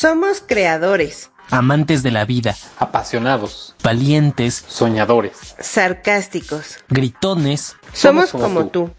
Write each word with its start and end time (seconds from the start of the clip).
Somos 0.00 0.40
creadores, 0.40 1.30
amantes 1.50 2.02
de 2.02 2.10
la 2.10 2.24
vida, 2.24 2.56
apasionados, 2.78 3.74
valientes, 3.84 4.64
soñadores, 4.66 5.54
sarcásticos. 5.58 6.78
gritones, 6.88 7.76
Somos 7.92 8.30
como 8.30 8.68
tú. 8.68 8.90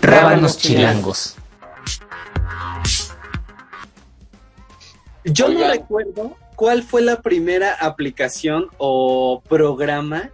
rábanos 0.00 0.56
chilangos. 0.56 1.34
Yo 5.24 5.48
no 5.48 5.68
recuerdo 5.68 6.36
cuál 6.54 6.84
fue 6.84 7.02
la 7.02 7.20
primera 7.20 7.74
aplicación 7.74 8.68
o 8.78 9.42
programa 9.48 10.30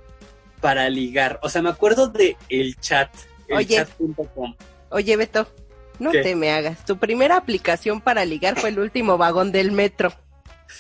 para 0.61 0.91
ligar. 0.91 1.41
O 1.43 1.48
sea, 1.48 1.62
me 1.62 1.71
acuerdo 1.71 2.09
de 2.09 2.37
el 2.50 2.79
chat, 2.79 3.09
el 3.48 3.57
Oye. 3.57 3.77
chat.com. 3.77 4.55
Oye, 4.91 5.16
Beto, 5.16 5.48
no 6.01 6.11
¿Qué? 6.11 6.23
te 6.23 6.35
me 6.35 6.51
hagas. 6.51 6.85
Tu 6.85 6.98
primera 6.98 7.37
aplicación 7.37 8.01
para 8.01 8.25
ligar 8.25 8.59
fue 8.59 8.71
el 8.71 8.80
último 8.80 9.16
vagón 9.19 9.53
del 9.53 9.71
metro. 9.71 10.12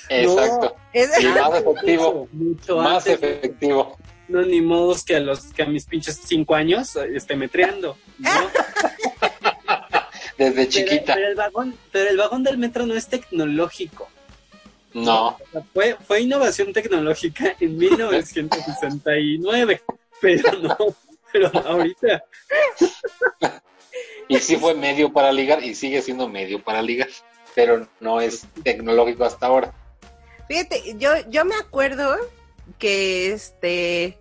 Exacto. 0.08 0.74
Es- 0.92 1.20
Y 1.20 1.26
más 1.26 1.54
efectivo. 1.60 2.28
Mucho 2.32 2.76
Más 2.78 3.06
antes. 3.06 3.22
efectivo. 3.22 3.96
No, 4.28 4.42
ni 4.42 4.60
modos 4.60 5.04
que 5.04 5.16
a 5.16 5.20
los 5.20 5.46
que 5.52 5.62
a 5.62 5.66
mis 5.66 5.84
pinches 5.86 6.20
cinco 6.24 6.54
años 6.54 6.94
esté 6.96 7.34
metreando. 7.36 7.96
¿no? 8.18 8.30
Desde 10.38 10.54
Pero, 10.54 10.70
chiquita. 10.70 11.14
pero 11.14 11.26
el 11.28 11.34
vagón, 11.34 11.74
pero 11.92 12.08
el 12.10 12.16
vagón 12.16 12.42
del 12.44 12.56
metro 12.58 12.86
no 12.86 12.94
es 12.94 13.08
tecnológico. 13.08 14.08
No. 14.94 15.36
Fue, 15.74 15.96
fue 16.06 16.20
innovación 16.22 16.72
tecnológica 16.72 17.54
en 17.60 17.76
1969, 17.76 19.82
pero 20.20 20.52
no, 20.60 20.76
pero 21.32 21.50
ahorita. 21.66 22.24
Y 24.28 24.38
sí 24.38 24.56
fue 24.56 24.74
medio 24.74 25.12
para 25.12 25.32
ligar 25.32 25.62
y 25.64 25.74
sigue 25.74 26.02
siendo 26.02 26.28
medio 26.28 26.62
para 26.62 26.82
ligar. 26.82 27.08
Pero 27.54 27.88
no 27.98 28.20
es 28.20 28.46
tecnológico 28.62 29.24
hasta 29.24 29.46
ahora. 29.46 29.72
Fíjate, 30.48 30.94
yo, 30.98 31.10
yo 31.28 31.44
me 31.44 31.56
acuerdo 31.56 32.16
que 32.78 33.32
este 33.32 34.16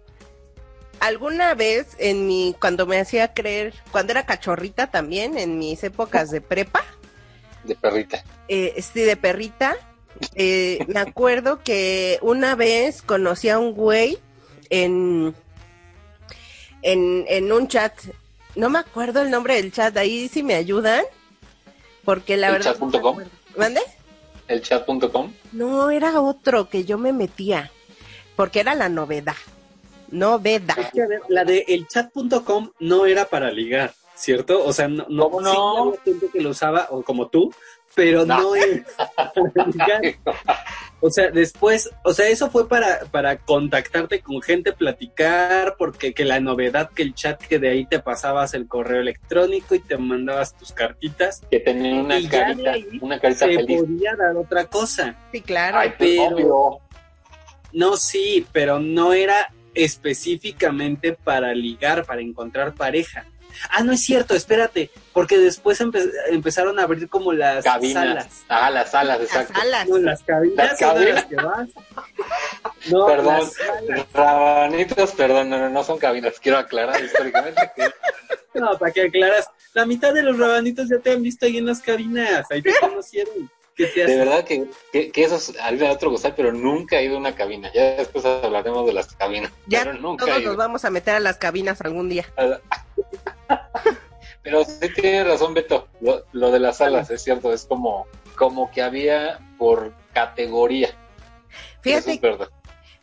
alguna 1.00 1.54
vez 1.54 1.96
en 2.00 2.28
mi 2.28 2.56
cuando 2.60 2.86
me 2.86 3.00
hacía 3.00 3.34
creer, 3.34 3.74
cuando 3.92 4.12
era 4.12 4.26
cachorrita 4.26 4.88
también, 4.92 5.38
en 5.38 5.58
mis 5.60 5.84
épocas 5.84 6.30
de 6.32 6.42
prepa, 6.42 6.84
De 7.64 7.76
perrita. 7.76 8.24
eh, 8.48 8.82
sí, 8.82 9.02
de 9.02 9.16
perrita, 9.16 9.78
eh, 10.36 10.80
me 10.88 11.00
acuerdo 11.00 11.64
que 11.64 12.18
una 12.22 12.56
vez 12.56 13.02
conocí 13.02 13.50
a 13.50 13.60
un 13.60 13.74
güey 13.74 14.18
en, 14.70 15.34
en, 16.82 17.26
en 17.28 17.52
un 17.52 17.68
chat, 17.68 17.94
no 18.56 18.70
me 18.70 18.80
acuerdo 18.80 19.22
el 19.22 19.32
nombre 19.32 19.56
del 19.56 19.72
chat, 19.72 19.96
ahí 19.98 20.28
si 20.28 20.44
me 20.44 20.56
ayudan, 20.56 21.04
porque 22.04 22.38
la 22.38 22.48
¿El 22.48 22.54
verdad... 22.54 22.76
no 22.80 22.92
chat.com? 22.92 23.12
acuerdo. 23.12 23.32
¿Mande? 23.58 23.82
El 24.48 24.62
chat.com. 24.62 25.34
No, 25.52 25.90
era 25.92 26.20
otro 26.22 26.70
que 26.70 26.84
yo 26.86 26.98
me 26.98 27.14
metía, 27.14 27.72
porque 28.36 28.60
era 28.62 28.74
la 28.76 28.90
novedad. 28.90 29.36
Novedad. 30.10 30.92
La 31.28 31.46
de 31.46 31.66
el 31.68 31.88
chat.com 31.88 32.72
no 32.80 33.06
era 33.06 33.26
para 33.26 33.52
ligar, 33.52 33.94
¿cierto? 34.20 34.64
O 34.66 34.74
sea, 34.74 34.88
no, 34.88 35.06
no, 35.10 35.30
¿Cómo 35.30 35.40
sí 35.50 35.54
no? 35.56 35.82
había 35.90 36.02
gente 36.04 36.28
que 36.32 36.42
lo 36.42 36.50
usaba, 36.50 36.88
o 36.92 37.02
como 37.04 37.30
tú, 37.30 37.54
pero 37.96 38.26
no, 38.26 38.38
No. 38.42 38.50
O 41.02 41.10
sea, 41.10 41.32
después, 41.32 41.90
o 42.04 42.14
sea, 42.14 42.28
eso 42.28 42.52
fue 42.52 42.68
para, 42.68 43.00
para 43.10 43.38
contactarte 43.38 44.20
con 44.20 44.42
gente, 44.42 44.74
platicar, 44.74 45.76
porque 45.78 46.14
que 46.14 46.26
la 46.26 46.42
novedad 46.42 46.90
que 46.94 47.04
el 47.04 47.14
chat 47.16 47.42
que 47.42 47.58
de 47.58 47.70
ahí 47.70 47.86
te 47.86 48.00
pasabas 48.00 48.54
el 48.54 48.68
correo 48.68 49.00
electrónico 49.00 49.76
y 49.76 49.80
te 49.80 49.98
mandabas 49.98 50.58
tus 50.58 50.74
cartitas, 50.74 51.42
Que 51.50 51.62
tenía 51.62 52.02
una 52.02 52.20
carita. 52.30 52.74
Una 53.02 53.18
carita 53.18 53.46
se 53.46 53.54
feliz. 53.56 53.82
podía 53.82 54.14
dar 54.18 54.36
otra 54.36 54.66
cosa. 54.66 55.16
Sí, 55.32 55.42
claro. 55.42 55.78
Ay, 55.80 55.94
pues, 55.98 56.20
pero- 56.20 56.36
obvio. 56.36 56.80
No, 57.72 57.96
sí, 57.96 58.46
pero 58.52 58.80
no 58.80 59.14
era 59.14 59.54
específicamente 59.74 61.14
para 61.14 61.54
ligar, 61.54 62.04
para 62.06 62.20
encontrar 62.20 62.74
pareja. 62.74 63.26
Ah, 63.70 63.84
no 63.84 63.92
es 63.94 64.02
cierto, 64.02 64.36
espérate, 64.36 64.90
porque 65.14 65.38
después 65.38 65.82
empe- 65.82 66.10
empezaron 66.30 66.80
a 66.80 66.84
abrir 66.84 67.10
como 67.10 67.34
las 67.34 67.64
Cabinas. 67.64 68.04
salas. 68.06 68.28
Ah, 68.48 68.70
las 68.70 68.92
salas, 68.92 69.20
Las 69.20 69.28
exacto. 69.30 69.60
alas. 69.62 69.88
No, 69.88 69.98
las 69.98 70.24
cabinas 70.24 70.56
Las 70.70 70.80
cabinas. 70.80 71.16
las 71.16 71.26
que 71.26 71.36
vas. 71.36 71.68
No, 72.90 73.06
Perdón, 73.06 73.40
las 73.40 73.54
salas. 73.54 74.06
rabanitos, 74.14 75.12
perdón, 75.12 75.50
no, 75.50 75.58
no, 75.58 75.70
no 75.70 75.84
son 75.84 75.98
cabinas. 76.00 76.40
Quiero 76.40 76.58
aclarar 76.58 77.04
históricamente 77.04 77.72
que 77.76 78.60
No, 78.60 78.78
para 78.78 78.92
que 78.92 79.02
aclaras. 79.04 79.50
La 79.74 79.86
mitad 79.86 80.14
de 80.14 80.24
los 80.24 80.38
rabanitos 80.38 80.90
ya 80.90 80.98
te 81.00 81.12
han 81.12 81.22
visto 81.22 81.46
ahí 81.46 81.58
en 81.58 81.66
las 81.66 81.82
cabinas, 81.82 82.46
ahí 82.50 82.62
te 82.62 82.74
conocieron. 82.80 83.52
¿Qué 83.80 83.88
te 83.88 84.06
de 84.06 84.18
verdad 84.18 84.44
que, 84.44 84.68
que, 84.92 85.10
que 85.10 85.24
eso 85.24 85.38
es 85.38 85.58
harina 85.58 85.86
de 85.86 85.92
otro 85.92 86.12
gozar, 86.12 86.36
pero 86.36 86.52
nunca 86.52 87.00
he 87.00 87.06
ido 87.06 87.16
a 87.16 87.20
una 87.20 87.34
cabina. 87.34 87.72
Ya 87.74 87.96
después 87.96 88.26
hablaremos 88.26 88.86
de 88.86 88.92
las 88.92 89.16
cabinas. 89.16 89.54
Ya 89.68 89.86
pero 89.86 89.94
nunca 89.94 90.26
todos 90.26 90.44
nos 90.44 90.58
vamos 90.58 90.84
a 90.84 90.90
meter 90.90 91.16
a 91.16 91.22
las 91.22 91.38
cabinas 91.38 91.80
algún 91.80 92.10
día. 92.10 92.26
Pero 94.44 94.66
sí 94.66 94.90
tienes 94.94 95.28
razón, 95.28 95.54
Beto. 95.54 95.88
Lo, 96.02 96.26
lo 96.34 96.52
de 96.52 96.60
las 96.60 96.78
salas, 96.78 97.10
es 97.10 97.24
cierto, 97.24 97.54
es 97.54 97.66
como, 97.66 98.06
como 98.36 98.70
que 98.70 98.82
había 98.82 99.40
por 99.58 99.94
categoría. 100.14 100.88
Eso 100.88 100.98
Fíjate, 101.82 102.12
es 102.14 102.22
verdad. 102.22 102.50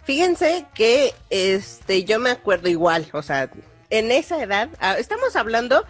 fíjense 0.04 0.66
que 0.74 1.14
este 1.30 2.04
yo 2.04 2.18
me 2.18 2.30
acuerdo 2.30 2.68
igual, 2.68 3.06
o 3.12 3.22
sea, 3.22 3.50
en 3.88 4.12
esa 4.12 4.42
edad, 4.42 4.68
ah, 4.78 4.96
estamos 4.98 5.36
hablando 5.36 5.84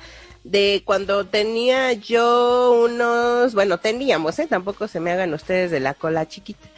de 0.46 0.82
cuando 0.84 1.26
tenía 1.26 1.92
yo 1.92 2.84
unos, 2.84 3.52
bueno, 3.52 3.78
teníamos, 3.78 4.38
¿eh? 4.38 4.46
tampoco 4.46 4.86
se 4.86 5.00
me 5.00 5.10
hagan 5.10 5.34
ustedes 5.34 5.72
de 5.72 5.80
la 5.80 5.94
cola 5.94 6.28
chiquita. 6.28 6.68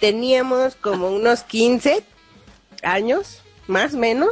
Teníamos 0.00 0.76
como 0.76 1.10
unos 1.10 1.42
15 1.42 2.02
años, 2.82 3.42
más 3.66 3.92
o 3.92 3.98
menos. 3.98 4.30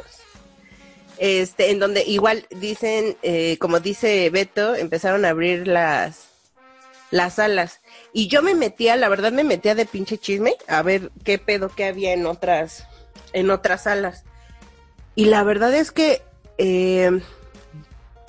Este, 1.18 1.70
en 1.70 1.78
donde 1.78 2.04
igual 2.04 2.46
dicen, 2.48 3.18
eh, 3.22 3.58
como 3.60 3.80
dice 3.80 4.30
Beto, 4.30 4.74
empezaron 4.74 5.26
a 5.26 5.28
abrir 5.28 5.68
las, 5.68 6.28
las 7.10 7.34
salas. 7.34 7.80
Y 8.14 8.28
yo 8.28 8.40
me 8.40 8.54
metía, 8.54 8.96
la 8.96 9.10
verdad 9.10 9.30
me 9.30 9.44
metía 9.44 9.74
de 9.74 9.84
pinche 9.84 10.16
chisme 10.16 10.54
a 10.66 10.80
ver 10.80 11.10
qué 11.22 11.38
pedo 11.38 11.68
que 11.68 11.84
había 11.84 12.14
en 12.14 12.24
otras, 12.24 12.86
en 13.34 13.50
otras 13.50 13.82
salas. 13.82 14.24
Y 15.14 15.26
la 15.26 15.44
verdad 15.44 15.74
es 15.74 15.92
que 15.92 16.22
eh, 16.56 17.20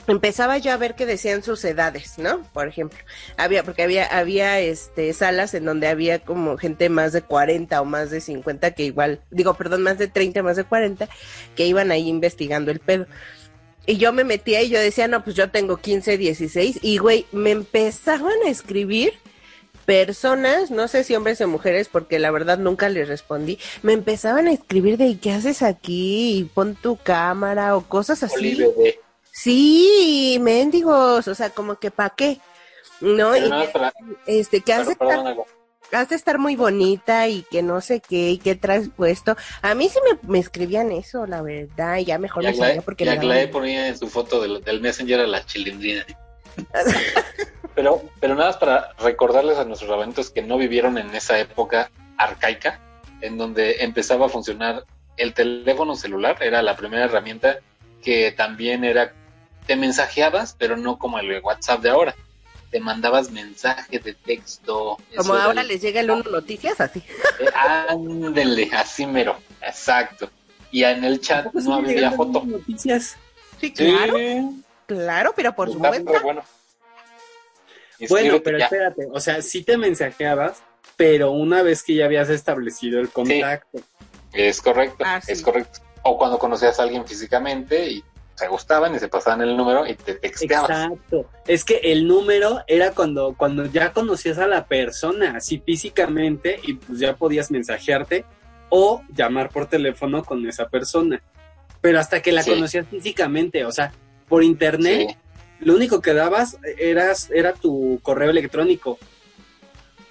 empezaba 0.07 0.57
yo 0.57 0.71
a 0.71 0.77
ver 0.77 0.95
que 0.95 1.05
decían 1.05 1.43
sus 1.43 1.63
edades, 1.63 2.17
¿no? 2.17 2.41
Por 2.53 2.67
ejemplo, 2.67 2.97
había, 3.37 3.63
porque 3.63 3.83
había, 3.83 4.05
había 4.05 4.59
este 4.59 5.13
salas 5.13 5.53
en 5.53 5.65
donde 5.65 5.87
había 5.87 6.19
como 6.19 6.57
gente 6.57 6.89
más 6.89 7.13
de 7.13 7.21
40 7.21 7.81
o 7.81 7.85
más 7.85 8.09
de 8.09 8.21
50 8.21 8.71
que 8.71 8.83
igual, 8.83 9.21
digo, 9.29 9.53
perdón, 9.53 9.83
más 9.83 9.97
de 9.97 10.07
30, 10.07 10.43
más 10.43 10.57
de 10.57 10.63
40, 10.63 11.07
que 11.55 11.65
iban 11.65 11.91
ahí 11.91 12.07
investigando 12.07 12.71
el 12.71 12.79
pedo. 12.79 13.07
Y 13.85 13.97
yo 13.97 14.13
me 14.13 14.23
metía 14.23 14.61
y 14.61 14.69
yo 14.69 14.79
decía, 14.79 15.07
no, 15.07 15.23
pues 15.23 15.35
yo 15.35 15.49
tengo 15.49 15.77
15, 15.77 16.17
16, 16.17 16.79
y 16.81 16.97
güey, 16.97 17.25
me 17.31 17.51
empezaban 17.51 18.35
a 18.45 18.49
escribir 18.49 19.13
personas, 19.85 20.69
no 20.69 20.87
sé 20.87 21.03
si 21.03 21.15
hombres 21.15 21.41
o 21.41 21.47
mujeres, 21.47 21.89
porque 21.89 22.19
la 22.19 22.31
verdad 22.31 22.59
nunca 22.59 22.89
les 22.89 23.07
respondí, 23.07 23.57
me 23.81 23.93
empezaban 23.93 24.47
a 24.47 24.53
escribir 24.53 24.97
de 24.97 25.17
¿qué 25.17 25.31
haces 25.31 25.63
aquí? 25.63 26.37
Y 26.37 26.43
pon 26.45 26.75
tu 26.75 26.97
cámara 26.97 27.75
o 27.75 27.81
cosas 27.81 28.23
así. 28.23 28.35
Oli, 28.35 28.55
bebé. 28.55 28.99
Sí, 29.31 30.37
mendigos, 30.41 31.27
o 31.27 31.35
sea, 31.35 31.49
como 31.49 31.75
que 31.79 31.89
pa' 31.91 32.11
qué, 32.11 32.39
¿no? 32.99 33.35
Y 33.35 33.49
para- 33.73 33.93
este, 34.25 34.61
que 34.61 34.73
algo. 34.73 35.45
has 35.93 36.09
de 36.09 36.15
estar 36.15 36.37
muy 36.37 36.55
bonita 36.55 37.27
y 37.27 37.43
que 37.49 37.61
no 37.63 37.81
sé 37.81 38.01
qué, 38.01 38.31
y 38.31 38.37
qué 38.37 38.55
traes 38.55 38.89
puesto. 38.95 39.35
A 39.61 39.73
mí 39.73 39.89
sí 39.89 39.99
me, 40.09 40.29
me 40.29 40.39
escribían 40.39 40.91
eso, 40.91 41.25
la 41.25 41.41
verdad, 41.41 41.97
y 41.97 42.05
ya 42.05 42.17
mejor 42.17 42.43
me 42.43 42.49
Aglaé, 42.49 42.81
porque 42.81 43.03
y 43.03 43.07
me 43.07 43.13
Aglaé 43.13 43.39
daban- 43.47 43.51
ponía 43.51 43.87
en 43.87 43.97
su 43.97 44.07
foto 44.07 44.41
del, 44.41 44.63
del 44.63 44.81
Messenger 44.81 45.21
a 45.21 45.27
la 45.27 45.45
chilindrina. 45.45 46.05
pero, 47.75 48.01
pero 48.19 48.35
nada 48.35 48.47
más 48.49 48.57
para 48.57 48.91
recordarles 48.99 49.57
a 49.57 49.65
nuestros 49.65 49.89
rabanitos 49.89 50.29
que 50.29 50.41
no 50.41 50.57
vivieron 50.57 50.97
en 50.97 51.13
esa 51.15 51.39
época 51.39 51.89
arcaica, 52.17 52.79
en 53.21 53.37
donde 53.37 53.83
empezaba 53.83 54.25
a 54.25 54.29
funcionar 54.29 54.83
el 55.17 55.33
teléfono 55.33 55.95
celular, 55.95 56.37
era 56.41 56.61
la 56.61 56.75
primera 56.75 57.05
herramienta 57.05 57.59
que 58.01 58.31
también 58.31 58.83
era, 58.83 59.13
te 59.65 59.75
mensajeabas, 59.75 60.55
pero 60.57 60.77
no 60.77 60.97
como 60.97 61.19
el 61.19 61.39
WhatsApp 61.41 61.81
de 61.81 61.89
ahora. 61.89 62.15
Te 62.71 62.79
mandabas 62.79 63.31
mensajes 63.31 64.03
de 64.03 64.13
texto. 64.13 64.97
Como 65.17 65.33
ahora 65.33 65.61
el- 65.61 65.67
les 65.67 65.81
llega 65.81 65.99
el 65.99 66.09
uno 66.11 66.23
noticias, 66.31 66.79
así. 66.79 67.03
Eh, 67.39 67.45
Ándele, 67.53 68.69
así 68.73 69.05
mero, 69.05 69.37
exacto. 69.61 70.29
Y 70.71 70.83
en 70.85 71.03
el 71.03 71.19
chat 71.19 71.53
no 71.53 71.75
había 71.75 72.11
foto. 72.11 72.43
noticias. 72.45 73.17
Sí, 73.59 73.73
claro, 73.73 74.15
Sí, 74.15 74.63
claro, 74.87 75.33
pero 75.35 75.53
por 75.53 75.71
supuesto. 75.71 76.11
bueno. 76.23 76.43
Pero 78.43 78.57
ya. 78.57 78.65
espérate, 78.65 79.07
o 79.11 79.19
sea, 79.19 79.41
sí 79.41 79.63
te 79.63 79.77
mensajeabas, 79.77 80.63
pero 80.95 81.31
una 81.31 81.61
vez 81.61 81.83
que 81.83 81.93
ya 81.95 82.05
habías 82.05 82.29
establecido 82.29 82.99
el 82.99 83.09
contacto. 83.09 83.79
Es 84.33 84.61
correcto, 84.61 85.03
Ah, 85.05 85.21
sí. 85.21 85.33
es 85.33 85.41
correcto. 85.41 85.81
O 86.03 86.17
cuando 86.17 86.39
conocías 86.39 86.79
a 86.79 86.83
alguien 86.83 87.05
físicamente 87.05 87.85
y 87.91 88.03
se 88.41 88.47
gustaban 88.47 88.95
y 88.95 88.99
se 88.99 89.07
pasaban 89.07 89.41
el 89.41 89.55
número 89.55 89.85
y 89.85 89.93
te 89.95 90.15
texteabas. 90.15 90.69
Exacto. 90.69 91.29
Es 91.47 91.63
que 91.63 91.77
el 91.83 92.07
número 92.07 92.63
era 92.67 92.91
cuando, 92.91 93.35
cuando 93.37 93.65
ya 93.67 93.93
conocías 93.93 94.39
a 94.39 94.47
la 94.47 94.65
persona, 94.65 95.35
así 95.37 95.61
físicamente, 95.63 96.59
y 96.63 96.73
pues 96.73 96.99
ya 96.99 97.15
podías 97.15 97.51
mensajearte 97.51 98.25
o 98.69 99.03
llamar 99.15 99.49
por 99.49 99.67
teléfono 99.67 100.23
con 100.23 100.47
esa 100.47 100.67
persona. 100.69 101.21
Pero 101.81 101.99
hasta 101.99 102.21
que 102.21 102.31
la 102.31 102.41
Sí. 102.41 102.49
conocías 102.51 102.87
físicamente, 102.87 103.63
o 103.65 103.71
sea, 103.71 103.91
por 104.27 104.43
internet, 104.43 105.09
Sí. 105.09 105.15
lo 105.59 105.75
único 105.75 106.01
que 106.01 106.13
dabas 106.13 106.57
eras, 106.77 107.29
era 107.31 107.53
tu 107.53 107.99
correo 108.01 108.31
electrónico. 108.31 108.97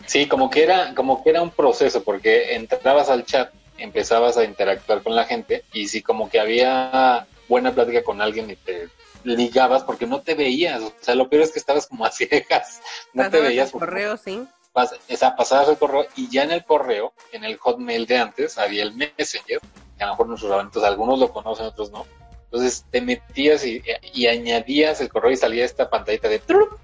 Sí, 0.07 0.27
como 0.27 0.51
que 0.51 0.63
era, 0.63 0.95
como 0.95 1.23
que 1.23 1.31
era 1.31 1.43
un 1.43 1.51
proceso, 1.51 2.03
porque 2.05 2.55
entrabas 2.55 3.09
al 3.11 3.25
chat, 3.25 3.53
empezabas 3.79 4.37
a 4.37 4.45
interactuar 4.45 5.03
con 5.03 5.15
la 5.17 5.25
gente, 5.25 5.65
y 5.73 5.89
si 5.89 6.03
como 6.03 6.29
que 6.29 6.39
había 6.39 7.27
buena 7.51 7.75
plática 7.75 8.03
con 8.03 8.23
alguien 8.23 8.49
y 8.49 8.57
te 8.57 8.89
ligabas 9.25 9.83
porque 9.85 10.07
no 10.07 10.23
te 10.23 10.35
veías, 10.35 10.81
o 10.81 10.93
sea, 11.01 11.15
lo 11.15 11.29
peor 11.29 11.43
es 11.43 11.53
que 11.53 11.59
estabas 11.59 11.87
como 11.87 12.07
a 12.07 12.11
ciegas, 12.19 12.81
no 13.13 13.25
te 13.31 13.41
veías 13.41 13.71
porque 13.73 13.87
correo, 13.87 14.17
sí. 14.17 14.47
pas- 14.73 14.97
o 15.13 15.17
sea, 15.17 15.37
pasabas 15.37 15.69
el 15.69 15.77
correo 15.77 16.07
y 16.17 16.31
ya 16.31 16.45
en 16.45 16.53
el 16.53 16.65
correo, 16.65 17.13
en 17.33 17.45
el 17.45 17.59
hotmail 17.59 18.07
de 18.07 18.17
antes, 18.17 18.57
había 18.57 18.83
el 18.85 18.95
messenger, 18.95 19.61
que 19.99 20.03
a 20.05 20.07
lo 20.07 20.13
mejor 20.13 20.29
nuestros 20.29 20.53
eventos, 20.55 20.83
algunos 20.85 21.19
lo 21.19 21.31
conocen, 21.31 21.67
otros 21.67 21.91
no. 21.91 22.07
Entonces 22.45 22.85
te 22.91 23.01
metías 23.01 23.65
y, 23.67 23.83
y 24.15 24.27
añadías 24.27 25.01
el 25.03 25.09
correo 25.11 25.31
y 25.33 25.37
salía 25.37 25.65
esta 25.65 25.91
pantallita 25.91 26.29
de 26.29 26.39
trup, 26.39 26.79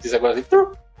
si 0.00 0.08
se 0.08 0.16
acuerdan, 0.16 0.44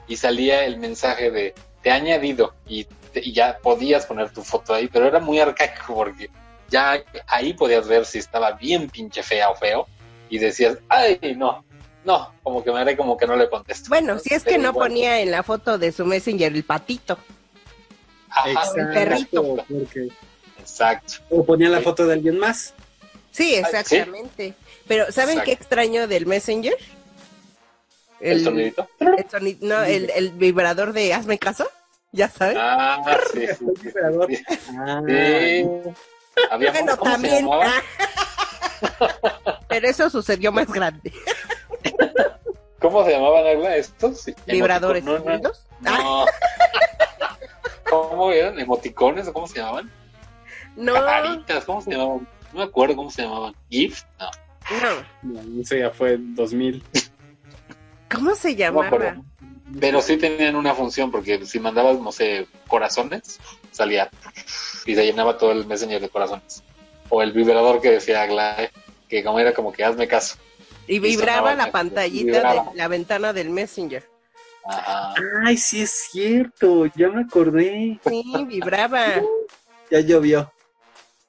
y 0.08 0.16
salía 0.16 0.64
el 0.64 0.76
mensaje 0.78 1.30
de 1.30 1.54
te 1.82 1.90
ha 1.90 1.94
añadido 1.94 2.54
y, 2.68 2.84
te- 3.12 3.20
y 3.20 3.32
ya 3.32 3.58
podías 3.62 4.04
poner 4.06 4.30
tu 4.30 4.42
foto 4.42 4.74
ahí, 4.74 4.88
pero 4.88 5.06
era 5.06 5.18
muy 5.20 5.38
arcaico 5.40 5.94
porque 5.94 6.28
ya 6.70 7.02
ahí 7.26 7.52
podías 7.54 7.86
ver 7.88 8.04
si 8.04 8.18
estaba 8.18 8.52
bien 8.52 8.88
pinche 8.90 9.22
fea 9.22 9.50
o 9.50 9.54
feo 9.54 9.86
y 10.28 10.38
decías, 10.38 10.78
ay, 10.88 11.18
no, 11.36 11.64
no, 12.04 12.32
como 12.42 12.62
que 12.64 12.72
me 12.72 12.80
haré 12.80 12.96
como 12.96 13.16
que 13.16 13.26
no 13.26 13.36
le 13.36 13.48
contesto. 13.48 13.88
Bueno, 13.88 14.18
si 14.18 14.34
es 14.34 14.42
que 14.44 14.50
Pero 14.52 14.62
no 14.64 14.68
igual, 14.70 14.88
ponía 14.88 15.20
en 15.20 15.30
la 15.30 15.42
foto 15.42 15.78
de 15.78 15.92
su 15.92 16.04
messenger 16.04 16.52
el 16.54 16.64
patito. 16.64 17.18
ajá, 18.30 18.70
el 18.76 18.88
perrito. 18.88 19.42
porque- 19.68 20.08
Exacto. 20.58 21.14
o 21.30 21.44
ponía 21.46 21.68
la 21.68 21.78
Sí. 21.78 21.84
foto 21.84 22.06
de 22.06 22.14
alguien 22.14 22.38
más. 22.38 22.74
Sí, 23.30 23.54
exactamente. 23.54 24.54
Pero 24.88 25.04
¿saben 25.12 25.38
Exacto. 25.38 25.44
qué 25.44 25.52
extraño 25.52 26.08
del 26.08 26.26
messenger? 26.26 26.76
El, 28.20 28.42
sonidito. 28.42 28.88
el 28.98 29.28
soni- 29.28 29.58
no, 29.60 29.82
el, 29.84 30.10
el 30.14 30.30
vibrador 30.30 30.92
de 30.92 31.12
hazme 31.12 31.38
caso, 31.38 31.68
ya 32.12 32.28
sabes. 32.28 32.56
Ah, 32.58 33.02
sí, 33.32 33.40
sí, 33.40 33.46
sí, 33.46 33.64
sí, 33.76 33.86
vibrador. 33.88 34.28
sí. 34.30 34.42
Ah, 34.76 35.02
Sí. 35.06 35.64
Había 36.50 36.72
bueno, 36.72 36.96
¿cómo 36.96 37.10
se 37.10 37.16
también. 37.16 37.44
llamaba? 37.44 37.72
Pero 39.68 39.88
eso 39.88 40.10
sucedió 40.10 40.52
más 40.52 40.70
grande. 40.72 41.12
¿Cómo 42.80 43.04
se 43.04 43.12
llamaban 43.12 43.46
Agla 43.46 43.76
estos? 43.76 44.26
Vibradores. 44.46 45.02
No, 45.02 45.18
no. 45.18 45.24
Ah, 45.84 45.98
no. 45.98 46.24
¿Cómo 47.90 48.30
eran? 48.32 48.58
¿Emoticones 48.58 49.26
o 49.28 49.32
cómo 49.32 49.46
se 49.46 49.58
llamaban? 49.58 49.90
no, 50.76 50.94
Caritas, 50.94 51.64
¿cómo 51.64 51.80
se 51.80 51.90
llamaban? 51.92 52.28
No 52.52 52.58
me 52.58 52.64
acuerdo 52.64 52.96
cómo 52.96 53.10
se 53.10 53.22
llamaban. 53.22 53.54
¿Gift? 53.70 54.04
No, 54.18 54.30
no. 55.32 55.42
no, 55.42 55.62
eso 55.62 55.76
ya 55.76 55.90
fue 55.90 56.14
en 56.14 56.34
2000. 56.34 56.82
¿Cómo 58.10 58.34
se 58.34 58.48
no 58.48 58.54
me 58.54 58.58
llamaba? 58.58 58.86
acuerdo. 58.86 59.24
Pero 59.80 60.00
sí 60.00 60.16
tenían 60.16 60.54
una 60.54 60.74
función, 60.74 61.10
porque 61.10 61.44
si 61.44 61.58
mandabas, 61.58 61.98
no 61.98 62.12
sé, 62.12 62.46
corazones, 62.68 63.40
salía 63.72 64.08
y 64.86 64.94
se 64.94 65.04
llenaba 65.04 65.36
todo 65.36 65.52
el 65.52 65.66
messenger 65.66 66.00
de 66.00 66.08
corazones. 66.08 66.62
O 67.08 67.22
el 67.22 67.32
vibrador 67.32 67.80
que 67.80 67.90
decía 67.90 68.22
Agla, 68.22 68.70
que 69.08 69.22
como 69.22 69.38
era 69.38 69.52
como 69.52 69.72
que 69.72 69.84
hazme 69.84 70.08
caso. 70.08 70.36
y 70.86 70.98
vibraba 70.98 71.54
la 71.54 71.70
pantallita 71.70 72.24
vibraba. 72.32 72.70
de 72.70 72.76
la 72.76 72.88
ventana 72.88 73.32
del 73.32 73.50
messenger. 73.50 74.04
Ajá. 74.68 75.14
Ay, 75.44 75.56
sí 75.56 75.82
es 75.82 76.08
cierto, 76.10 76.86
ya 76.96 77.08
me 77.08 77.22
acordé. 77.22 77.98
Sí, 78.08 78.24
vibraba. 78.46 79.04
Ya 79.88 80.00
llovió. 80.00 80.52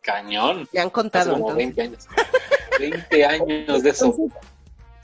Cañón. 0.01 0.67
Ya 0.73 0.81
han 0.81 0.87
Hace 0.87 0.93
contado. 0.93 1.33
como 1.33 1.51
entonces. 1.59 1.75
20 1.75 1.81
años. 1.83 2.07
20 2.79 3.25
años 3.25 3.83
de 3.83 3.89
eso. 3.91 4.15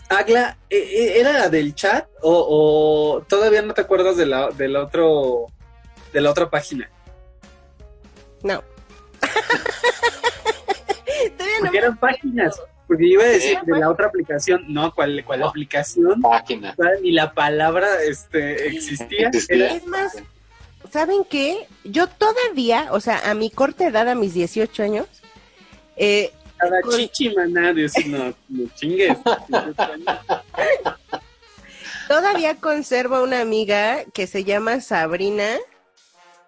Agla, 0.10 0.58
¿e- 0.72 0.78
e- 0.78 1.20
¿era 1.20 1.34
la 1.34 1.50
del 1.50 1.76
chat 1.76 2.08
o, 2.24 2.32
o 3.18 3.22
todavía 3.22 3.62
no 3.62 3.76
te 3.76 3.82
acuerdas 3.82 4.18
de 4.18 4.26
la, 4.26 4.50
del 4.50 4.76
otro, 4.76 5.48
de 6.12 6.22
la 6.22 6.32
otra 6.32 6.50
página? 6.50 6.90
No. 8.44 8.64
Todavía 11.38 11.60
no 11.60 11.62
Porque 11.62 11.78
eran 11.78 11.98
páginas. 11.98 12.62
Porque 12.88 13.06
iba 13.06 13.24
a 13.24 13.28
decir 13.28 13.60
de 13.64 13.80
la 13.80 13.90
otra 13.90 14.08
aplicación, 14.08 14.66
no, 14.68 14.94
¿cuál, 14.94 15.24
cuál 15.26 15.44
aplicación? 15.44 16.20
Máquina. 16.20 16.76
Ni 17.02 17.12
la 17.12 17.34
palabra 17.34 17.88
este, 18.04 18.68
existía. 18.68 19.30
Es 19.30 19.88
más, 19.88 20.18
¿saben 20.92 21.24
qué? 21.30 21.66
Yo 21.86 22.08
todavía, 22.08 22.90
o 22.92 23.00
sea, 23.00 23.30
a 23.30 23.34
mi 23.34 23.50
corta 23.50 23.88
edad, 23.88 24.10
a 24.10 24.16
mis 24.16 24.34
18 24.34 24.84
años, 24.84 25.08
eh, 25.96 26.32
Cada 26.58 26.82
Con- 26.82 26.98
chichi 26.98 27.34
maná, 27.34 27.74
Dios, 27.74 27.94
no, 28.06 28.34
no 28.50 28.70
chingues. 28.76 29.18
todavía 32.08 32.56
conservo 32.56 33.24
una 33.24 33.42
amiga 33.42 34.04
que 34.14 34.28
se 34.28 34.44
llama 34.44 34.82
Sabrina, 34.82 35.58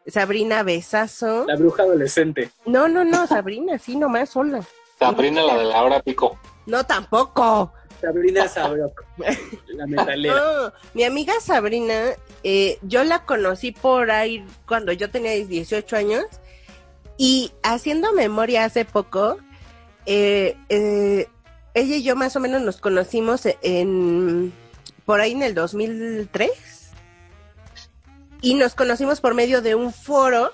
Sabrina 0.07 0.63
Besazo. 0.63 1.45
La 1.45 1.55
bruja 1.55 1.83
adolescente. 1.83 2.51
No, 2.65 2.87
no, 2.87 3.03
no, 3.03 3.27
Sabrina, 3.27 3.77
sí, 3.79 3.95
nomás 3.95 4.29
sola. 4.29 4.63
Sabrina, 4.99 5.41
la 5.43 5.57
de 5.57 5.65
la 5.65 5.83
hora 5.83 6.01
pico. 6.01 6.39
No, 6.65 6.85
tampoco. 6.85 7.73
Sabrina 8.01 8.47
Sabroc, 8.47 9.03
la 9.67 9.87
metalera. 9.87 10.35
No, 10.65 10.73
mi 10.93 11.03
amiga 11.03 11.33
Sabrina, 11.39 12.11
eh, 12.43 12.77
yo 12.81 13.03
la 13.03 13.25
conocí 13.25 13.71
por 13.71 14.11
ahí 14.11 14.45
cuando 14.67 14.91
yo 14.91 15.09
tenía 15.09 15.31
18 15.31 15.95
años 15.95 16.25
y 17.17 17.51
haciendo 17.63 18.11
memoria 18.11 18.65
hace 18.65 18.85
poco, 18.85 19.37
eh, 20.05 20.57
eh, 20.69 21.27
ella 21.73 21.95
y 21.95 22.03
yo 22.03 22.15
más 22.15 22.35
o 22.35 22.39
menos 22.39 22.61
nos 22.61 22.77
conocimos 22.77 23.47
en 23.61 24.53
por 25.05 25.21
ahí 25.21 25.31
en 25.31 25.43
el 25.43 25.53
2003 25.53 26.51
y 28.41 28.53
nos 28.55 28.75
conocimos 28.75 29.21
por 29.21 29.33
medio 29.33 29.61
de 29.61 29.75
un 29.75 29.91
foro 29.93 30.51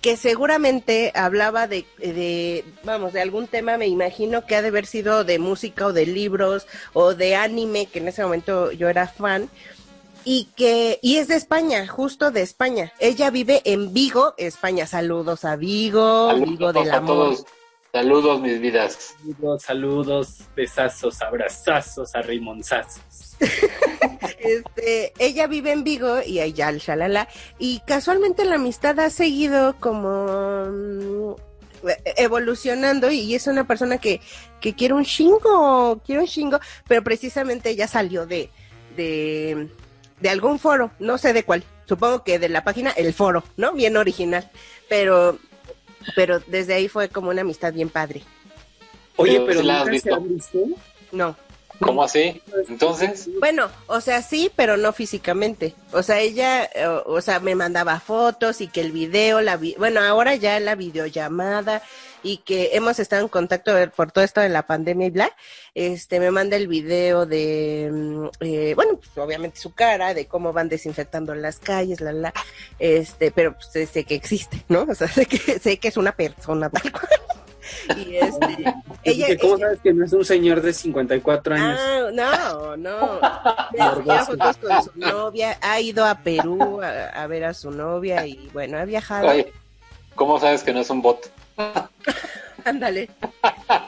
que 0.00 0.16
seguramente 0.18 1.12
hablaba 1.14 1.66
de, 1.66 1.86
de, 1.98 2.62
vamos, 2.84 3.14
de 3.14 3.22
algún 3.22 3.46
tema, 3.46 3.78
me 3.78 3.86
imagino 3.86 4.44
que 4.44 4.54
ha 4.54 4.60
de 4.60 4.68
haber 4.68 4.84
sido 4.84 5.24
de 5.24 5.38
música 5.38 5.86
o 5.86 5.92
de 5.94 6.04
libros 6.04 6.66
o 6.92 7.14
de 7.14 7.36
anime, 7.36 7.86
que 7.86 8.00
en 8.00 8.08
ese 8.08 8.22
momento 8.22 8.70
yo 8.70 8.90
era 8.90 9.08
fan, 9.08 9.48
y 10.24 10.48
que, 10.56 10.98
y 11.00 11.16
es 11.16 11.28
de 11.28 11.36
España, 11.36 11.86
justo 11.86 12.30
de 12.30 12.42
España. 12.42 12.92
Ella 12.98 13.30
vive 13.30 13.62
en 13.64 13.94
Vigo, 13.94 14.34
España. 14.36 14.86
Saludos 14.86 15.44
a 15.44 15.56
Vigo, 15.56 16.34
Vigo 16.34 16.72
Saludos 16.72 16.74
del 16.74 16.90
a 16.90 16.96
amor. 16.96 17.34
todos. 17.36 17.46
Saludos, 17.92 18.40
mis 18.40 18.60
vidas. 18.60 19.14
Saludos, 19.22 19.62
saludos, 19.62 20.38
besazos, 20.56 21.22
abrazazos, 21.22 22.14
arrimonzazos. 22.14 23.00
Este, 24.44 25.14
ella 25.18 25.46
vive 25.46 25.72
en 25.72 25.84
Vigo 25.84 26.18
y 26.24 26.40
allá 26.40 26.68
al 26.68 26.78
shalala. 26.78 27.28
Y 27.58 27.80
casualmente 27.86 28.44
la 28.44 28.56
amistad 28.56 29.00
ha 29.00 29.08
seguido 29.08 29.74
como 29.80 30.66
mm, 30.70 31.34
evolucionando 32.16 33.10
y 33.10 33.34
es 33.34 33.46
una 33.46 33.66
persona 33.66 33.98
que, 33.98 34.20
que 34.60 34.74
quiere 34.74 34.94
un 34.94 35.04
chingo, 35.04 36.00
quiere 36.04 36.20
un 36.20 36.26
chingo, 36.26 36.60
pero 36.86 37.02
precisamente 37.02 37.70
ella 37.70 37.88
salió 37.88 38.26
de, 38.26 38.50
de, 38.96 39.68
de 40.20 40.28
algún 40.28 40.58
foro, 40.58 40.90
no 40.98 41.18
sé 41.18 41.32
de 41.32 41.44
cuál, 41.44 41.64
supongo 41.86 42.22
que 42.22 42.38
de 42.38 42.48
la 42.48 42.64
página 42.64 42.90
El 42.90 43.12
Foro, 43.14 43.44
¿no? 43.56 43.72
Bien 43.72 43.96
original, 43.96 44.50
pero, 44.88 45.38
pero 46.14 46.40
desde 46.40 46.74
ahí 46.74 46.88
fue 46.88 47.08
como 47.08 47.30
una 47.30 47.42
amistad 47.42 47.72
bien 47.72 47.88
padre. 47.88 48.22
Oye, 49.16 49.40
Pero 49.46 49.62
la 49.62 49.82
has 49.82 49.88
visto. 49.88 50.22
No. 51.12 51.36
¿Cómo 51.80 52.02
así? 52.02 52.40
Entonces, 52.68 53.28
Bueno, 53.40 53.68
o 53.86 54.00
sea, 54.00 54.22
sí, 54.22 54.50
pero 54.54 54.76
no 54.76 54.92
físicamente. 54.92 55.74
O 55.92 56.02
sea, 56.02 56.20
ella, 56.20 56.64
eh, 56.64 56.86
o, 56.86 57.20
sea, 57.20 57.40
me 57.40 57.54
mandaba 57.54 58.00
fotos 58.00 58.60
y 58.60 58.68
que 58.68 58.80
el 58.80 58.92
video, 58.92 59.40
la 59.40 59.58
bueno, 59.78 60.00
ahora 60.00 60.34
ya 60.36 60.58
la 60.60 60.76
videollamada 60.76 61.82
y 62.22 62.38
que 62.38 62.70
hemos 62.72 62.98
estado 62.98 63.22
en 63.22 63.28
contacto 63.28 63.72
por 63.94 64.10
todo 64.10 64.24
esto 64.24 64.40
de 64.40 64.48
la 64.48 64.66
pandemia 64.66 65.08
y 65.08 65.10
bla, 65.10 65.30
este, 65.74 66.20
me 66.20 66.30
manda 66.30 66.56
el 66.56 66.68
video 66.68 67.26
de, 67.26 67.90
mm, 67.92 68.26
eh, 68.40 68.72
bueno, 68.74 68.96
pues, 68.96 69.10
obviamente 69.18 69.60
su 69.60 69.74
cara, 69.74 70.14
de 70.14 70.26
cómo 70.26 70.52
van 70.52 70.68
desinfectando 70.68 71.34
las 71.34 71.58
calles, 71.58 72.00
la, 72.00 72.12
la, 72.12 72.32
este, 72.78 73.30
pero 73.30 73.54
pues, 73.54 73.90
sé 73.90 74.04
que 74.04 74.14
existe, 74.14 74.64
¿no? 74.68 74.86
O 74.88 74.94
sea, 74.94 75.08
sé 75.08 75.26
que, 75.26 75.58
sé 75.58 75.78
que 75.78 75.88
es 75.88 75.96
una 75.96 76.12
persona 76.12 76.70
tal 76.70 76.92
cual. 76.92 77.08
Y 77.96 78.16
este, 78.16 78.64
ella, 79.04 79.26
Porque 79.28 79.38
¿Cómo 79.38 79.54
ella- 79.56 79.66
sabes 79.66 79.80
que 79.82 79.92
no 79.94 80.04
es 80.04 80.12
un 80.12 80.24
señor 80.24 80.60
de 80.62 80.72
54 80.72 81.54
años? 81.54 81.78
Ah, 81.80 82.08
no, 82.12 82.76
no. 82.76 83.20
Enseñaba 83.72 84.24
fotos 84.26 84.56
con 84.58 84.82
su 84.84 84.90
novia, 84.98 85.58
ha 85.60 85.80
ido 85.80 86.04
a 86.04 86.16
Perú 86.16 86.80
a, 86.82 87.08
a 87.10 87.26
ver 87.26 87.44
a 87.44 87.54
su 87.54 87.70
novia 87.70 88.26
y 88.26 88.48
bueno, 88.52 88.78
ha 88.78 88.84
viajado. 88.84 89.28
ay, 89.28 89.46
¿cómo 90.14 90.38
sabes 90.40 90.62
que 90.62 90.72
no 90.72 90.80
es 90.80 90.90
un 90.90 91.02
bot? 91.02 91.30
Ándale. 92.64 93.10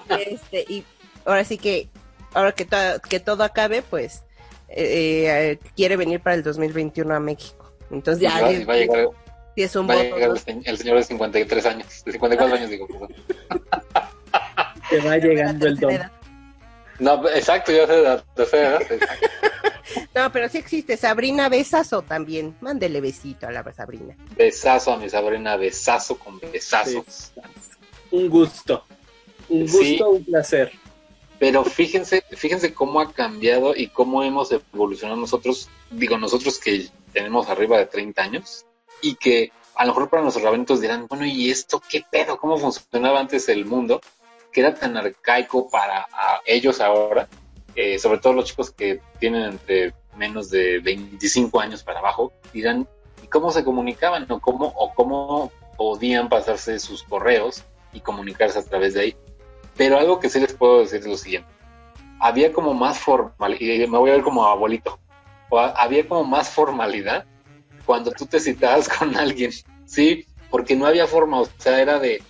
Este, 0.09 0.65
y 0.69 0.85
ahora 1.25 1.45
sí 1.45 1.59
que, 1.59 1.89
ahora 2.35 2.53
que, 2.53 2.65
to- 2.65 3.01
que 3.09 3.21
todo 3.21 3.43
acabe, 3.45 3.83
pues 3.83 4.23
eh, 4.69 5.59
eh, 5.59 5.59
quiere 5.75 5.97
venir 5.97 6.21
para 6.21 6.35
el 6.37 6.43
2021 6.43 7.15
a 7.15 7.21
México. 7.21 7.73
Entonces 7.91 8.23
Y 8.23 8.27
ya 8.27 8.51
y 8.53 8.65
va 8.65 8.75
a 8.75 8.77
llegar, 8.77 9.07
sí 9.57 9.63
es 9.65 9.75
un 9.75 9.89
va 9.89 9.95
a 9.95 9.97
voto, 9.97 10.15
llegar 10.15 10.31
el, 10.31 10.39
se- 10.39 10.61
el 10.71 10.79
señor 10.79 10.97
de 10.99 11.03
53 11.03 11.67
años, 11.67 12.05
de 12.05 12.13
54 12.13 12.57
años, 12.57 12.71
digo. 12.71 12.87
perdón. 12.87 13.09
Te 14.91 15.01
va 15.01 15.17
llegando 15.17 15.67
el 15.67 15.77
don. 15.79 15.99
No, 17.01 17.29
exacto, 17.29 17.73
yo 17.73 17.87
sé 17.87 17.93
de 17.95 18.03
la 18.03 18.23
tercera. 18.23 18.79
No, 20.15 20.31
pero 20.33 20.49
sí 20.49 20.59
existe. 20.59 20.97
Sabrina 20.97 21.49
Besazo 21.49 22.03
también. 22.03 22.57
Mándele 22.61 23.01
besito 23.01 23.47
a 23.47 23.51
la 23.51 23.65
Sabrina. 23.73 24.17
Besazo 24.37 24.93
a 24.93 24.97
mi 24.97 25.11
Sabrina, 25.11 25.57
besazo 25.57 26.19
con 26.19 26.39
besazo. 26.41 27.05
Un 28.13 28.29
gusto. 28.31 28.85
Un 29.49 29.63
gusto, 29.63 29.79
Sí. 29.83 30.01
un 30.03 30.25
placer. 30.25 30.73
Pero 31.39 31.65
fíjense, 31.65 32.25
fíjense 32.31 32.73
cómo 32.73 32.99
ha 33.01 33.13
cambiado 33.13 33.75
y 33.77 33.89
cómo 33.89 34.23
hemos 34.23 34.51
evolucionado 34.53 35.21
nosotros, 35.21 35.69
digo 35.91 36.17
nosotros 36.17 36.59
que 36.59 36.89
tenemos 37.13 37.49
arriba 37.51 37.77
de 37.77 37.87
30 37.87 38.23
años 38.23 38.65
y 39.07 39.15
que 39.15 39.53
a 39.77 39.85
lo 39.85 39.93
mejor 39.93 40.09
para 40.09 40.23
nuestros 40.23 40.45
rabentos 40.45 40.81
dirán, 40.81 41.07
bueno, 41.07 41.25
¿y 41.27 41.51
esto 41.51 41.81
qué 41.89 42.05
pedo? 42.11 42.39
¿Cómo 42.39 42.57
funcionaba 42.57 43.21
antes 43.21 43.49
el 43.49 43.65
mundo? 43.65 44.01
Que 44.53 44.61
era 44.61 44.75
tan 44.75 44.97
arcaico 44.97 45.69
para 45.71 46.09
ellos 46.45 46.81
ahora, 46.81 47.29
eh, 47.75 47.99
sobre 47.99 48.19
todo 48.19 48.33
los 48.33 48.47
chicos 48.47 48.71
que 48.71 49.01
tienen 49.21 49.43
entre 49.43 49.95
menos 50.17 50.51
de 50.51 50.81
25 50.81 51.61
años 51.61 51.83
para 51.85 52.01
abajo, 52.01 52.33
dirán, 52.53 52.89
¿y 53.23 53.27
cómo 53.29 53.51
se 53.51 53.65
comunicaban 53.65 54.27
o 54.31 54.41
cómo, 54.41 54.67
o 54.77 54.95
cómo 54.95 55.53
podían 55.77 56.29
pasarse 56.29 56.79
sus 56.79 57.03
correos 57.03 57.63
y 57.93 58.01
comunicarse 58.01 58.59
a 58.59 58.65
través 58.65 58.95
de 58.95 59.01
ahí? 59.01 59.17
Pero 59.77 59.99
algo 59.99 60.19
que 60.19 60.31
sí 60.31 60.41
les 60.41 60.55
puedo 60.55 60.81
decir 60.81 61.01
es 61.01 61.07
lo 61.07 61.19
siguiente. 61.19 61.51
Había 62.19 62.53
como 62.53 62.73
más 62.73 62.99
formal, 62.99 63.61
y 63.61 63.87
me 63.87 63.99
voy 63.99 64.11
a 64.11 64.15
ver 64.15 64.23
como 64.23 64.47
abuelito, 64.47 64.99
había 65.51 66.09
como 66.09 66.25
más 66.25 66.49
formalidad 66.49 67.27
cuando 67.87 68.11
tú 68.11 68.27
te 68.27 68.41
citabas 68.41 68.89
con 68.89 69.17
alguien, 69.17 69.53
¿sí? 69.87 70.27
Porque 70.51 70.77
no 70.77 70.87
había 70.87 71.07
forma, 71.07 71.41
o 71.41 71.49
sea, 71.59 71.81
era 71.81 71.99
de, 71.99 72.23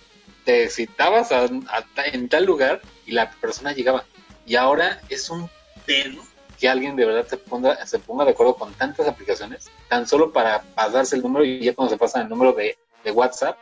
te 0.45 0.69
citabas 0.69 1.29
en 1.31 2.29
tal 2.29 2.45
lugar 2.45 2.81
y 3.05 3.11
la 3.11 3.29
persona 3.31 3.73
llegaba. 3.73 4.05
Y 4.45 4.55
ahora 4.55 5.01
es 5.09 5.29
un 5.29 5.49
pedo 5.85 6.21
que 6.57 6.69
alguien 6.69 6.95
de 6.95 7.05
verdad 7.05 7.27
se 7.27 7.37
ponga, 7.37 7.85
se 7.85 7.99
ponga 7.99 8.25
de 8.25 8.31
acuerdo 8.31 8.55
con 8.55 8.73
tantas 8.73 9.07
aplicaciones, 9.07 9.69
tan 9.89 10.07
solo 10.07 10.31
para 10.31 10.61
pasarse 10.61 11.15
el 11.15 11.21
número 11.21 11.45
y 11.45 11.59
ya 11.59 11.75
cuando 11.75 11.93
se 11.93 11.99
pasan 11.99 12.23
el 12.23 12.29
número 12.29 12.53
de, 12.53 12.77
de 13.03 13.11
WhatsApp, 13.11 13.57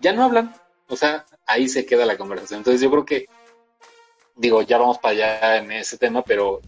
ya 0.00 0.12
no 0.12 0.24
hablan. 0.24 0.54
O 0.88 0.96
sea, 0.96 1.24
ahí 1.46 1.68
se 1.68 1.86
queda 1.86 2.04
la 2.04 2.18
conversación. 2.18 2.58
Entonces 2.58 2.80
yo 2.80 2.90
creo 2.90 3.04
que, 3.04 3.26
digo, 4.34 4.62
ya 4.62 4.78
vamos 4.78 4.98
para 4.98 5.12
allá 5.12 5.56
en 5.58 5.72
ese 5.72 5.96
tema, 5.96 6.22
pero 6.22 6.60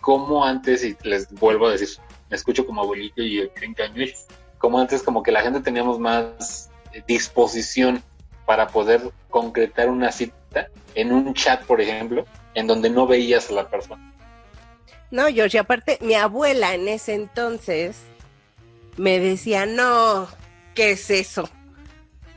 como 0.00 0.44
antes, 0.44 0.82
y 0.84 0.96
les 1.02 1.30
vuelvo 1.32 1.66
a 1.66 1.72
decir, 1.72 1.88
me 2.28 2.36
escucho 2.36 2.66
como 2.66 2.82
abuelito 2.82 3.22
y 3.22 3.38
de 3.38 3.48
30 3.48 3.82
años, 3.82 4.26
como 4.58 4.78
antes 4.78 5.02
como 5.02 5.22
que 5.22 5.32
la 5.32 5.42
gente 5.42 5.60
teníamos 5.60 5.98
más 5.98 6.70
disposición 7.06 8.02
para 8.46 8.66
poder 8.68 9.10
concretar 9.30 9.88
una 9.88 10.10
cita 10.10 10.68
en 10.94 11.12
un 11.12 11.34
chat, 11.34 11.62
por 11.64 11.80
ejemplo, 11.80 12.24
en 12.54 12.66
donde 12.66 12.90
no 12.90 13.06
veías 13.06 13.50
a 13.50 13.54
la 13.54 13.68
persona. 13.68 14.14
No, 15.10 15.26
George, 15.28 15.58
aparte, 15.58 15.98
mi 16.00 16.14
abuela 16.14 16.74
en 16.74 16.88
ese 16.88 17.14
entonces 17.14 17.96
me 18.96 19.20
decía, 19.20 19.64
no, 19.64 20.28
¿qué 20.74 20.92
es 20.92 21.10
eso? 21.10 21.48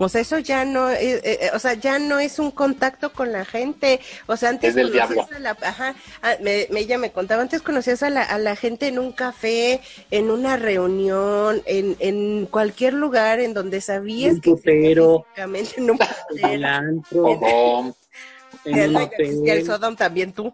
O 0.03 0.09
sea, 0.09 0.21
eso 0.21 0.39
ya 0.39 0.65
no, 0.65 0.89
eh, 0.91 1.21
eh, 1.23 1.51
o 1.53 1.59
sea, 1.59 1.75
ya 1.75 1.99
no 1.99 2.19
es 2.19 2.39
un 2.39 2.51
contacto 2.51 3.13
con 3.13 3.31
la 3.31 3.45
gente. 3.45 3.99
O 4.27 4.35
sea, 4.35 4.49
antes 4.49 4.69
Es 4.69 4.75
del 4.75 4.91
conocías 4.91 5.09
diablo. 5.09 5.35
a 5.35 5.39
la, 5.39 5.51
ajá, 5.61 5.95
ah, 6.23 6.33
me, 6.41 6.67
me- 6.71 6.79
ella 6.81 6.97
me 6.97 7.11
contaba, 7.11 7.41
antes 7.41 7.61
conocías 7.61 8.01
a 8.03 8.09
la, 8.09 8.23
a 8.23 8.37
la 8.39 8.55
gente 8.55 8.87
en 8.87 8.97
un 8.99 9.11
café, 9.11 9.81
en 10.09 10.31
una 10.31 10.57
reunión, 10.57 11.61
en, 11.65 11.95
en 11.99 12.47
cualquier 12.47 12.93
lugar 12.93 13.39
en 13.39 13.53
donde 13.53 13.79
sabías 13.81 14.33
Un 14.35 14.41
que 14.41 14.51
putero. 14.51 15.23
físicamente 15.35 15.73
en 15.77 15.91
un 15.91 15.99
En 16.35 16.45
el 16.49 16.63
putero, 16.63 16.65
antro, 16.65 17.23
Ojo, 17.25 17.95
en 18.65 18.95
un 18.95 19.01
existía 19.03 19.53
el 19.53 19.61
hotel. 19.61 19.65
Sodom 19.65 19.95
también 19.95 20.33
tú. 20.33 20.53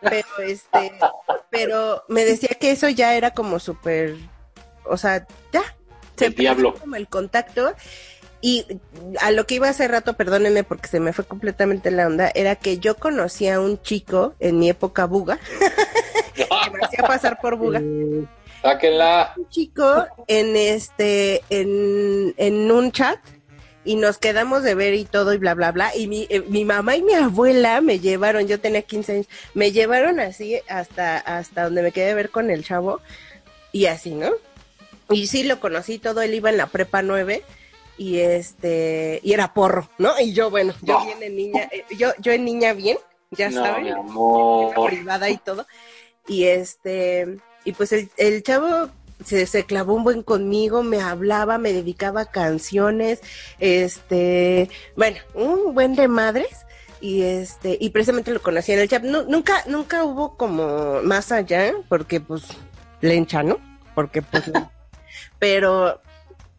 Pero 0.00 0.26
este, 0.46 0.92
pero 1.50 2.04
me 2.08 2.24
decía 2.26 2.50
que 2.60 2.70
eso 2.72 2.88
ya 2.90 3.14
era 3.14 3.30
como 3.32 3.58
súper, 3.58 4.16
o 4.84 4.96
sea, 4.98 5.26
ya. 5.52 5.62
Se 6.16 6.26
El 6.26 6.34
diablo. 6.34 6.70
perdió 6.70 6.80
como 6.82 6.96
el 6.96 7.08
contacto. 7.08 7.74
Y 8.46 8.66
a 9.22 9.30
lo 9.30 9.46
que 9.46 9.54
iba 9.54 9.70
hace 9.70 9.88
rato, 9.88 10.18
perdónenme 10.18 10.64
porque 10.64 10.86
se 10.86 11.00
me 11.00 11.14
fue 11.14 11.24
completamente 11.24 11.90
la 11.90 12.06
onda, 12.06 12.30
era 12.34 12.56
que 12.56 12.76
yo 12.76 12.94
conocí 12.94 13.48
a 13.48 13.58
un 13.58 13.80
chico 13.80 14.34
en 14.38 14.58
mi 14.58 14.68
época 14.68 15.06
buga, 15.06 15.38
que 16.34 16.46
me 16.70 16.84
hacía 16.84 17.06
pasar 17.06 17.40
por 17.40 17.56
buga. 17.56 17.80
Eh, 17.82 18.26
sáquenla. 18.60 19.32
un 19.38 19.48
chico 19.48 20.06
en 20.26 20.56
este 20.56 21.42
en, 21.48 22.34
en 22.36 22.70
un 22.70 22.92
chat 22.92 23.18
y 23.82 23.96
nos 23.96 24.18
quedamos 24.18 24.62
de 24.62 24.74
ver 24.74 24.92
y 24.92 25.06
todo 25.06 25.32
y 25.32 25.38
bla 25.38 25.54
bla 25.54 25.72
bla 25.72 25.96
y 25.96 26.06
mi, 26.06 26.26
eh, 26.28 26.42
mi 26.46 26.66
mamá 26.66 26.96
y 26.96 27.02
mi 27.02 27.14
abuela 27.14 27.80
me 27.80 27.98
llevaron 27.98 28.46
yo 28.46 28.60
tenía 28.60 28.82
15 28.82 29.12
años 29.12 29.26
me 29.54 29.72
llevaron 29.72 30.20
así 30.20 30.60
hasta 30.68 31.16
hasta 31.16 31.64
donde 31.64 31.80
me 31.80 31.92
quedé 31.92 32.10
a 32.10 32.14
ver 32.14 32.28
con 32.28 32.50
el 32.50 32.62
chavo 32.62 33.00
y 33.72 33.86
así 33.86 34.10
no 34.10 34.32
y 35.08 35.28
sí 35.28 35.44
lo 35.44 35.60
conocí 35.60 35.98
todo 35.98 36.20
él 36.20 36.34
iba 36.34 36.50
en 36.50 36.58
la 36.58 36.66
prepa 36.66 37.00
9 37.00 37.42
y 37.96 38.18
este 38.20 39.20
y 39.22 39.32
era 39.32 39.54
porro 39.54 39.88
no 39.98 40.18
y 40.20 40.32
yo 40.32 40.50
bueno 40.50 40.74
yo 40.82 41.00
bien 41.04 41.22
en 41.22 41.36
niña 41.36 41.68
eh, 41.72 41.84
yo 41.96 42.12
yo 42.18 42.32
en 42.32 42.44
niña 42.44 42.72
bien 42.72 42.98
ya 43.30 43.50
No, 43.50 43.64
saben 43.64 43.84
mi 43.84 43.90
amor. 43.90 44.90
privada 44.90 45.28
y 45.28 45.38
todo. 45.38 45.66
Y 46.28 46.44
este, 46.44 47.36
y 47.64 47.72
pues 47.72 47.92
el, 47.92 48.08
el 48.16 48.42
chavo 48.44 48.88
se, 49.24 49.46
se 49.46 49.64
clavó 49.64 49.94
un 49.94 50.04
buen 50.04 50.22
conmigo, 50.22 50.84
me 50.84 51.00
hablaba, 51.00 51.58
me 51.58 51.72
dedicaba 51.72 52.26
canciones, 52.26 53.20
este, 53.58 54.70
bueno, 54.96 55.18
un 55.34 55.74
buen 55.74 55.96
de 55.96 56.06
madres. 56.06 56.64
Y 57.00 57.22
este, 57.22 57.76
y 57.80 57.90
precisamente 57.90 58.30
lo 58.30 58.40
conocí 58.40 58.70
en 58.72 58.78
el 58.78 58.88
chat. 58.88 59.02
Nu- 59.02 59.24
nunca, 59.28 59.64
nunca 59.66 60.04
hubo 60.04 60.36
como 60.36 61.02
más 61.02 61.32
allá, 61.32 61.74
porque 61.88 62.20
pues 62.20 62.44
lencha, 63.00 63.42
¿no? 63.42 63.58
Porque 63.96 64.22
pues 64.22 64.44
pero, 65.38 66.00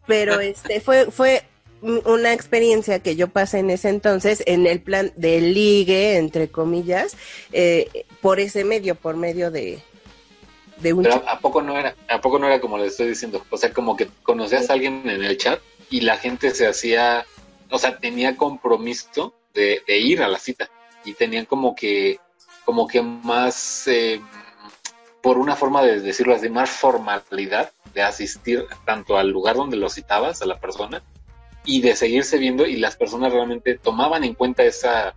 pero 0.06 0.40
este 0.40 0.80
fue, 0.80 1.10
fue 1.10 1.42
una 1.82 2.32
experiencia 2.32 3.00
que 3.00 3.16
yo 3.16 3.28
pasé 3.28 3.58
en 3.58 3.70
ese 3.70 3.88
entonces 3.88 4.42
en 4.46 4.66
el 4.66 4.80
plan 4.80 5.12
de 5.16 5.40
ligue, 5.40 6.16
entre 6.16 6.48
comillas, 6.48 7.16
eh, 7.52 8.06
por 8.20 8.40
ese 8.40 8.64
medio, 8.64 8.94
por 8.94 9.16
medio 9.16 9.50
de, 9.50 9.80
de 10.78 10.92
un 10.92 11.02
Pero. 11.02 11.22
¿a 11.28 11.38
poco 11.38 11.62
no 11.62 11.78
era? 11.78 11.94
¿A 12.08 12.20
poco 12.20 12.38
no 12.38 12.46
era 12.46 12.60
como 12.60 12.78
les 12.78 12.92
estoy 12.92 13.08
diciendo? 13.08 13.44
O 13.50 13.56
sea, 13.56 13.72
como 13.72 13.96
que 13.96 14.08
conocías 14.22 14.70
a 14.70 14.72
alguien 14.72 15.08
en 15.08 15.22
el 15.22 15.36
chat 15.36 15.60
y 15.90 16.00
la 16.00 16.16
gente 16.16 16.50
se 16.50 16.66
hacía, 16.66 17.26
o 17.70 17.78
sea, 17.78 17.98
tenía 17.98 18.36
compromiso 18.36 19.34
de, 19.54 19.82
de 19.86 19.98
ir 19.98 20.22
a 20.22 20.28
la 20.28 20.38
cita 20.38 20.70
y 21.04 21.14
tenían 21.14 21.44
como 21.44 21.74
que, 21.74 22.18
como 22.64 22.86
que 22.88 23.00
más, 23.00 23.86
eh, 23.86 24.20
por 25.26 25.38
una 25.38 25.56
forma 25.56 25.82
de 25.82 25.98
decirlo 25.98 26.36
así, 26.36 26.48
más 26.48 26.70
formalidad 26.70 27.72
de 27.92 28.00
asistir 28.00 28.64
tanto 28.84 29.18
al 29.18 29.28
lugar 29.28 29.56
donde 29.56 29.76
lo 29.76 29.90
citabas, 29.90 30.40
a 30.40 30.46
la 30.46 30.60
persona, 30.60 31.02
y 31.64 31.80
de 31.80 31.96
seguirse 31.96 32.38
viendo 32.38 32.64
y 32.64 32.76
las 32.76 32.94
personas 32.94 33.32
realmente 33.32 33.76
tomaban 33.76 34.22
en 34.22 34.34
cuenta 34.34 34.62
esa, 34.62 35.16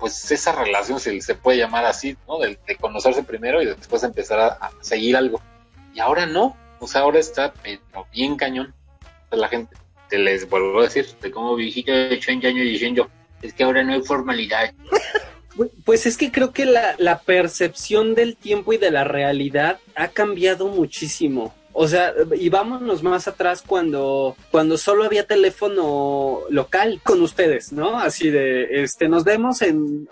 pues 0.00 0.32
esa 0.32 0.50
relación, 0.50 0.98
si 0.98 1.20
se 1.20 1.36
puede 1.36 1.58
llamar 1.58 1.84
así, 1.84 2.16
¿no? 2.26 2.40
De, 2.40 2.58
de 2.66 2.74
conocerse 2.74 3.22
primero 3.22 3.62
y 3.62 3.66
después 3.66 4.02
empezar 4.02 4.40
a, 4.40 4.46
a 4.48 4.72
seguir 4.80 5.16
algo. 5.16 5.40
Y 5.94 6.00
ahora 6.00 6.26
no, 6.26 6.56
o 6.80 6.88
sea, 6.88 7.02
ahora 7.02 7.20
está 7.20 7.54
pero 7.62 8.04
bien 8.10 8.34
cañón. 8.34 8.74
La 9.30 9.46
gente, 9.46 9.76
te 10.08 10.18
les 10.18 10.50
vuelvo 10.50 10.80
a 10.80 10.84
decir, 10.86 11.06
de 11.22 11.30
como 11.30 11.54
viejito 11.54 11.92
de 11.92 12.16
80 12.16 12.48
años 12.48 12.64
diciendo, 12.64 13.08
es 13.42 13.54
que 13.54 13.62
ahora 13.62 13.84
no 13.84 13.92
hay 13.92 14.02
formalidad. 14.02 14.74
Pues 15.84 16.06
es 16.06 16.16
que 16.16 16.30
creo 16.30 16.52
que 16.52 16.66
la, 16.66 17.20
percepción 17.24 18.14
del 18.14 18.36
tiempo 18.36 18.72
y 18.72 18.78
de 18.78 18.90
la 18.90 19.04
realidad 19.04 19.78
ha 19.94 20.08
cambiado 20.08 20.68
muchísimo. 20.68 21.54
O 21.72 21.88
sea, 21.88 22.14
y 22.34 22.48
vámonos 22.48 23.02
más 23.02 23.28
atrás 23.28 23.62
cuando, 23.66 24.36
cuando 24.50 24.78
solo 24.78 25.04
había 25.04 25.26
teléfono 25.26 26.40
local 26.48 27.00
con 27.04 27.20
ustedes, 27.20 27.72
¿no? 27.72 27.98
Así 27.98 28.30
de, 28.30 28.82
este, 28.82 29.08
nos 29.08 29.24
vemos 29.24 29.60
en 29.62 30.08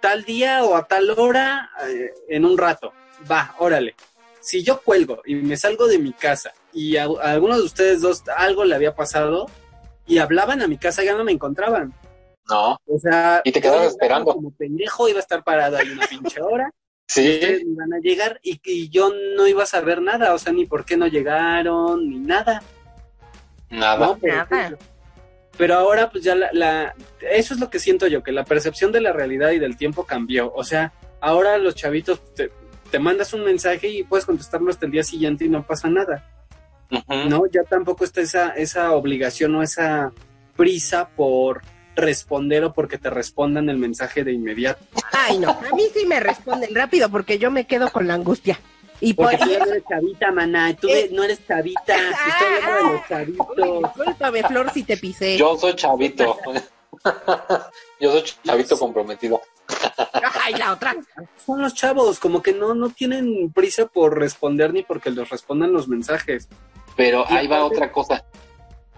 tal 0.00 0.24
día 0.24 0.64
o 0.64 0.74
a 0.74 0.86
tal 0.86 1.10
hora 1.10 1.70
eh, 1.86 2.10
en 2.28 2.44
un 2.44 2.56
rato. 2.56 2.92
Va, 3.30 3.54
órale. 3.58 3.94
Si 4.40 4.62
yo 4.62 4.80
cuelgo 4.80 5.22
y 5.24 5.36
me 5.36 5.56
salgo 5.56 5.86
de 5.86 5.98
mi 5.98 6.12
casa 6.12 6.52
y 6.72 6.96
a, 6.96 7.04
a 7.04 7.32
alguno 7.32 7.56
de 7.56 7.62
ustedes 7.62 8.00
dos 8.00 8.24
algo 8.36 8.64
le 8.64 8.74
había 8.74 8.94
pasado 8.94 9.46
y 10.06 10.18
hablaban 10.18 10.62
a 10.62 10.66
mi 10.66 10.78
casa, 10.78 11.04
ya 11.04 11.14
no 11.14 11.24
me 11.24 11.32
encontraban. 11.32 11.94
No, 12.52 12.78
O 12.86 12.98
sea, 12.98 13.40
Y 13.44 13.52
te 13.52 13.60
quedabas 13.60 13.88
esperando. 13.88 14.32
Como 14.34 14.50
pendejo 14.52 15.08
iba 15.08 15.18
a 15.18 15.22
estar 15.22 15.42
parado 15.42 15.76
ahí 15.78 15.88
una 15.90 16.06
pinche 16.06 16.40
hora. 16.40 16.70
Sí, 17.06 17.40
iban 17.66 17.92
a 17.92 17.98
llegar 17.98 18.40
y, 18.42 18.60
y 18.64 18.88
yo 18.88 19.10
no 19.36 19.46
iba 19.46 19.64
a 19.64 19.66
saber 19.66 20.00
nada, 20.00 20.32
o 20.34 20.38
sea, 20.38 20.52
ni 20.52 20.64
por 20.66 20.84
qué 20.84 20.96
no 20.96 21.06
llegaron, 21.06 22.08
ni 22.08 22.18
nada. 22.18 22.62
nada. 23.70 24.06
¿no? 24.06 24.16
Por 24.18 24.28
Nada. 24.30 24.46
ejemplo. 24.50 24.78
pero 25.58 25.74
ahora 25.74 26.10
pues 26.10 26.24
ya 26.24 26.34
la, 26.34 26.48
la, 26.52 26.94
eso 27.20 27.52
es 27.54 27.60
lo 27.60 27.68
que 27.68 27.78
siento 27.78 28.06
yo, 28.06 28.22
que 28.22 28.32
la 28.32 28.44
percepción 28.44 28.92
de 28.92 29.00
la 29.02 29.12
realidad 29.12 29.50
y 29.50 29.58
del 29.58 29.76
tiempo 29.76 30.04
cambió. 30.04 30.52
O 30.54 30.64
sea, 30.64 30.92
ahora 31.20 31.58
los 31.58 31.74
chavitos 31.74 32.34
te, 32.34 32.50
te 32.90 32.98
mandas 32.98 33.32
un 33.34 33.44
mensaje 33.44 33.88
y 33.88 34.04
puedes 34.04 34.24
contestarlo 34.24 34.70
hasta 34.70 34.86
el 34.86 34.92
día 34.92 35.02
siguiente 35.02 35.44
y 35.44 35.48
no 35.48 35.66
pasa 35.66 35.88
nada. 35.88 36.28
No, 37.28 37.46
ya 37.46 37.62
tampoco 37.64 38.04
está 38.04 38.20
esa, 38.20 38.50
esa 38.50 38.92
obligación 38.92 39.54
o 39.54 39.62
esa 39.62 40.12
prisa 40.56 41.08
por 41.08 41.62
responder 41.94 42.64
o 42.64 42.72
porque 42.72 42.98
te 42.98 43.10
respondan 43.10 43.68
el 43.68 43.76
mensaje 43.78 44.24
de 44.24 44.32
inmediato. 44.32 44.84
Ay, 45.12 45.38
no, 45.38 45.50
a 45.50 45.74
mí 45.74 45.84
sí 45.94 46.06
me 46.06 46.20
responden 46.20 46.74
rápido 46.74 47.08
porque 47.10 47.38
yo 47.38 47.50
me 47.50 47.66
quedo 47.66 47.90
con 47.90 48.06
la 48.06 48.14
angustia. 48.14 48.58
Y 49.00 49.14
por 49.14 49.30
Porque 49.30 49.44
tú 49.44 49.50
ya 49.50 49.58
no 49.58 49.64
eres 49.66 49.82
chavita, 49.88 50.30
maná, 50.30 50.76
tú 50.76 50.88
Eh. 50.88 51.08
no 51.12 51.24
eres 51.24 51.44
chavita, 51.46 51.94
estoy 52.28 52.46
hablando 52.62 52.86
de 52.88 52.92
los 52.94 53.08
chavitos. 53.08 53.56
Discúlpame, 53.96 54.42
Flor, 54.44 54.70
si 54.72 54.84
te 54.84 54.96
pisé. 54.96 55.36
Yo 55.36 55.58
soy 55.58 55.74
chavito. 55.74 56.38
Yo 58.00 58.12
soy 58.12 58.22
chavito 58.44 58.78
comprometido. 58.78 59.40
Ay, 60.44 60.54
la 60.54 60.72
otra. 60.72 60.94
Son 61.44 61.60
los 61.60 61.74
chavos, 61.74 62.18
como 62.20 62.42
que 62.42 62.52
no, 62.52 62.74
no 62.74 62.90
tienen 62.90 63.50
prisa 63.52 63.86
por 63.86 64.18
responder 64.18 64.72
ni 64.72 64.82
porque 64.82 65.10
les 65.10 65.28
respondan 65.28 65.72
los 65.72 65.88
mensajes. 65.88 66.48
Pero 66.96 67.24
Y 67.30 67.34
ahí 67.34 67.46
va 67.48 67.64
otra 67.64 67.90
cosa. 67.90 68.24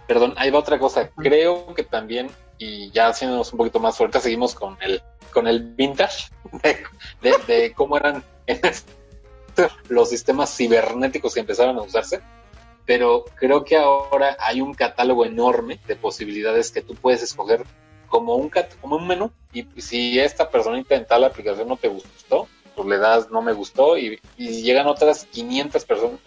Perdón, 0.07 0.35
ahí 0.37 0.51
va 0.51 0.59
otra 0.59 0.79
cosa. 0.79 1.09
Creo 1.17 1.75
que 1.75 1.83
también, 1.85 2.29
y 2.58 2.90
ya 2.90 3.08
haciéndonos 3.08 3.52
un 3.52 3.58
poquito 3.58 3.80
más 3.80 3.96
fuertes, 3.96 4.23
seguimos 4.23 4.54
con 4.54 4.76
el, 4.80 5.02
con 5.32 5.46
el 5.46 5.61
vintage 5.61 6.28
de, 7.23 7.73
cómo 7.75 7.96
eran 7.96 8.25
este- 8.46 8.92
los 9.88 10.11
sistemas 10.11 10.54
cibernéticos 10.56 11.34
que 11.34 11.40
empezaron 11.40 11.78
a 11.78 11.82
usarse. 11.82 12.20
Pero 12.87 13.25
creo 13.37 13.64
que 13.64 13.76
ahora 13.76 14.37
hay 14.40 14.61
un 14.61 14.75
catálogo 14.75 15.25
enorme 15.25 15.80
de 15.87 15.96
posibilidades 15.96 16.70
que 16.70 16.82
tú 16.82 16.94
puedes 16.94 17.23
escoger 17.23 17.64
como 18.08 18.37
un, 18.37 18.50
como 18.80 18.96
un 18.96 19.06
menú. 19.06 19.32
Y 19.52 19.64
si 19.80 20.18
esta 20.18 20.50
personita 20.50 20.94
en 20.94 21.06
tal 21.06 21.25
aplicación 21.25 21.68
no 21.68 21.76
te 21.76 21.88
gustó, 21.88 22.46
pues 22.76 22.87
le 22.88 22.99
das 22.99 23.30
no 23.30 23.40
me 23.40 23.52
gustó 23.52 23.96
y, 23.96 24.20
y 24.37 24.62
llegan 24.62 24.87
otras 24.87 25.25
500 25.26 25.84
personas 25.84 26.20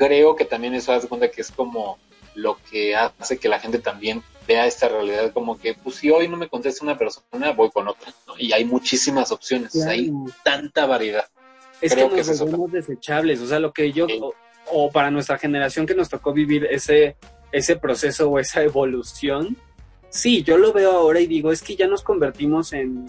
creo 0.00 0.34
que 0.34 0.46
también 0.46 0.72
eso 0.72 0.94
hace 0.94 1.08
cuenta 1.08 1.30
que 1.30 1.42
es 1.42 1.50
como 1.50 1.98
lo 2.34 2.56
que 2.70 2.96
hace 2.96 3.38
que 3.38 3.50
la 3.50 3.60
gente 3.60 3.78
también 3.78 4.22
vea 4.50 4.66
esta 4.66 4.88
realidad 4.88 5.32
como 5.32 5.56
que, 5.60 5.74
pues 5.74 5.94
si 5.96 6.10
hoy 6.10 6.26
no 6.26 6.36
me 6.36 6.48
contesta 6.48 6.84
una 6.84 6.98
persona, 6.98 7.52
voy 7.52 7.70
con 7.70 7.86
otra, 7.86 8.12
¿no? 8.26 8.34
Y 8.36 8.52
hay 8.52 8.64
muchísimas 8.64 9.30
opciones, 9.30 9.76
hay 9.86 10.10
tanta 10.42 10.86
variedad. 10.86 11.26
Es 11.80 11.94
Creo 11.94 12.10
que 12.10 12.24
nos 12.24 12.40
volvemos 12.40 12.72
desechables, 12.72 13.40
o 13.40 13.46
sea, 13.46 13.60
lo 13.60 13.72
que 13.72 13.92
yo, 13.92 14.08
Sí. 14.08 14.18
o, 14.20 14.34
o 14.72 14.90
para 14.90 15.12
nuestra 15.12 15.38
generación 15.38 15.86
que 15.86 15.94
nos 15.94 16.08
tocó 16.08 16.32
vivir 16.32 16.66
ese, 16.68 17.16
ese 17.52 17.76
proceso 17.76 18.28
o 18.28 18.40
esa 18.40 18.62
evolución, 18.64 19.56
sí, 20.08 20.42
yo 20.42 20.58
lo 20.58 20.72
veo 20.72 20.90
ahora 20.90 21.20
y 21.20 21.28
digo, 21.28 21.52
es 21.52 21.62
que 21.62 21.76
ya 21.76 21.86
nos 21.86 22.02
convertimos 22.02 22.72
en 22.72 23.06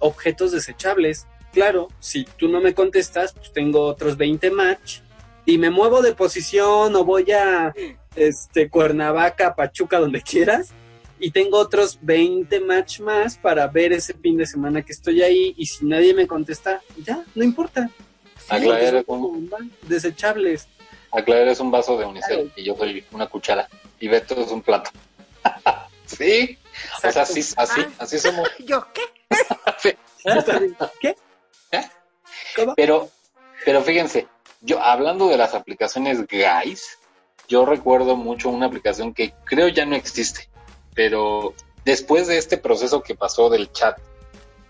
objetos 0.00 0.52
desechables. 0.52 1.26
Claro, 1.54 1.88
si 2.00 2.24
tú 2.36 2.48
no 2.48 2.60
me 2.60 2.74
contestas, 2.74 3.32
pues 3.32 3.50
tengo 3.54 3.80
otros 3.80 4.18
20 4.18 4.50
match 4.50 5.00
y 5.46 5.56
me 5.56 5.70
muevo 5.70 6.02
de 6.02 6.12
posición 6.12 6.94
o 6.94 7.02
voy 7.04 7.32
a 7.32 7.72
este 8.16 8.68
Cuernavaca, 8.68 9.54
Pachuca, 9.54 9.98
donde 9.98 10.22
quieras. 10.22 10.70
Y 11.18 11.30
tengo 11.30 11.58
otros 11.58 11.98
20 12.02 12.60
match 12.60 13.00
más 13.00 13.38
para 13.38 13.66
ver 13.68 13.92
ese 13.92 14.12
fin 14.14 14.36
de 14.36 14.44
semana 14.46 14.82
que 14.82 14.92
estoy 14.92 15.22
ahí. 15.22 15.54
Y 15.56 15.66
si 15.66 15.86
nadie 15.86 16.12
me 16.12 16.26
contesta, 16.26 16.82
ya, 17.02 17.24
no 17.34 17.42
importa. 17.44 17.88
Aclarar 18.48 19.04
son 19.06 19.20
un, 19.22 19.50
desechables. 19.82 20.68
aclarar 21.10 21.48
es 21.48 21.58
un 21.60 21.70
vaso 21.70 21.96
de 21.98 22.04
unicel 22.04 22.36
Claro. 22.36 22.50
y 22.56 22.64
yo 22.64 22.76
soy 22.76 23.04
una 23.12 23.26
cuchara 23.28 23.68
y 23.98 24.08
Beto 24.08 24.40
es 24.40 24.50
un 24.52 24.62
plato. 24.62 24.90
sí, 26.06 26.58
o 27.02 27.10
sea, 27.10 27.22
así, 27.22 27.40
así, 27.56 27.80
Ah. 27.80 27.88
así 27.98 28.18
somos. 28.18 28.48
¿Yo 28.60 28.86
qué? 28.92 29.02
¿Qué? 31.00 31.16
¿Eh? 31.72 31.84
¿Cómo? 32.54 32.74
Pero, 32.74 33.08
pero 33.64 33.82
fíjense, 33.82 34.28
yo 34.60 34.80
hablando 34.80 35.28
de 35.28 35.36
las 35.36 35.54
aplicaciones 35.54 36.26
guys, 36.26 36.98
yo 37.48 37.64
recuerdo 37.64 38.16
mucho 38.16 38.48
una 38.50 38.66
aplicación 38.66 39.14
que 39.14 39.34
creo 39.44 39.68
ya 39.68 39.86
no 39.86 39.94
existe, 39.96 40.48
pero 40.94 41.54
después 41.84 42.26
de 42.26 42.38
este 42.38 42.58
proceso 42.58 43.02
que 43.02 43.14
pasó 43.14 43.48
del 43.48 43.70
chat 43.72 43.98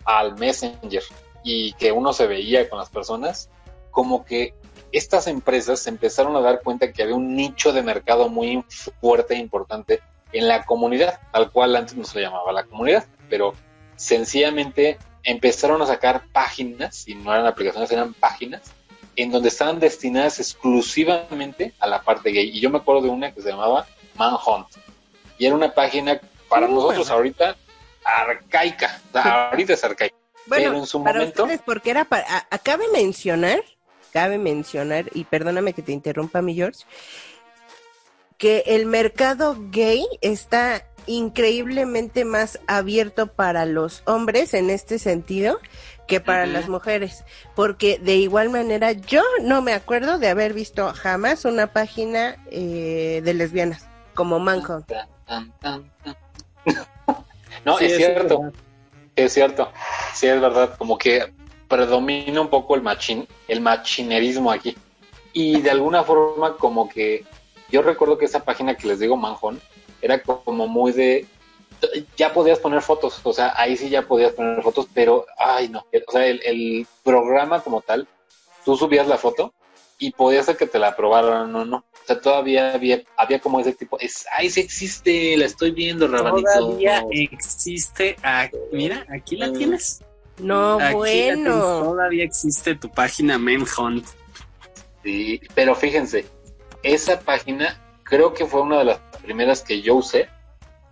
al 0.05 0.37
Messenger 0.37 1.03
y 1.43 1.73
que 1.75 1.93
uno 1.93 2.13
se 2.13 2.27
veía 2.27 2.69
con 2.69 2.79
las 2.79 2.91
personas, 2.91 3.51
como 3.91 4.25
que 4.25 4.55
estas 4.93 5.27
empresas 5.27 5.81
se 5.81 5.91
empezaron 5.91 6.37
a 6.37 6.41
dar 6.41 6.63
cuenta 6.63 6.93
que 6.93 7.03
había 7.03 7.15
un 7.15 7.35
nicho 7.35 7.73
de 7.73 7.83
mercado 7.83 8.29
muy 8.29 8.65
fuerte 9.01 9.35
e 9.35 9.39
importante 9.39 10.01
en 10.33 10.49
la 10.49 10.65
comunidad, 10.65 11.21
tal 11.33 11.51
cual 11.51 11.77
antes 11.77 11.97
no 11.97 12.05
se 12.05 12.21
llamaba 12.21 12.53
la 12.53 12.65
comunidad, 12.65 13.07
pero 13.29 13.55
sencillamente 13.97 14.99
empezaron 15.23 15.83
a 15.83 15.87
sacar 15.87 16.25
páginas, 16.33 17.09
y 17.09 17.15
no 17.15 17.33
eran 17.33 17.47
aplicaciones, 17.47 17.91
eran 17.91 18.15
páginas, 18.15 18.63
en 19.17 19.31
donde 19.31 19.49
estaban 19.49 19.81
destinadas 19.81 20.39
exclusivamente 20.39 21.73
a 21.81 21.87
la 21.87 22.03
parte 22.03 22.31
gay. 22.31 22.51
Y 22.51 22.61
yo 22.61 22.71
me 22.71 22.79
acuerdo 22.79 23.03
de 23.03 23.09
una 23.09 23.33
que 23.33 23.43
se 23.43 23.49
llamaba 23.51 23.87
Manhunt. 24.15 24.69
Y 25.39 25.47
era 25.47 25.55
una 25.55 25.73
página 25.75 26.21
para 26.49 26.67
Uh, 26.67 26.71
nosotros 26.75 26.99
bueno. 27.09 27.15
ahorita 27.15 27.57
arcaica. 28.05 29.01
O 29.09 29.13
sea, 29.13 29.49
ahorita 29.51 29.73
es 29.73 29.85
arcaica. 29.85 30.15
Bueno, 30.47 30.65
Pero 30.71 30.79
en 30.79 30.87
su 30.87 31.03
para 31.03 31.19
momento- 31.19 31.43
ustedes, 31.43 31.61
porque 31.65 31.91
era 31.91 32.05
para... 32.05 32.25
a- 32.29 32.47
a- 32.51 32.59
cabe 32.59 32.85
mencionar, 32.93 33.63
cabe 34.13 34.39
mencionar, 34.39 35.07
y 35.13 35.25
perdóname 35.25 35.73
que 35.73 35.83
te 35.83 35.93
interrumpa, 35.93 36.41
mi 36.41 36.55
George, 36.55 36.85
que 38.39 38.63
el 38.67 38.87
mercado 38.87 39.57
gay 39.71 40.07
está 40.21 40.87
increíblemente 41.07 42.25
más 42.25 42.59
abierto 42.67 43.29
para 43.29 43.65
los 43.67 44.03
hombres 44.07 44.55
en 44.55 44.71
este 44.71 44.99
sentido 44.99 45.59
que 46.07 46.21
para 46.21 46.47
las 46.47 46.69
mujeres, 46.69 47.25
porque 47.55 47.99
de 47.99 48.17
igual 48.17 48.51
manera 48.51 48.93
yo 48.93 49.23
no 49.43 49.63
me 49.63 49.73
acuerdo 49.73 50.19
de 50.19 50.29
haber 50.29 50.53
visto 50.55 50.93
jamás 50.95 51.45
una 51.45 51.67
página 51.69 52.37
eh, 52.51 53.21
de 53.25 53.35
lesbianas 53.35 53.87
como 54.15 54.39
Manhunt. 54.39 54.87
Tan, 54.87 55.09
tan, 55.27 55.53
tan, 55.59 55.91
tan. 56.05 56.17
no, 57.65 57.79
Sí, 57.79 57.87
es 57.87 57.97
cierto. 57.97 58.41
verdad. 58.41 58.61
Es 59.17 59.33
cierto, 59.33 59.73
sí 60.15 60.27
es 60.27 60.41
verdad, 60.41 60.77
como 60.77 60.99
que 60.99 61.33
predomina 61.69 62.41
un 62.41 62.49
poco 62.49 62.75
el 62.75 62.83
machin, 62.83 63.27
el 63.49 63.61
machinerismo 63.61 64.51
aquí. 64.53 64.77
Y 65.33 65.61
de 65.61 65.71
alguna 65.71 66.05
forma 66.05 66.57
como 66.57 66.89
que 66.89 67.25
yo 67.71 67.83
recuerdo 67.83 68.19
que 68.19 68.27
esa 68.27 68.45
página 68.45 68.75
que 68.77 68.87
les 68.87 69.01
digo 69.01 69.17
Manjón 69.17 69.61
era 70.03 70.21
como 70.23 70.69
muy 70.69 70.93
de 70.93 71.27
ya 72.17 72.33
podías 72.33 72.59
poner 72.59 72.83
fotos, 72.83 73.21
o 73.23 73.33
sea, 73.33 73.53
ahí 73.57 73.77
sí 73.77 73.89
ya 73.89 74.03
podías 74.03 74.33
poner 74.33 74.63
fotos, 74.63 74.87
pero 74.95 75.27
ay 75.39 75.69
no, 75.69 75.85
o 76.07 76.13
sea, 76.13 76.27
el, 76.27 76.41
el 76.45 76.87
programa 77.05 77.61
como 77.63 77.81
tal, 77.81 78.07
tú 78.65 78.77
subías 78.77 79.07
la 79.07 79.19
foto 79.19 79.53
y 79.99 80.13
podía 80.13 80.43
ser 80.43 80.57
que 80.57 80.67
te 80.67 80.79
la 80.79 80.89
aprobaran 80.89 81.55
o 81.55 81.65
no. 81.65 81.77
O 81.79 82.07
sea, 82.07 82.21
todavía 82.21 82.75
había, 82.75 83.03
había 83.17 83.41
como 83.41 83.59
ese 83.61 83.73
tipo, 83.73 83.99
es, 83.99 84.27
ay, 84.31 84.51
sí 84.51 84.61
existe, 84.61 85.37
la 85.37 85.47
estoy 85.47 85.71
viendo, 85.71 86.07
Rabanito. 86.07 86.49
Todavía 86.53 87.03
existe. 87.11 88.15
ah, 88.23 88.49
mira, 88.73 89.07
aquí 89.11 89.37
la 89.37 89.49
Mm. 89.49 89.53
tienes. 89.55 90.03
No, 90.39 90.75
Aquí 90.79 90.95
la 90.95 91.03
tienes, 91.05 91.45
bueno. 91.55 91.79
Todavía 91.83 92.25
existe 92.25 92.75
tu 92.75 92.91
página 92.91 93.39
Manhunt. 93.39 94.07
Sí, 95.03 95.41
pero 95.55 95.75
fíjense, 95.75 96.27
esa 96.83 97.19
página 97.21 97.81
creo 98.05 98.35
que 98.35 98.45
fue 98.45 98.61
una 98.61 98.79
de 98.81 98.85
las 98.85 98.99
primeras 99.23 99.63
que 99.63 99.81
yo 99.81 99.95
usé 99.97 100.29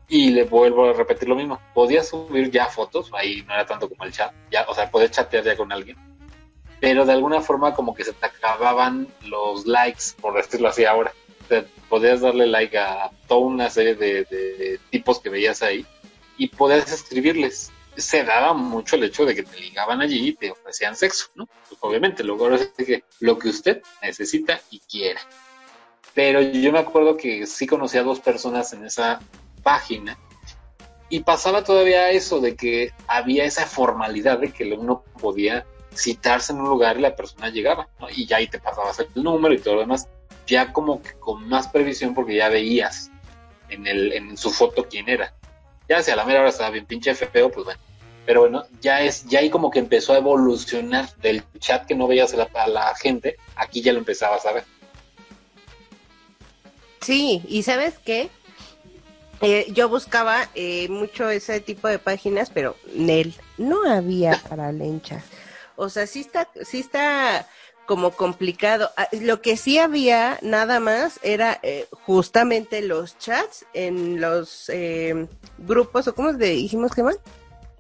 y 0.09 0.31
le 0.31 0.45
vuelvo 0.45 0.91
a 0.91 0.93
repetir 0.93 1.29
lo 1.29 1.37
mismo. 1.37 1.61
Podías 1.73 2.09
subir 2.09 2.51
ya 2.51 2.67
fotos, 2.67 3.11
ahí 3.15 3.43
no 3.43 3.55
era 3.55 3.67
tanto 3.67 3.89
como 3.89 4.05
el 4.05 4.13
chat, 4.13 4.33
ya, 4.51 4.65
o 4.69 4.75
sea, 4.75 4.91
podías 4.91 5.11
chatear 5.11 5.45
ya 5.45 5.57
con 5.57 5.73
alguien, 5.73 5.97
pero 6.81 7.07
de 7.07 7.13
alguna 7.13 7.41
forma 7.41 7.75
como 7.75 7.95
que 7.95 8.05
se 8.05 8.13
te 8.13 8.27
acababan 8.27 9.09
los 9.23 9.67
likes, 9.67 10.05
por 10.21 10.35
decirlo 10.35 10.69
así 10.69 10.85
ahora. 10.85 11.13
O 11.45 11.47
sea, 11.47 11.65
podías 11.89 12.23
darle 12.23 12.47
like 12.47 12.77
a 12.79 13.11
toda 13.29 13.41
una 13.41 13.71
serie 13.71 13.95
de, 13.95 14.25
de 14.25 14.81
tipos 14.91 15.21
que 15.21 15.29
veías 15.29 15.63
ahí 15.63 15.87
y 16.37 16.49
podías 16.49 16.91
escribirles. 16.93 17.71
Se 17.97 18.25
daba 18.25 18.55
mucho 18.55 18.97
el 18.97 19.05
hecho 19.05 19.25
de 19.25 19.35
que 19.35 19.45
te 19.45 19.57
ligaban 19.61 20.01
allí 20.01 20.29
y 20.29 20.33
te 20.35 20.51
ofrecían 20.51 20.97
sexo, 20.97 21.29
¿no? 21.37 21.47
Pues 21.69 21.79
obviamente, 21.81 22.25
luego 22.25 22.45
ahora 22.45 22.59
sí 22.59 22.85
que 22.85 23.05
lo 23.21 23.39
que 23.39 23.49
usted 23.51 23.83
necesita 24.03 24.61
y 24.71 24.81
quiera. 24.81 25.21
Pero 26.13 26.41
yo 26.41 26.73
me 26.73 26.79
acuerdo 26.79 27.17
que 27.17 27.47
sí 27.47 27.67
conocí 27.67 27.99
a 27.99 28.03
dos 28.03 28.21
personas 28.21 28.73
en 28.73 28.85
esa 28.85 29.21
página 29.65 30.17
y 31.09 31.21
pasaba 31.21 31.65
todavía 31.65 32.11
eso 32.11 32.41
de 32.41 32.55
que 32.55 32.93
había 33.07 33.45
esa 33.45 33.67
formalidad 33.67 34.39
de 34.39 34.53
que 34.53 34.73
uno 34.73 35.05
podía 35.21 35.67
citarse 35.95 36.53
en 36.53 36.61
un 36.61 36.69
lugar 36.69 36.99
y 36.99 37.03
la 37.03 37.15
persona 37.15 37.51
llegaba. 37.51 37.89
Y 38.15 38.27
ya 38.27 38.39
ahí 38.39 38.49
te 38.49 38.59
pasabas 38.59 38.99
el 38.99 39.23
número 39.23 39.55
y 39.55 39.59
todo 39.59 39.75
lo 39.75 39.81
demás, 39.81 40.09
ya 40.47 40.73
como 40.73 41.03
que 41.03 41.13
con 41.15 41.49
más 41.49 41.69
previsión 41.69 42.15
porque 42.15 42.37
ya 42.37 42.49
veías 42.49 43.11
en, 43.69 43.87
el, 43.87 44.13
en 44.13 44.37
su 44.37 44.51
foto 44.51 44.87
quién 44.89 45.09
era. 45.09 45.35
Ya 45.89 46.03
si 46.03 46.11
la 46.15 46.25
mera 46.25 46.41
hora 46.41 46.49
estaba 46.49 46.71
bien 46.71 46.87
pinche 46.87 47.15
feo, 47.15 47.51
pues 47.51 47.65
bueno. 47.65 47.81
Pero 48.27 48.41
bueno, 48.41 48.65
ya 48.81 49.03
es, 49.03 49.27
ya 49.27 49.41
ahí 49.41 49.51
como 49.51 49.71
que 49.71 49.79
empezó 49.79 50.15
a 50.15 50.19
evolucionar 50.19 51.15
del 51.17 51.45
chat 51.59 51.85
que 51.85 51.95
no 51.95 52.07
veías 52.07 52.33
a 52.33 52.39
la, 52.39 52.49
a 52.55 52.69
la 52.69 52.95
gente, 52.95 53.37
aquí 53.55 53.83
ya 53.83 53.93
lo 53.93 53.99
empezabas 53.99 54.47
a 54.47 54.53
ver. 54.53 54.65
Sí, 57.03 57.43
y 57.47 57.63
¿sabes 57.65 57.99
qué? 57.99 58.31
Eh, 59.41 59.67
yo 59.71 59.89
buscaba 59.89 60.49
eh, 60.55 60.89
mucho 60.89 61.29
ese 61.29 61.61
tipo 61.61 61.89
de 61.89 61.99
páginas, 61.99 62.51
pero 62.51 62.77
Nel, 62.95 63.35
no 63.59 63.89
había 63.91 64.41
para 64.49 64.73
lenchas. 64.73 65.25
O 65.77 65.89
sea, 65.89 66.07
sí 66.07 66.21
está, 66.21 66.49
sí 66.65 66.81
está 66.81 67.47
como 67.87 68.13
complicado. 68.13 68.91
Ah, 68.97 69.09
Lo 69.13 69.43
que 69.43 69.57
sí 69.57 69.79
había 69.79 70.39
nada 70.41 70.81
más 70.81 71.21
era 71.23 71.59
eh, 71.63 71.87
justamente 72.07 72.81
los 72.81 73.19
chats 73.19 73.67
en 73.75 74.21
los 74.21 74.69
eh, 74.71 75.27
grupos, 75.59 76.09
o 76.09 76.15
cómo 76.15 76.33
le 76.33 76.47
dijimos 76.51 76.93
que 76.95 77.03
van? 77.03 77.17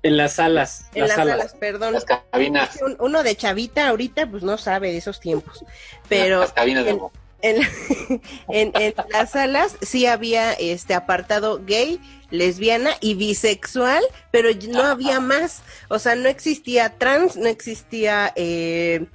En 0.03 0.19
las 0.19 0.35
salas. 0.35 0.87
En 0.95 1.03
las, 1.09 1.13
salas. 1.13 1.37
salas, 1.39 1.55
perdón. 1.55 1.95
Las 1.95 2.05
cabinas. 2.05 2.79
Un- 2.83 2.97
uno 2.99 3.23
de 3.23 3.37
chavita 3.37 3.89
ahorita 3.89 4.27
pues 4.31 4.43
no 4.43 4.59
sabe 4.59 4.91
de 4.93 4.99
esos 4.99 5.19
tiempos, 5.21 5.65
pero 6.11 6.41
Las 6.41 6.53
cabinas 6.53 6.85
de 6.85 6.91
en, 6.91 7.01
en, 7.45 7.63
en- 8.49 8.73
en 8.75 8.95
las 9.11 9.31
salas 9.33 9.77
sí 9.83 10.07
había 10.07 10.53
este 10.55 10.95
apartado 10.95 11.61
gay, 11.65 12.01
lesbiana 12.31 12.91
y 13.01 13.15
bisexual, 13.15 14.03
pero 14.31 14.49
no 14.69 14.83
había 14.83 15.21
más, 15.21 15.63
o 15.89 15.99
sea, 15.99 16.15
no 16.15 16.29
existía 16.29 16.91
trans, 16.99 17.37
no 17.37 17.47
existía 17.47 18.33
eh, 18.35 19.07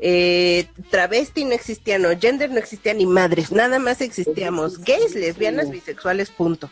eh, 0.00 0.66
travesti, 0.90 1.44
no 1.44 1.52
existía 1.52 1.98
no 1.98 2.08
gender, 2.18 2.50
no 2.50 2.58
existía 2.58 2.94
ni 2.94 3.06
madres, 3.06 3.52
nada 3.52 3.78
más 3.78 4.00
existíamos 4.00 4.78
gays, 4.78 5.14
lesbianas, 5.14 5.70
bisexuales, 5.70 6.30
punto. 6.30 6.70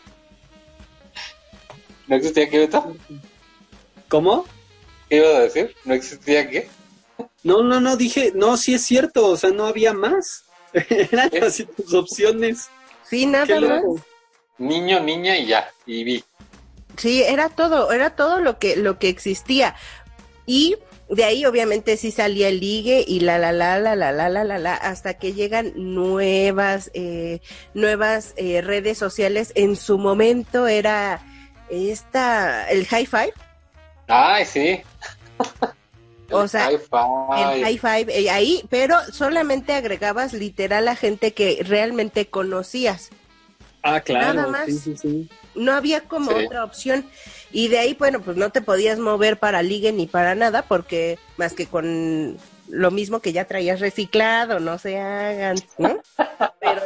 ¿No 2.07 2.15
existía 2.15 2.49
qué, 2.49 2.59
Beto? 2.59 2.95
¿Cómo? 4.07 4.45
¿Qué 5.09 5.17
ibas 5.17 5.35
a 5.35 5.39
decir? 5.41 5.75
¿No 5.85 5.93
existía 5.93 6.49
qué? 6.49 6.69
No, 7.43 7.63
no, 7.63 7.79
no, 7.79 7.97
dije, 7.97 8.31
no, 8.35 8.57
sí 8.57 8.73
es 8.73 8.81
cierto, 8.83 9.25
o 9.27 9.37
sea, 9.37 9.51
no 9.51 9.65
había 9.65 9.93
más. 9.93 10.43
Eran 10.89 11.43
así 11.43 11.65
tus 11.65 11.93
opciones. 11.93 12.69
Sí, 13.09 13.25
nada 13.25 13.45
más. 13.45 13.61
loco. 13.61 13.99
Niño, 14.57 14.99
niña 14.99 15.37
y 15.37 15.47
ya. 15.47 15.69
Y 15.85 16.03
vi. 16.03 16.23
Sí, 16.97 17.23
era 17.23 17.49
todo, 17.49 17.91
era 17.91 18.15
todo 18.15 18.39
lo 18.39 18.57
que, 18.57 18.75
lo 18.75 18.97
que 18.97 19.09
existía. 19.09 19.75
Y 20.45 20.77
de 21.09 21.23
ahí 21.23 21.45
obviamente 21.45 21.95
sí 21.95 22.11
salía 22.11 22.49
el 22.49 22.59
ligue 22.59 23.03
y 23.07 23.21
la 23.21 23.37
la 23.37 23.51
la 23.51 23.79
la 23.79 23.95
la 23.95 24.11
la 24.11 24.29
la 24.29 24.43
la 24.43 24.57
la 24.57 24.73
hasta 24.73 25.13
que 25.13 25.33
llegan 25.33 25.71
nuevas 25.75 26.91
eh, 26.93 27.39
nuevas 27.73 28.33
eh, 28.35 28.61
redes 28.61 28.97
sociales. 28.97 29.51
En 29.55 29.75
su 29.75 29.97
momento 29.97 30.67
era 30.67 31.21
esta 31.69 32.69
el 32.69 32.85
high 32.87 33.05
five, 33.05 33.33
Ay, 34.07 34.45
sí. 34.45 34.81
o 36.31 36.47
sea, 36.47 36.65
High 36.65 36.77
five. 36.77 37.53
el 37.53 37.63
high 37.63 37.77
five 37.77 38.19
eh, 38.19 38.29
ahí, 38.29 38.63
pero 38.69 38.95
solamente 39.11 39.73
agregabas 39.73 40.33
literal 40.33 40.87
a 40.87 40.95
gente 40.95 41.33
que 41.33 41.59
realmente 41.63 42.27
conocías. 42.27 43.09
Ah, 43.83 44.01
claro. 44.01 44.33
Nada 44.33 44.47
más. 44.47 44.65
Sí, 44.65 44.79
sí, 44.79 44.97
sí. 44.97 45.29
no 45.55 45.73
había 45.73 46.01
como 46.01 46.31
otra 46.31 46.63
opción. 46.63 47.05
Y 47.51 47.69
de 47.69 47.79
ahí, 47.79 47.93
bueno, 47.93 48.21
pues 48.21 48.35
no 48.35 48.49
te 48.51 48.61
podías 48.61 48.99
mover 48.99 49.37
para 49.37 49.61
ligue 49.61 49.91
ni 49.91 50.07
para 50.07 50.35
nada, 50.35 50.63
porque 50.63 51.17
más 51.37 51.53
que 51.53 51.67
con 51.67 52.37
lo 52.69 52.91
mismo 52.91 53.21
que 53.21 53.31
ya 53.31 53.45
traías 53.45 53.79
reciclado, 53.79 54.59
no 54.59 54.77
se 54.77 54.99
hagan, 54.99 55.57
¿no? 55.77 56.01
Pero, 56.59 56.81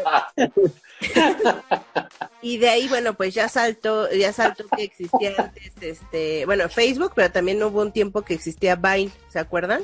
y 2.42 2.58
de 2.58 2.70
ahí, 2.70 2.88
bueno, 2.88 3.14
pues 3.14 3.34
ya 3.34 3.50
saltó, 3.50 4.12
ya 4.12 4.34
saltó 4.34 4.66
que 4.76 4.84
existía 4.84 5.34
antes, 5.38 5.72
este, 5.82 6.46
bueno, 6.46 6.70
Facebook, 6.70 7.14
pero 7.16 7.32
también 7.32 7.62
hubo 7.64 7.82
un 7.82 7.92
tiempo 7.92 8.22
que 8.22 8.34
existía 8.34 8.76
Vine, 8.76 9.12
¿se 9.30 9.40
acuerdan? 9.40 9.84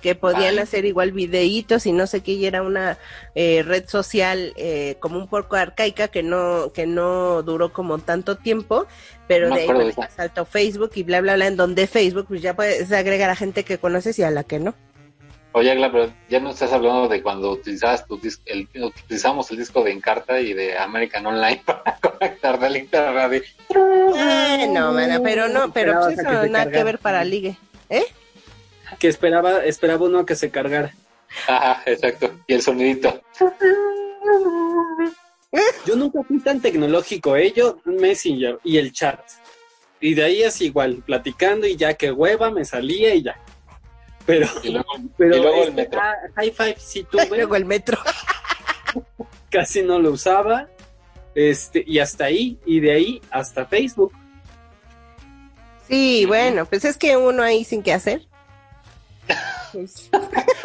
Que 0.00 0.16
podían 0.16 0.58
hacer 0.58 0.84
igual 0.84 1.12
videitos 1.12 1.86
y 1.86 1.92
no 1.92 2.08
sé 2.08 2.22
qué, 2.22 2.32
y 2.32 2.46
era 2.46 2.62
una 2.62 2.98
eh, 3.36 3.62
red 3.64 3.88
social 3.88 4.52
eh, 4.56 4.96
como 4.98 5.16
un 5.16 5.28
poco 5.28 5.54
arcaica 5.54 6.08
que 6.08 6.24
no, 6.24 6.72
que 6.72 6.86
no 6.86 7.42
duró 7.44 7.72
como 7.72 7.98
tanto 7.98 8.36
tiempo, 8.36 8.86
pero 9.28 9.48
de 9.48 9.60
ahí 9.60 9.66
bueno, 9.68 9.92
ya 9.96 10.10
saltó 10.10 10.44
Facebook 10.44 10.90
y 10.96 11.04
bla, 11.04 11.20
bla, 11.20 11.36
bla, 11.36 11.46
en 11.46 11.56
donde 11.56 11.86
Facebook 11.86 12.26
pues 12.26 12.42
ya 12.42 12.56
puedes 12.56 12.90
agregar 12.90 13.30
a 13.30 13.36
gente 13.36 13.64
que 13.64 13.78
conoces 13.78 14.18
y 14.18 14.24
a 14.24 14.30
la 14.32 14.42
que 14.42 14.58
no. 14.58 14.74
Oye, 15.54 15.70
Agla, 15.70 15.92
pero 15.92 16.12
ya 16.30 16.40
no 16.40 16.50
estás 16.50 16.72
hablando 16.72 17.08
de 17.08 17.22
cuando 17.22 17.50
utilizabas 17.50 18.06
tu 18.06 18.16
disco, 18.16 18.42
el, 18.46 18.68
utilizamos 18.82 19.50
el 19.50 19.58
disco 19.58 19.84
de 19.84 19.92
Encarta 19.92 20.40
y 20.40 20.54
de 20.54 20.78
American 20.78 21.26
Online 21.26 21.62
para 21.66 21.98
conectar 22.00 22.58
del 22.58 22.76
internet. 22.76 23.44
Eh, 23.68 24.68
no, 24.70 24.92
mana, 24.92 25.20
pero 25.22 25.48
no, 25.48 25.70
pero 25.72 26.00
pues 26.00 26.16
que 26.16 26.22
eso 26.22 26.46
nada 26.46 26.70
que 26.70 26.82
ver 26.82 26.98
para 26.98 27.22
ligue. 27.24 27.56
¿Eh? 27.90 28.06
Que 28.98 29.08
esperaba, 29.08 29.64
esperaba 29.64 30.06
uno 30.06 30.24
que 30.24 30.36
se 30.36 30.50
cargara. 30.50 30.94
Ajá, 31.46 31.82
exacto. 31.84 32.32
Y 32.46 32.54
el 32.54 32.62
sonidito. 32.62 33.20
Yo 35.84 35.96
nunca 35.96 36.22
fui 36.22 36.38
tan 36.40 36.62
tecnológico, 36.62 37.36
¿eh? 37.36 37.52
Yo, 37.54 37.78
Messenger 37.84 38.58
y 38.64 38.78
el 38.78 38.92
chat. 38.92 39.20
Y 40.00 40.14
de 40.14 40.24
ahí 40.24 40.42
es 40.42 40.60
igual, 40.62 41.02
platicando 41.04 41.66
y 41.66 41.76
ya 41.76 41.94
que 41.94 42.10
hueva 42.10 42.50
me 42.50 42.64
salía 42.64 43.14
y 43.14 43.22
ya. 43.22 43.36
Pero, 44.26 44.46
Y 44.62 44.70
luego, 44.70 44.86
pero 45.16 45.36
y 45.36 45.40
luego 45.40 45.56
el 45.56 45.68
este, 45.70 45.72
metro. 45.82 46.00
ah, 46.00 46.14
High 46.36 46.50
Five 46.52 46.76
sí 46.78 47.04
tuve, 47.10 47.26
Luego 47.30 47.56
el 47.56 47.64
metro. 47.64 47.98
casi 49.50 49.82
no 49.82 49.98
lo 49.98 50.10
usaba. 50.12 50.68
Este, 51.34 51.82
y 51.86 51.98
hasta 51.98 52.26
ahí, 52.26 52.58
y 52.66 52.80
de 52.80 52.92
ahí 52.92 53.20
hasta 53.30 53.64
Facebook. 53.66 54.12
Sí, 55.88 56.24
bueno, 56.26 56.66
pues 56.66 56.84
es 56.84 56.96
que 56.96 57.16
uno 57.16 57.42
ahí 57.42 57.64
sin 57.64 57.82
qué 57.82 57.92
hacer. 57.92 58.26
Pues, 59.72 60.10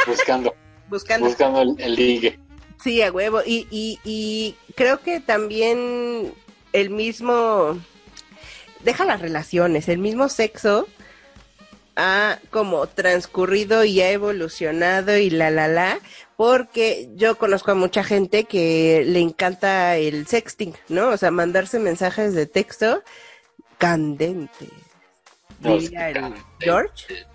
Buscando, 0.06 0.54
buscando. 0.90 1.28
buscando 1.28 1.62
el, 1.62 1.76
el 1.80 1.96
ligue. 1.96 2.38
Sí, 2.84 3.02
a 3.02 3.10
huevo. 3.10 3.40
Y, 3.46 3.66
y, 3.72 4.00
y 4.04 4.58
creo 4.76 5.00
que 5.00 5.22
también 5.22 6.34
el 6.74 6.90
mismo, 6.90 7.80
deja 8.84 9.06
las 9.06 9.22
relaciones, 9.22 9.88
el 9.88 10.00
mismo 10.00 10.28
sexo 10.28 10.90
ha 11.98 12.40
como 12.52 12.86
transcurrido 12.88 13.84
y 13.84 14.00
ha 14.02 14.12
evolucionado 14.12 15.18
y 15.18 15.32
la 15.32 15.50
la 15.50 15.68
la, 15.68 16.00
porque 16.38 17.10
yo 17.16 17.38
conozco 17.38 17.72
a 17.72 17.76
mucha 17.76 18.04
gente 18.04 18.44
que 18.44 19.04
le 19.06 19.20
encanta 19.20 19.98
el 19.98 20.28
sexting, 20.28 20.76
¿no? 20.90 21.10
O 21.10 21.18
sea, 21.18 21.32
mandarse 21.32 21.80
mensajes 21.80 22.36
de 22.36 22.46
texto 22.46 23.02
candentes. 23.80 24.70
No, 25.60 25.78
Diría 25.78 26.10
el 26.10 26.14
candente. 26.14 26.46
George. 26.60 27.26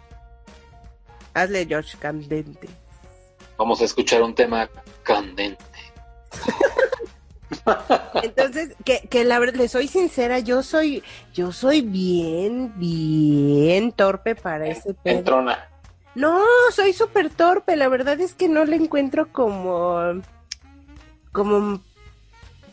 Hazle 1.35 1.67
George 1.67 1.99
candente. 1.99 2.69
Vamos 3.57 3.81
a 3.81 3.85
escuchar 3.85 4.23
un 4.23 4.35
tema 4.35 4.71
candente. 5.03 5.65
Entonces, 8.23 8.75
que, 8.85 9.01
que 9.09 9.25
la 9.25 9.39
verdad, 9.39 9.57
le 9.57 9.69
soy 9.69 9.89
sincera, 9.89 10.39
yo 10.39 10.63
soy, 10.63 11.03
yo 11.35 11.53
soy 11.53 11.83
bien, 11.83 12.73
bien 12.77 13.93
torpe 13.93 14.35
para 14.35 14.67
ese 14.67 14.95
pedo. 14.95 15.19
Entrona. 15.19 15.69
No, 16.15 16.43
soy 16.75 16.93
súper 16.93 17.31
torpe, 17.31 17.77
la 17.77 17.89
verdad 17.89 18.21
es 18.21 18.35
que 18.35 18.49
no 18.49 18.65
le 18.65 18.77
encuentro 18.77 19.33
como, 19.33 20.23
como 21.33 21.81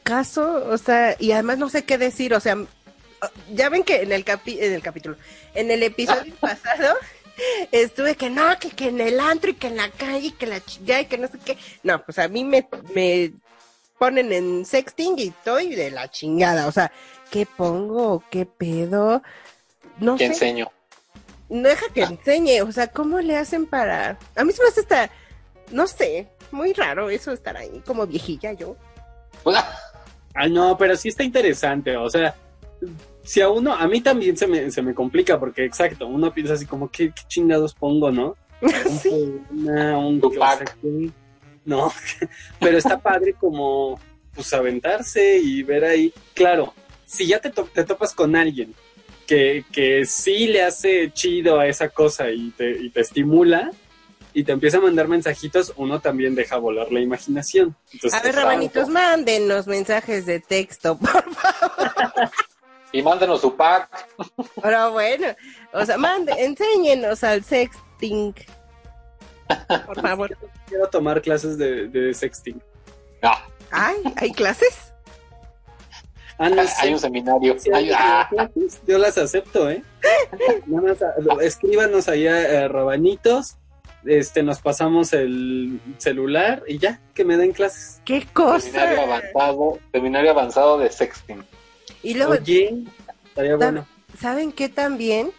caso, 0.04 0.65
o 0.70 0.78
sea, 0.78 1.15
y 1.20 1.32
además 1.32 1.58
no 1.58 1.70
sé 1.70 1.86
qué 1.86 1.98
decir, 1.98 2.34
o 2.34 2.39
sea, 2.39 2.58
ya 3.54 3.70
ven 3.70 3.84
que 3.84 4.02
en 4.02 4.12
el 4.12 4.26
capi, 4.26 4.60
en 4.60 4.74
el 4.74 4.82
capítulo, 4.82 5.15
en 5.54 5.72
el 5.72 5.84
episodio 5.84 6.34
pasado, 6.39 6.96
estuve 7.72 8.15
que 8.15 8.30
no, 8.30 8.58
que, 8.60 8.72
que 8.72 8.89
en 8.89 9.00
el 9.00 9.20
antro 9.20 9.52
y 9.52 9.54
que 9.54 9.68
en 9.68 9.78
la 9.78 9.89
calle, 9.89 10.34
que 10.38 10.46
la 10.46 10.63
chingada 10.63 11.02
y 11.02 11.06
que 11.06 11.18
no 11.18 11.28
sé 11.28 11.38
qué. 11.44 11.58
No, 11.84 12.04
pues 12.04 12.20
a 12.20 12.28
mí 12.28 12.44
me, 12.44 12.68
me 12.94 13.32
ponen 14.00 14.34
en 14.34 14.66
sexting 14.66 15.20
y 15.20 15.28
estoy 15.28 15.76
de 15.76 15.92
la 15.92 16.10
chingada. 16.10 16.68
O 16.68 16.72
sea, 16.72 16.92
¿qué 17.30 17.46
pongo? 17.46 18.24
¿Qué 18.32 18.46
pedo? 18.46 19.22
No 20.00 20.16
Que 20.16 20.28
sé. 20.28 20.34
enseño. 20.34 20.72
No 21.50 21.68
deja 21.68 21.86
que 21.94 22.04
enseñe. 22.04 22.62
O 22.62 22.72
sea, 22.72 22.88
¿cómo 22.88 23.20
le 23.20 23.36
hacen 23.38 23.66
para.? 23.68 24.18
A 24.36 24.44
mí 24.44 24.52
se 24.54 24.64
me 24.64 24.70
hace 24.70 24.82
hasta. 24.82 25.10
No 25.72 25.86
sé. 25.86 26.28
Muy 26.52 26.74
raro 26.74 27.10
eso 27.12 27.32
estar 27.32 27.56
ahí 27.58 27.84
como 27.86 28.08
viejilla 28.08 28.54
yo. 28.54 28.76
Ah, 30.36 30.48
no, 30.48 30.78
pero 30.78 30.96
sí 30.96 31.10
está 31.10 31.24
interesante, 31.24 31.98
o 31.98 32.08
sea, 32.08 32.36
si 33.24 33.42
a 33.42 33.50
uno, 33.50 33.74
a 33.74 33.88
mí 33.88 34.00
también 34.00 34.38
se 34.38 34.46
me, 34.48 34.70
se 34.72 34.82
me 34.82 34.94
complica, 34.94 35.40
porque 35.40 35.66
exacto, 35.66 36.06
uno 36.08 36.32
piensa 36.32 36.54
así 36.54 36.66
como, 36.68 36.90
¿qué, 36.90 37.08
qué 37.12 37.24
chingados 37.28 37.74
pongo, 37.74 38.12
no? 38.12 38.36
Sí. 39.02 39.42
un 39.52 40.22
Tupac. 40.22 40.54
o 40.54 40.58
sea, 40.66 40.76
¿qué? 40.82 41.10
No, 41.65 41.91
pero 42.60 42.78
está 42.78 43.00
padre 43.00 43.34
como, 43.34 44.00
pues, 44.34 44.52
aventarse 44.54 45.38
y 45.38 45.63
ver 45.63 45.84
ahí, 45.86 46.13
claro, 46.34 46.74
si 47.06 47.28
ya 47.28 47.39
te, 47.39 47.50
to- 47.50 47.69
te 47.74 47.84
topas 47.84 48.13
con 48.13 48.36
alguien 48.36 48.74
que, 49.28 49.63
que 49.72 50.06
sí 50.06 50.48
le 50.48 50.63
hace 50.63 51.12
chido 51.12 51.60
a 51.60 51.67
esa 51.67 51.89
cosa 51.89 52.30
y 52.32 52.52
te, 52.52 52.72
y 52.72 52.89
te 52.89 53.02
estimula, 53.02 53.72
y 54.34 54.43
te 54.43 54.52
empieza 54.52 54.78
a 54.78 54.82
mandar 54.82 55.08
mensajitos, 55.08 55.74
uno 55.76 56.00
también 56.00 56.36
deja 56.36 56.58
volar 56.58 56.91
la 56.91 57.00
imaginación. 57.00 57.76
Entonces, 57.91 58.19
A 58.19 58.24
ver, 58.24 58.36
rabanitos, 58.36 58.88
mándenos 58.88 59.65
mensajes 59.67 60.26
de 60.28 60.39
texto, 60.39 60.98
por 61.00 61.34
favor. 61.34 62.30
Y 62.91 63.02
mándenos 63.02 63.41
su 63.41 63.56
pack. 63.56 63.89
Pero 64.62 64.91
bueno, 64.91 65.28
o 65.74 65.86
sea, 65.86 65.98
mande, 65.98 66.32
enséñenos 66.38 67.24
al 67.24 67.43
sexting. 67.43 68.34
Por 69.86 70.02
favor. 70.02 70.38
quiero 70.68 70.88
tomar 70.90 71.22
clases 71.22 71.58
de, 71.58 71.88
de 71.88 72.14
sexting. 72.14 72.62
Ah, 73.22 73.46
Ay, 73.72 73.98
¿hay 74.18 74.32
clases? 74.32 74.94
Ah, 76.38 76.50
no 76.50 76.62
Hay 76.80 76.94
un 76.94 77.00
seminario. 77.00 77.56
Sí, 77.60 77.70
Hay- 77.74 77.90
hay 77.90 77.96
ah, 77.98 78.28
clases, 78.30 78.82
Yo 78.88 78.98
las 78.98 79.18
acepto, 79.18 79.70
¿eh? 79.70 79.84
Nada 80.68 80.96
más, 81.28 81.42
escríbanos 81.42 82.08
allá, 82.08 82.42
eh, 82.64 82.68
Robanitos. 82.68 83.58
Este, 84.06 84.44
nos 84.44 84.62
pasamos 84.62 85.12
el 85.12 85.82
celular 85.98 86.64
y 86.66 86.78
ya, 86.78 87.02
que 87.14 87.26
me 87.26 87.36
den 87.36 87.52
clases. 87.52 88.02
¡Qué 88.06 88.22
seminario 88.22 88.96
cosa! 88.96 89.04
avanzado, 89.04 89.80
seminario 89.92 90.32
avanzado 90.32 90.78
de 90.78 90.90
sexting. 90.90 91.44
Y 92.02 92.14
luego, 92.14 92.32
Oye, 92.34 92.86
estaría 93.26 93.58
bueno. 93.58 93.86
¿saben 94.18 94.54
qué 94.54 94.70
también? 94.70 95.32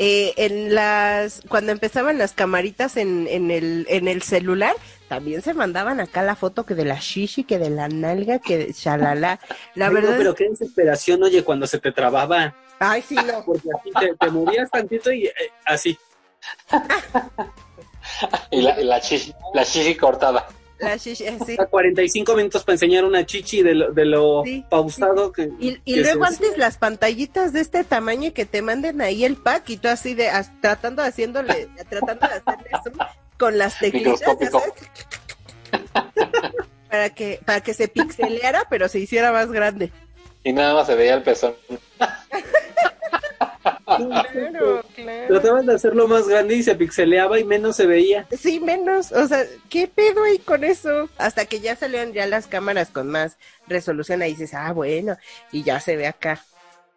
Eh, 0.00 0.32
en 0.36 0.76
las 0.76 1.42
cuando 1.48 1.72
empezaban 1.72 2.18
las 2.18 2.32
camaritas 2.32 2.96
en, 2.96 3.26
en 3.26 3.50
el 3.50 3.84
en 3.88 4.06
el 4.06 4.22
celular 4.22 4.72
también 5.08 5.42
se 5.42 5.54
mandaban 5.54 5.98
acá 5.98 6.22
la 6.22 6.36
foto 6.36 6.64
que 6.64 6.76
de 6.76 6.84
la 6.84 7.00
shishi 7.00 7.42
que 7.42 7.58
de 7.58 7.68
la 7.68 7.88
nalga 7.88 8.38
que 8.38 8.58
de 8.58 8.72
shalala 8.72 9.40
la 9.74 9.86
Ay, 9.88 9.92
no, 9.92 10.00
verdad 10.00 10.14
pero 10.16 10.34
qué 10.36 10.48
desesperación, 10.50 11.20
oye, 11.24 11.42
cuando 11.42 11.66
se 11.66 11.80
te 11.80 11.90
trababa. 11.90 12.54
ay 12.78 13.02
sí 13.02 13.16
no 13.16 13.42
Porque 13.46 13.70
así 13.76 13.90
te, 13.98 14.14
te 14.14 14.30
movías 14.30 14.70
tantito 14.70 15.10
y 15.10 15.26
eh, 15.26 15.32
así. 15.66 15.98
Y 18.50 18.62
la, 18.62 18.76
la, 18.78 19.00
chichi, 19.00 19.34
la 19.52 19.64
chichi 19.64 19.96
cortada. 19.96 20.46
La 20.78 20.96
shishi 20.96 21.26
así 21.26 21.56
A 21.58 21.66
45 21.66 22.34
minutos 22.36 22.64
para 22.64 22.74
enseñar 22.74 23.04
una 23.04 23.24
chichi 23.26 23.62
de 23.62 23.74
lo, 23.74 23.92
de 23.92 24.04
lo 24.04 24.42
Sí, 24.44 24.64
pausado 24.70 25.32
que. 25.32 25.50
y, 25.58 25.80
y 25.84 25.94
que 25.94 26.00
luego 26.02 26.24
antes 26.24 26.56
las 26.56 26.76
pantallitas 26.78 27.52
de 27.52 27.60
este 27.60 27.84
tamaño 27.84 28.32
que 28.32 28.44
te 28.46 28.62
manden 28.62 29.00
ahí 29.00 29.24
el 29.24 29.36
pack 29.36 29.68
y 29.70 29.76
tú 29.78 29.88
así 29.88 30.14
de 30.14 30.28
as- 30.28 30.52
tratando 30.60 31.02
de 31.02 31.08
haciéndole 31.08 31.68
tratando 31.88 32.26
de 32.28 32.34
hacerle 32.34 32.70
zoom 32.84 32.98
con 33.38 33.58
las 33.58 33.78
teclitas 33.78 34.20
para 36.90 37.10
que 37.10 37.40
para 37.44 37.60
que 37.60 37.74
se 37.74 37.88
pixeleara 37.88 38.64
pero 38.70 38.88
se 38.88 38.98
hiciera 38.98 39.32
más 39.32 39.50
grande. 39.50 39.92
Y 40.44 40.52
nada 40.52 40.74
más 40.74 40.86
se 40.86 40.94
veía 40.94 41.14
el 41.14 41.22
pezón. 41.22 41.54
claro 43.98 44.82
claro 44.94 45.28
Trataban 45.28 45.66
de 45.66 45.74
hacerlo 45.74 46.08
más 46.08 46.26
grande 46.28 46.56
y 46.56 46.62
se 46.62 46.74
pixeleaba 46.74 47.38
y 47.38 47.44
menos 47.44 47.76
se 47.76 47.86
veía. 47.86 48.26
Sí, 48.36 48.60
menos, 48.60 49.12
o 49.12 49.26
sea, 49.26 49.44
¿qué 49.68 49.86
pedo 49.88 50.24
hay 50.24 50.38
con 50.38 50.64
eso? 50.64 51.08
Hasta 51.18 51.44
que 51.46 51.60
ya 51.60 51.76
salieron 51.76 52.12
ya 52.12 52.26
las 52.26 52.46
cámaras 52.46 52.90
con 52.90 53.08
más 53.08 53.36
resolución, 53.66 54.22
ahí 54.22 54.32
dices, 54.32 54.54
ah, 54.54 54.72
bueno, 54.72 55.16
y 55.52 55.62
ya 55.62 55.80
se 55.80 55.96
ve 55.96 56.06
acá 56.06 56.42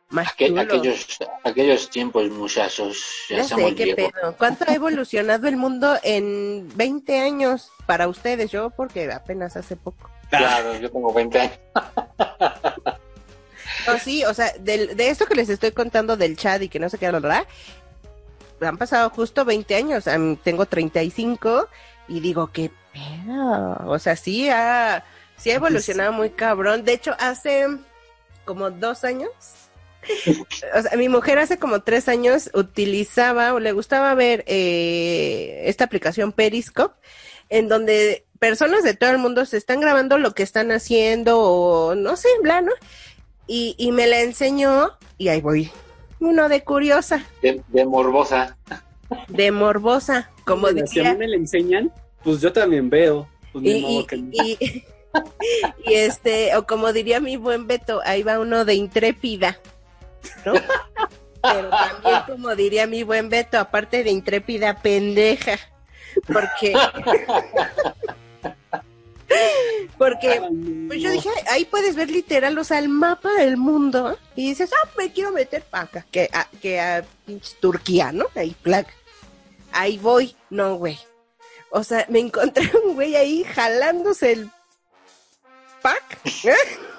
más 0.09 0.27
Aqu- 0.27 0.59
aquellos, 0.59 1.17
aquellos 1.43 1.89
tiempos, 1.89 2.29
muchachos, 2.29 3.03
ya, 3.29 3.43
somos 3.45 3.69
sé, 3.71 3.75
qué 3.75 3.85
viejos. 3.95 4.11
pedo. 4.13 4.35
¿Cuánto 4.37 4.65
ha 4.67 4.73
evolucionado 4.73 5.47
el 5.47 5.55
mundo 5.57 5.97
en 6.03 6.67
20 6.75 7.19
años 7.19 7.71
para 7.85 8.07
ustedes? 8.07 8.51
Yo, 8.51 8.69
porque 8.71 9.11
apenas 9.11 9.55
hace 9.55 9.75
poco. 9.75 10.09
Claro, 10.29 10.77
yo 10.79 10.89
tengo 10.91 11.13
20 11.13 11.39
años. 11.39 11.59
No, 13.87 13.99
sí, 13.99 14.23
o 14.25 14.33
sea, 14.33 14.53
del- 14.59 14.95
de 14.95 15.09
esto 15.09 15.25
que 15.25 15.35
les 15.35 15.49
estoy 15.49 15.71
contando 15.71 16.17
del 16.17 16.37
chat 16.37 16.61
y 16.61 16.69
que 16.69 16.79
no 16.79 16.89
sé 16.89 16.97
qué, 16.97 17.09
¿verdad? 17.11 17.45
Han 18.61 18.77
pasado 18.77 19.09
justo 19.09 19.43
20 19.43 19.73
años, 19.75 20.05
tengo 20.43 20.65
35 20.67 21.67
y 22.07 22.19
digo, 22.19 22.51
qué 22.51 22.71
pedo. 22.93 23.77
O 23.87 23.97
sea, 23.97 24.15
sí 24.15 24.49
ha, 24.49 25.03
sí 25.37 25.49
ha 25.51 25.55
evolucionado 25.55 26.11
muy 26.11 26.29
cabrón. 26.29 26.83
De 26.83 26.93
hecho, 26.93 27.15
hace 27.19 27.65
como 28.45 28.69
dos 28.69 29.03
años, 29.03 29.31
o 30.75 30.81
sea, 30.81 30.95
mi 30.97 31.09
mujer 31.09 31.39
hace 31.39 31.57
como 31.57 31.81
tres 31.81 32.07
años 32.07 32.51
utilizaba 32.53 33.53
o 33.53 33.59
le 33.59 33.71
gustaba 33.71 34.13
ver 34.13 34.43
eh, 34.47 35.63
esta 35.65 35.85
aplicación 35.85 36.31
Periscope, 36.31 36.95
en 37.49 37.67
donde 37.67 38.25
personas 38.39 38.83
de 38.83 38.95
todo 38.95 39.09
el 39.11 39.17
mundo 39.19 39.45
se 39.45 39.57
están 39.57 39.79
grabando 39.81 40.17
lo 40.17 40.33
que 40.33 40.43
están 40.43 40.71
haciendo 40.71 41.39
o 41.39 41.95
no 41.95 42.15
sé, 42.15 42.29
bla, 42.41 42.61
¿no? 42.61 42.71
Y, 43.53 43.75
y 43.77 43.91
me 43.91 44.07
la 44.07 44.21
enseñó 44.21 44.91
y 45.17 45.27
ahí 45.27 45.41
voy. 45.41 45.69
Uno 46.21 46.47
de 46.47 46.63
curiosa, 46.63 47.25
De, 47.41 47.61
de 47.67 47.85
morbosa. 47.85 48.55
de 49.27 49.51
morbosa, 49.51 50.31
como 50.45 50.67
Mira, 50.71 50.87
Si 50.87 51.01
a 51.01 51.11
mí 51.11 51.19
me 51.19 51.27
le 51.27 51.35
enseñan, 51.35 51.91
pues 52.23 52.39
yo 52.39 52.53
también 52.53 52.89
veo. 52.89 53.27
Pues 53.51 53.65
Y, 53.67 54.05
que 54.07 54.15
y 55.85 55.93
este, 55.95 56.55
o 56.55 56.65
como 56.65 56.93
diría 56.93 57.19
mi 57.19 57.35
buen 57.35 57.67
Beto, 57.67 57.99
ahí 58.05 58.23
va 58.23 58.39
uno 58.39 58.63
de 58.63 58.75
intrépida, 58.75 59.59
¿no? 60.45 60.53
Pero 61.41 61.69
también 61.71 62.21
como 62.27 62.55
diría 62.55 62.87
mi 62.87 63.03
buen 63.03 63.27
Beto, 63.27 63.59
aparte 63.59 64.05
de 64.05 64.11
intrépida, 64.11 64.81
pendeja. 64.81 65.59
Porque, 66.25 66.73
porque 69.97 70.41
Pues 70.87 71.01
yo 71.01 71.11
dije, 71.11 71.29
ahí 71.49 71.65
puedes 71.65 71.95
ver 71.95 72.09
literal, 72.09 72.57
o 72.57 72.63
sea, 72.63 72.79
el 72.79 72.89
mapa 72.89 73.31
del 73.33 73.57
mundo 73.57 74.17
y 74.35 74.49
dices, 74.49 74.71
ah, 74.73 74.89
me 74.97 75.11
quiero 75.11 75.31
meter 75.31 75.63
para 75.63 75.83
acá, 75.85 76.05
que 76.11 76.29
a, 76.33 76.47
que 76.61 76.79
a 76.79 77.05
pinche 77.25 77.55
Turquía, 77.59 78.11
¿no? 78.11 78.25
Ahí, 78.35 78.55
plac. 78.61 78.87
Ahí 79.71 79.97
voy, 79.97 80.35
no, 80.49 80.75
güey. 80.75 80.99
O 81.69 81.83
sea, 81.83 82.05
me 82.09 82.19
encontré 82.19 82.69
un 82.85 82.95
güey 82.95 83.15
ahí 83.15 83.43
jalándose 83.43 84.33
el 84.33 84.49
pack. 85.81 86.19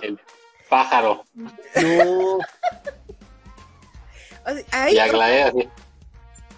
El 0.00 0.18
pájaro. 0.68 1.24
No, 1.34 2.38
O 4.44 4.50
sea, 4.50 4.64
ahí, 4.72 4.94
Y 4.94 4.98
Aglaé 4.98 5.42
así. 5.44 5.68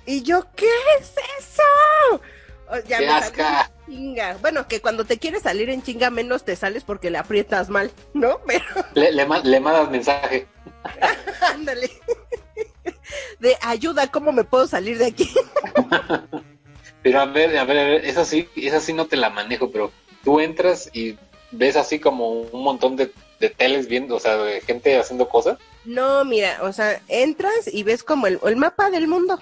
y 0.06 0.22
yo, 0.22 0.46
¿qué 0.56 0.70
es 1.00 1.12
eso? 1.38 2.20
O- 2.70 2.78
ya 2.88 2.98
¡Qué 2.98 3.06
me 3.06 3.12
asca! 3.12 3.70
en 3.88 3.94
chinga. 3.94 4.36
Bueno, 4.40 4.66
que 4.68 4.80
cuando 4.80 5.04
te 5.04 5.18
quieres 5.18 5.42
salir 5.42 5.68
en 5.70 5.82
chinga 5.82 6.10
menos 6.10 6.44
te 6.44 6.56
sales 6.56 6.84
porque 6.84 7.10
le 7.10 7.18
aprietas 7.18 7.68
mal, 7.68 7.90
¿no? 8.14 8.38
Pero 8.46 8.64
Le, 8.94 9.12
le, 9.12 9.26
ma- 9.26 9.40
le 9.40 9.60
mandas 9.60 9.90
mensaje. 9.90 10.46
ándale. 11.42 11.90
De 13.38 13.56
ayuda, 13.62 14.10
¿cómo 14.10 14.32
me 14.32 14.44
puedo 14.44 14.66
salir 14.66 14.98
de 14.98 15.06
aquí? 15.06 15.30
Pero 17.02 17.20
a 17.20 17.26
ver, 17.26 17.56
a 17.58 17.64
ver, 17.64 17.78
a 17.78 17.84
ver, 17.84 18.04
esa 18.06 18.24
sí, 18.24 18.48
esa 18.56 18.80
sí 18.80 18.92
no 18.94 19.06
te 19.06 19.16
la 19.16 19.28
manejo, 19.28 19.70
pero 19.70 19.92
tú 20.24 20.40
entras 20.40 20.88
y 20.94 21.18
ves 21.50 21.76
así 21.76 21.98
como 21.98 22.30
un 22.40 22.62
montón 22.64 22.96
de, 22.96 23.12
de 23.40 23.50
teles 23.50 23.88
viendo, 23.88 24.16
o 24.16 24.20
sea, 24.20 24.38
de 24.38 24.62
gente 24.62 24.98
haciendo 24.98 25.28
cosas. 25.28 25.58
No, 25.84 26.24
mira, 26.24 26.60
o 26.62 26.72
sea, 26.72 27.02
entras 27.08 27.68
y 27.70 27.82
ves 27.82 28.02
como 28.02 28.26
el, 28.26 28.40
el 28.46 28.56
mapa 28.56 28.88
del 28.88 29.06
mundo. 29.06 29.38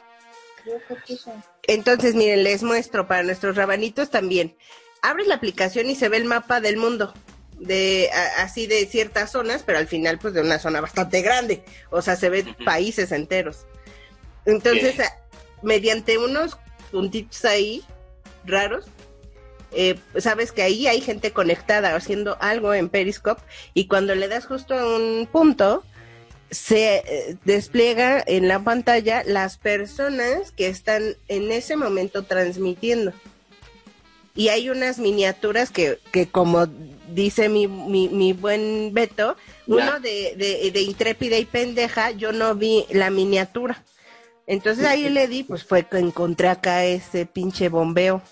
Entonces, 1.65 2.15
miren, 2.15 2.45
les 2.45 2.63
muestro 2.63 3.07
para 3.07 3.23
nuestros 3.23 3.57
rabanitos 3.57 4.11
también. 4.11 4.57
Abres 5.03 5.27
la 5.27 5.35
aplicación 5.35 5.89
y 5.91 5.95
se 5.97 6.09
ve 6.09 6.17
el 6.19 6.25
mapa 6.25 6.61
del 6.61 6.77
mundo. 6.77 7.13
De 7.59 8.11
a- 8.13 8.43
así 8.43 8.67
de 8.67 8.87
ciertas 8.87 9.31
zonas, 9.33 9.63
pero 9.65 9.79
al 9.79 9.87
final, 9.87 10.19
pues 10.19 10.35
de 10.35 10.41
una 10.41 10.59
zona 10.59 10.81
bastante 10.81 11.23
grande. 11.23 11.63
O 11.91 12.03
sea, 12.03 12.17
se 12.17 12.29
ven 12.29 12.55
países 12.65 13.13
enteros. 13.13 13.67
Entonces, 14.47 14.99
a- 15.01 15.13
mediante 15.63 16.19
unos 16.19 16.59
puntitos 16.91 17.45
ahí 17.45 17.85
raros, 18.45 18.87
eh, 19.71 19.99
sabes 20.19 20.53
que 20.53 20.63
ahí 20.63 20.87
hay 20.89 21.01
gente 21.01 21.33
conectada 21.33 21.95
haciendo 21.95 22.37
algo 22.41 22.75
en 22.75 22.89
Periscope 22.89 23.41
y 23.75 23.87
cuando 23.87 24.15
le 24.15 24.29
das 24.29 24.47
justo 24.47 24.75
a 24.75 24.97
un 24.97 25.27
punto, 25.31 25.85
se 26.53 26.97
eh, 26.97 27.37
despliega 27.45 28.23
en 28.25 28.47
la 28.47 28.61
pantalla 28.61 29.25
las 29.25 29.57
personas 29.57 30.53
que 30.53 30.69
están 30.69 31.17
en 31.29 31.51
ese 31.51 31.77
momento 31.77 32.25
transmitiendo. 32.25 33.13
Y 34.35 34.49
hay 34.49 34.71
unas 34.71 34.99
miniaturas 34.99 35.71
que, 35.71 35.99
que 36.13 36.29
como 36.29 36.67
dice 37.09 37.49
mi, 37.49 37.67
mi, 37.67 38.09
mi 38.09 38.33
buen 38.33 38.93
Beto, 38.93 39.37
uno 39.67 39.99
de, 40.01 40.35
de, 40.37 40.71
de 40.71 40.81
intrépida 40.83 41.39
y 41.39 41.47
pendeja, 41.47 42.11
yo 42.13 42.33
no 42.33 42.55
vi 42.55 42.87
la 42.91 43.11
miniatura. 43.11 43.83
Entonces 44.47 44.85
ahí 44.85 45.09
le 45.09 45.29
di, 45.29 45.45
pues 45.45 45.65
fue 45.65 45.85
que 45.85 45.99
encontré 45.99 46.49
acá 46.49 46.85
ese 46.85 47.27
pinche 47.27 47.69
bombeo. 47.69 48.23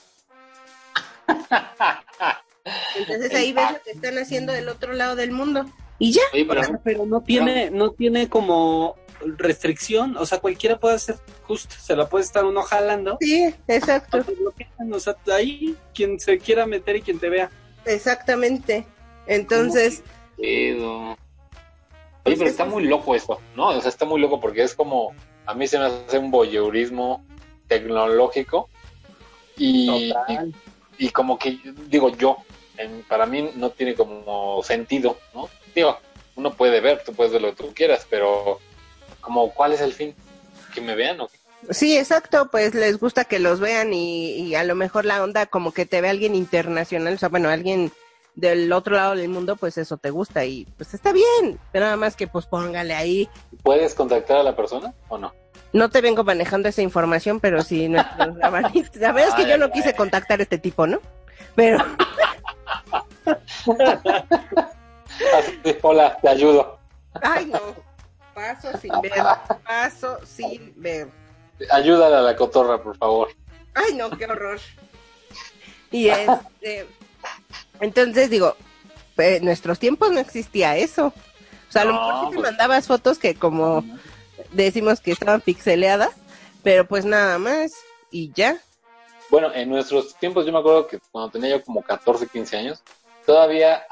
Entonces 2.97 3.35
ahí 3.35 3.53
ves 3.53 3.73
lo 3.73 3.83
que 3.83 3.91
están 3.93 4.19
haciendo 4.19 4.53
del 4.53 4.69
otro 4.69 4.93
lado 4.93 5.17
del 5.17 5.33
mundo. 5.33 5.67
Y 6.01 6.13
ya. 6.13 6.23
Oye, 6.33 6.47
pero, 6.47 6.63
pero 6.83 7.07
no 7.07 7.21
tiene, 7.21 7.71
no 7.71 7.93
tiene 7.93 8.29
como 8.29 8.97
restricción, 9.21 10.17
o 10.17 10.25
sea, 10.25 10.39
cualquiera 10.39 10.81
puede 10.81 10.95
hacer 10.95 11.17
justo, 11.43 11.75
se 11.79 11.95
la 11.95 12.09
puede 12.09 12.25
estar 12.25 12.45
uno 12.45 12.63
jalando. 12.63 13.19
Sí, 13.21 13.55
exacto. 13.69 14.17
no 14.17 14.25
te 14.25 14.35
bloquean, 14.35 14.93
O 14.93 14.99
sea, 14.99 15.15
ahí 15.33 15.77
quien 15.95 16.19
se 16.19 16.39
quiera 16.39 16.67
meter 16.67 16.97
y 16.97 17.03
quien 17.03 17.19
te 17.19 17.29
vea. 17.29 17.51
Exactamente. 17.85 18.87
Entonces. 19.27 20.03
Oye, 20.39 21.17
pero 22.25 22.47
está 22.47 22.65
muy 22.65 22.85
loco 22.85 23.15
esto, 23.15 23.39
¿no? 23.55 23.69
O 23.69 23.81
sea, 23.81 23.91
está 23.91 24.07
muy 24.07 24.21
loco 24.21 24.41
porque 24.41 24.63
es 24.63 24.75
como, 24.75 25.13
a 25.45 25.55
mí 25.55 25.67
se 25.67 25.79
me 25.79 25.85
hace 25.85 26.19
un 26.19 26.31
voyeurismo 26.31 27.23
tecnológico 27.67 28.71
y, 29.57 30.09
Total. 30.09 30.55
y, 30.99 31.07
y 31.07 31.11
como 31.11 31.39
que, 31.39 31.59
digo 31.89 32.11
yo, 32.17 32.39
en- 32.81 33.03
para 33.09 33.27
mí 33.27 33.51
no 33.57 33.71
tiene 33.71 33.95
como 33.95 34.63
sentido, 34.63 35.19
¿no? 35.35 35.49
Digo, 35.75 35.99
uno 36.37 36.55
puede 36.55 36.81
ver, 36.81 37.03
tú 37.05 37.13
puedes 37.13 37.33
ver 37.33 37.43
lo 37.43 37.51
que 37.55 37.63
tú 37.65 37.73
quieras, 37.75 38.07
pero 38.09 38.59
como, 39.21 39.53
¿cuál 39.53 39.73
es 39.73 39.81
el 39.81 39.93
fin? 39.93 40.15
¿Que 40.75 40.81
me 40.81 40.95
vean 40.95 41.21
o 41.21 41.29
qué? 41.29 41.39
sí, 41.75 41.99
exacto, 41.99 42.49
pues 42.51 42.75
les 42.75 42.99
gusta 42.99 43.25
que 43.25 43.39
los 43.39 43.61
vean 43.61 43.93
y, 43.93 44.31
y 44.37 44.55
a 44.55 44.65
lo 44.65 44.75
mejor 44.75 45.05
la 45.05 45.23
onda 45.23 45.45
como 45.47 45.73
que 45.73 45.85
te 45.85 46.01
ve 46.01 46.09
alguien 46.09 46.35
internacional, 46.35 47.15
o 47.15 47.19
sea, 47.19 47.29
bueno, 47.29 47.51
alguien 47.51 47.93
del 48.35 48.73
otro 48.73 48.97
lado 48.97 49.15
del 49.15 49.29
mundo, 49.29 49.57
pues 49.57 49.77
eso 49.77 49.99
te 49.99 50.09
gusta 50.09 50.45
y 50.47 50.65
pues 50.79 50.95
está 50.95 51.13
bien, 51.13 51.59
pero 51.73 51.85
nada 51.85 51.97
más 51.99 52.17
que 52.17 52.27
pues 52.29 52.47
póngale 52.47 52.95
ahí. 52.95 53.29
¿Puedes 53.63 53.95
contactar 53.95 54.39
a 54.39 54.43
la 54.43 54.57
persona 54.57 54.95
o 55.09 55.19
no? 55.19 55.35
No 55.75 55.91
te 55.91 56.01
vengo 56.01 56.25
manejando 56.25 56.69
esa 56.71 56.81
información, 56.81 57.41
pero 57.41 57.63
sí, 57.63 57.87
rabanitos- 57.89 58.95
la 58.97 59.13
verdad 59.13 59.29
es 59.39 59.45
que 59.45 59.51
yo 59.51 59.59
no 59.59 59.71
quise 59.71 59.95
contactar 59.95 60.41
a 60.41 60.45
este 60.45 60.57
tipo, 60.59 60.87
¿no? 60.87 61.01
Pero, 61.55 61.79
Así, 65.39 65.61
hola, 65.83 66.17
te 66.21 66.29
ayudo. 66.29 66.79
ay 67.23 67.47
no, 67.47 67.59
paso 68.35 68.77
sin 68.79 68.93
ver, 69.03 69.13
paso 69.67 70.19
sin 70.25 70.73
ver. 70.77 71.09
Ayúdale 71.71 72.17
a 72.17 72.21
la 72.23 72.37
cotorra, 72.37 72.83
por 72.83 72.97
favor. 72.97 73.29
Ay, 73.75 73.95
no, 73.95 74.11
qué 74.11 74.25
horror. 74.25 74.59
Y 75.91 76.09
este, 76.09 76.87
entonces 77.81 78.31
digo, 78.31 78.57
pues, 79.17 79.39
en 79.39 79.45
nuestros 79.45 79.79
tiempos 79.79 80.11
no 80.11 80.21
existía 80.21 80.77
eso. 80.77 81.09
O 81.69 81.73
sea, 81.73 81.83
a 81.83 81.85
lo 81.85 81.93
No, 81.93 82.07
mejor 82.07 82.25
sí 82.25 82.31
te 82.31 82.37
pues- 82.37 82.51
mandabas 82.51 82.87
fotos 82.87 83.19
que 83.19 83.35
como 83.35 83.85
decimos 84.53 85.01
que 85.01 85.13
estaban 85.13 85.41
pixeleadas, 85.41 86.11
pero 86.63 86.87
pues 86.87 87.05
nada 87.05 87.39
más 87.39 87.73
y 88.11 88.33
ya. 88.33 88.57
Bueno, 89.31 89.53
en 89.55 89.69
nuestros 89.69 90.15
tiempos 90.17 90.45
yo 90.47 90.53
me 90.53 90.59
acuerdo 90.59 90.87
que 90.87 90.99
cuando 91.13 91.31
tenía 91.31 91.51
yo 91.51 91.63
como 91.63 91.83
14, 91.83 92.27
15 92.27 92.57
años, 92.57 92.83
todavía 93.25 93.85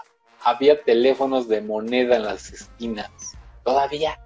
había 0.43 0.83
teléfonos 0.83 1.49
de 1.49 1.61
moneda 1.61 2.17
en 2.17 2.25
las 2.25 2.51
esquinas. 2.53 3.11
Todavía. 3.65 4.19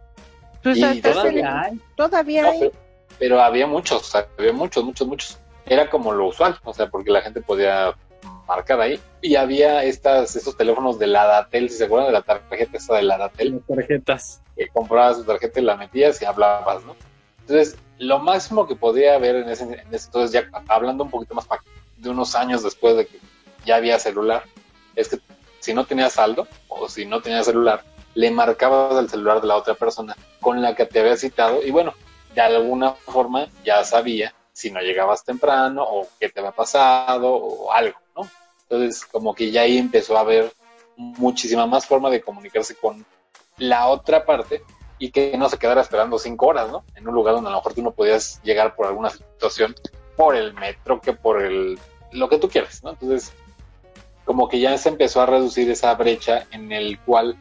Pues 0.62 0.79
Y 0.79 1.01
todavía 1.03 1.61
hay. 1.62 1.81
todavía 1.96 2.42
No, 2.42 2.48
hay. 2.51 2.59
pero, 2.61 2.72
pero 3.18 3.40
había 3.42 3.66
muchos, 3.66 4.01
o 4.03 4.05
sea, 4.05 4.27
había 4.38 4.53
muchos, 4.53 4.85
muchos, 4.85 5.07
muchos. 5.09 5.38
Era 5.66 5.90
como 5.90 6.12
lo 6.12 6.27
usual, 6.29 6.59
o 6.64 6.72
sea, 6.72 6.88
porque 6.88 7.11
la 7.11 7.20
gente 7.22 7.40
podía 7.40 7.94
marcar 8.46 8.81
ahí. 8.81 9.01
Y 9.20 9.37
había 9.37 9.85
estas, 9.85 10.35
estos 10.37 10.57
teléfonos 10.57 10.98
de 10.98 11.07
la 11.09 11.27
Datel, 11.27 11.68
si 11.70 11.79
se 11.79 11.85
acuerdan 11.85 12.09
de 12.09 12.12
la 12.12 12.22
tarjeta 12.22 12.77
esta 12.77 12.96
de 12.96 13.03
la 13.03 13.18
Datel, 13.18 13.53
Las 13.55 13.66
tarjetas. 13.79 14.42
que 14.57 14.68
comprabas 14.68 15.18
tu 15.18 15.25
tarjeta 15.25 15.61
y 15.61 15.64
la 15.64 15.77
metías 15.77 16.20
y 16.22 16.25
hablabas, 16.25 16.85
¿no? 16.85 16.96
Entonces, 17.42 17.76
lo 17.98 18.18
máximo 18.18 18.66
que 18.66 18.76
podía 18.76 19.14
haber 19.14 19.37
en 19.37 19.48
ese, 19.48 19.64
en 19.64 19.94
ese 19.94 20.07
entonces, 20.07 20.33
ya 20.33 20.48
hablando 20.68 21.05
un 21.05 21.11
poquito 21.11 21.35
más 21.35 21.46
de 21.96 22.11
unos 22.11 22.35
años 22.35 22.62
después 22.62 22.96
de 22.96 23.07
que 23.07 23.20
ya 23.64 23.76
había 23.76 23.98
celular, 23.98 24.44
es 24.96 25.09
que 25.09 25.20
si 25.61 25.72
no 25.74 25.85
tenías 25.85 26.14
saldo 26.14 26.48
o 26.68 26.88
si 26.88 27.07
no 27.07 27.20
tenías 27.20 27.46
celular, 27.46 27.85
le 28.14 28.31
marcabas 28.31 28.98
el 28.98 29.09
celular 29.09 29.40
de 29.40 29.46
la 29.46 29.57
otra 29.57 29.74
persona 29.74 30.16
con 30.40 30.61
la 30.61 30.74
que 30.74 30.87
te 30.87 31.00
había 31.00 31.16
citado 31.16 31.62
y 31.62 31.70
bueno, 31.70 31.94
de 32.35 32.40
alguna 32.40 32.92
forma 32.92 33.46
ya 33.64 33.85
sabía 33.85 34.35
si 34.52 34.70
no 34.70 34.81
llegabas 34.81 35.24
temprano 35.24 35.83
o 35.83 36.09
qué 36.18 36.28
te 36.28 36.40
había 36.40 36.52
pasado 36.52 37.33
o 37.33 37.72
algo, 37.72 37.98
¿no? 38.16 38.28
Entonces, 38.62 39.05
como 39.07 39.35
que 39.35 39.50
ya 39.50 39.62
ahí 39.62 39.78
empezó 39.78 40.16
a 40.16 40.20
haber 40.20 40.52
muchísima 40.96 41.66
más 41.66 41.87
forma 41.87 42.11
de 42.11 42.20
comunicarse 42.20 42.74
con 42.74 43.05
la 43.59 43.88
otra 43.88 44.24
parte 44.24 44.62
y 45.02 45.10
que 45.10 45.36
no 45.36 45.48
se 45.48 45.58
quedara 45.58 45.80
esperando 45.80 46.16
cinco 46.16 46.46
horas, 46.46 46.70
¿no? 46.70 46.84
En 46.94 47.08
un 47.08 47.14
lugar 47.16 47.34
donde 47.34 47.48
a 47.48 47.50
lo 47.50 47.58
mejor 47.58 47.74
tú 47.74 47.82
no 47.82 47.90
podías 47.90 48.40
llegar 48.44 48.76
por 48.76 48.86
alguna 48.86 49.10
situación, 49.10 49.74
por 50.16 50.36
el 50.36 50.54
metro, 50.54 51.00
que 51.00 51.12
por 51.12 51.42
el 51.42 51.76
lo 52.12 52.28
que 52.28 52.38
tú 52.38 52.48
quieras, 52.48 52.84
¿no? 52.84 52.90
Entonces, 52.90 53.32
como 54.24 54.48
que 54.48 54.60
ya 54.60 54.78
se 54.78 54.90
empezó 54.90 55.20
a 55.20 55.26
reducir 55.26 55.68
esa 55.68 55.92
brecha 55.96 56.46
en 56.52 56.70
el 56.70 57.00
cual 57.00 57.36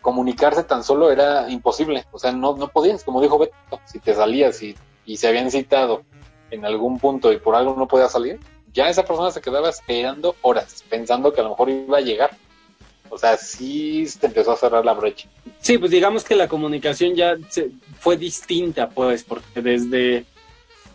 comunicarse 0.00 0.64
tan 0.64 0.82
solo 0.82 1.10
era 1.10 1.50
imposible, 1.50 2.06
o 2.10 2.18
sea, 2.18 2.32
no, 2.32 2.56
no 2.56 2.68
podías, 2.68 3.04
como 3.04 3.20
dijo 3.20 3.36
Beto, 3.36 3.80
si 3.84 3.98
te 3.98 4.14
salías 4.14 4.62
y, 4.62 4.74
y 5.04 5.18
se 5.18 5.28
habían 5.28 5.50
citado 5.50 6.04
en 6.50 6.64
algún 6.64 6.98
punto 6.98 7.30
y 7.34 7.36
por 7.36 7.54
algo 7.54 7.74
no 7.76 7.86
podía 7.86 8.08
salir, 8.08 8.40
ya 8.72 8.88
esa 8.88 9.04
persona 9.04 9.30
se 9.30 9.42
quedaba 9.42 9.68
esperando 9.68 10.36
horas, 10.40 10.82
pensando 10.88 11.34
que 11.34 11.42
a 11.42 11.44
lo 11.44 11.50
mejor 11.50 11.68
iba 11.68 11.98
a 11.98 12.00
llegar. 12.00 12.30
O 13.14 13.18
sea, 13.18 13.36
sí 13.36 14.04
se 14.06 14.26
empezó 14.26 14.50
a 14.52 14.56
cerrar 14.56 14.84
la 14.84 14.92
brecha. 14.92 15.28
Sí, 15.60 15.78
pues 15.78 15.92
digamos 15.92 16.24
que 16.24 16.34
la 16.34 16.48
comunicación 16.48 17.14
ya 17.14 17.36
se- 17.48 17.70
fue 18.00 18.16
distinta, 18.16 18.88
pues, 18.90 19.22
porque 19.22 19.62
desde, 19.62 20.24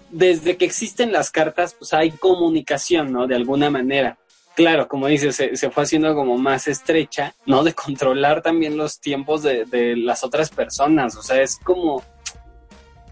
desde 0.09 0.57
que 0.57 0.65
existen 0.65 1.11
las 1.13 1.31
cartas, 1.31 1.73
pues 1.79 1.93
hay 1.93 2.11
comunicación, 2.11 3.11
¿no? 3.13 3.25
De 3.25 3.35
alguna 3.35 3.69
manera. 3.69 4.17
Claro, 4.55 4.89
como 4.89 5.07
dices, 5.07 5.37
se, 5.37 5.55
se 5.55 5.69
fue 5.71 5.83
haciendo 5.83 6.13
como 6.13 6.37
más 6.37 6.67
estrecha, 6.67 7.33
¿no? 7.45 7.63
De 7.63 7.73
controlar 7.73 8.41
también 8.41 8.75
los 8.75 8.99
tiempos 8.99 9.41
de, 9.43 9.63
de 9.63 9.95
las 9.95 10.23
otras 10.25 10.49
personas. 10.49 11.15
O 11.15 11.23
sea, 11.23 11.41
es 11.41 11.57
como. 11.63 12.03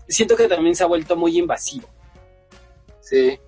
Siento 0.10 0.36
que 0.36 0.50
también 0.50 0.76
se 0.76 0.84
ha 0.84 0.88
vuelto 0.88 1.16
muy 1.16 1.38
invasivo. 1.38 1.88
Sí, 3.00 3.40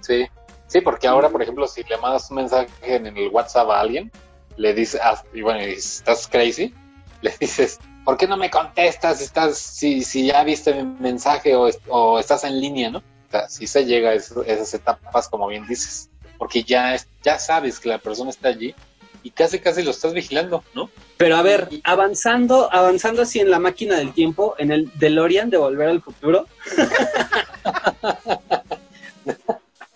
sí, 0.00 0.26
sí, 0.66 0.80
porque 0.82 1.06
ahora, 1.08 1.30
por 1.30 1.40
ejemplo, 1.42 1.66
si 1.66 1.82
le 1.84 1.96
mandas 1.96 2.30
un 2.30 2.36
mensaje 2.36 2.68
en 2.96 3.06
el 3.06 3.28
WhatsApp 3.28 3.70
a 3.70 3.80
alguien, 3.80 4.10
le 4.56 4.74
dices, 4.74 5.00
ah, 5.02 5.22
y 5.32 5.42
bueno, 5.42 5.60
estás 5.60 6.26
crazy, 6.28 6.72
le 7.22 7.32
dices, 7.40 7.78
¿por 8.04 8.16
qué 8.16 8.26
no 8.26 8.36
me 8.36 8.50
contestas? 8.50 9.20
Estás, 9.20 9.58
si, 9.58 10.02
si 10.02 10.26
ya 10.26 10.44
viste 10.44 10.74
mi 10.74 10.84
mensaje 11.00 11.54
o, 11.56 11.68
o 11.88 12.18
estás 12.18 12.44
en 12.44 12.60
línea, 12.60 12.90
¿no? 12.90 12.98
O 12.98 13.30
sea, 13.30 13.48
si 13.48 13.66
se 13.66 13.84
llega 13.84 14.10
a 14.10 14.14
esas 14.14 14.74
etapas, 14.74 15.28
como 15.28 15.46
bien 15.48 15.66
dices, 15.66 16.08
porque 16.38 16.62
ya, 16.62 16.94
es- 16.94 17.08
ya 17.22 17.38
sabes 17.38 17.80
que 17.80 17.88
la 17.88 17.98
persona 17.98 18.30
está 18.30 18.48
allí 18.48 18.74
y 19.22 19.30
casi, 19.30 19.58
casi 19.58 19.82
lo 19.82 19.90
estás 19.90 20.12
vigilando, 20.12 20.62
¿no? 20.74 20.90
Pero 21.16 21.36
a 21.36 21.42
ver, 21.42 21.68
avanzando, 21.82 22.68
avanzando 22.70 23.22
así 23.22 23.40
en 23.40 23.50
la 23.50 23.58
máquina 23.58 23.96
del 23.96 24.12
tiempo, 24.12 24.54
en 24.58 24.70
el 24.70 24.90
DeLorean 24.98 25.48
de 25.48 25.56
Volver 25.56 25.88
al 25.88 26.02
Futuro, 26.02 26.46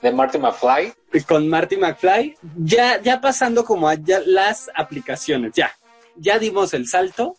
De 0.02 0.12
Marty 0.12 0.38
McFly, 0.38 0.94
con 1.26 1.48
Marty 1.48 1.76
McFly, 1.76 2.36
ya, 2.56 3.00
ya 3.02 3.20
pasando 3.20 3.64
como 3.64 3.88
a 3.88 3.94
ya 3.94 4.20
las 4.24 4.70
aplicaciones, 4.76 5.52
ya, 5.54 5.72
ya 6.16 6.38
dimos 6.38 6.72
el 6.72 6.86
salto, 6.86 7.36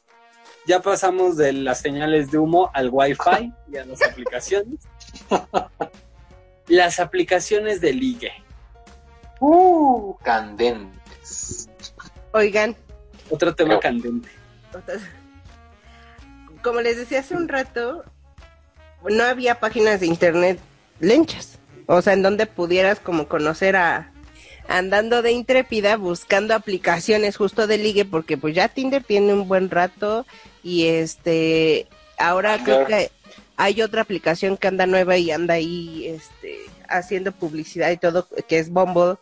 ya 0.68 0.82
pasamos 0.82 1.38
de 1.38 1.54
las 1.54 1.80
señales 1.80 2.32
de 2.32 2.38
humo 2.38 2.70
al 2.74 2.90
Wi-Fi 2.92 3.54
y 3.72 3.78
a 3.78 3.86
las 3.86 4.02
aplicaciones. 4.02 4.80
Las 6.68 7.00
aplicaciones 7.00 7.82
de 7.82 7.94
ligue. 7.94 8.32
uh, 9.40 10.16
candentes. 10.22 11.68
Oigan, 12.32 12.76
Otro 13.32 13.56
tema 13.56 13.80
candente. 13.80 14.30
como 16.62 16.82
les 16.82 16.98
decía 16.98 17.22
hace 17.22 17.36
un 17.36 17.48
rato, 17.48 18.04
no 19.04 19.24
había 19.24 19.60
páginas 19.60 20.00
de 20.00 20.06
internet 20.08 20.60
lenchas. 21.00 21.59
O 21.92 22.02
sea, 22.04 22.14
en 22.14 22.22
donde 22.22 22.46
pudieras 22.46 23.00
como 23.00 23.28
conocer 23.28 23.76
a 23.76 24.12
andando 24.68 25.24
de 25.24 25.32
intrépida 25.32 25.98
buscando 25.98 26.54
aplicaciones 26.54 27.36
justo 27.36 27.66
de 27.66 27.80
ligue 27.80 28.06
porque 28.06 28.38
pues 28.38 28.54
ya 28.54 28.68
Tinder 28.68 29.04
tiene 29.04 29.34
un 29.34 29.48
buen 29.48 29.72
rato 29.72 30.28
y 30.62 30.86
este 30.86 31.88
ahora 32.20 32.60
creo 32.64 32.86
que 32.86 33.10
hay 33.58 33.82
otra 33.82 34.04
aplicación 34.04 34.58
que 34.58 34.68
anda 34.68 34.86
nueva 34.86 35.18
y 35.18 35.32
anda 35.32 35.56
ahí 35.56 36.06
este 36.06 36.60
haciendo 36.88 37.32
publicidad 37.32 37.90
y 37.90 37.98
todo 37.98 38.28
que 38.48 38.60
es 38.60 38.70
Bumble 38.70 39.16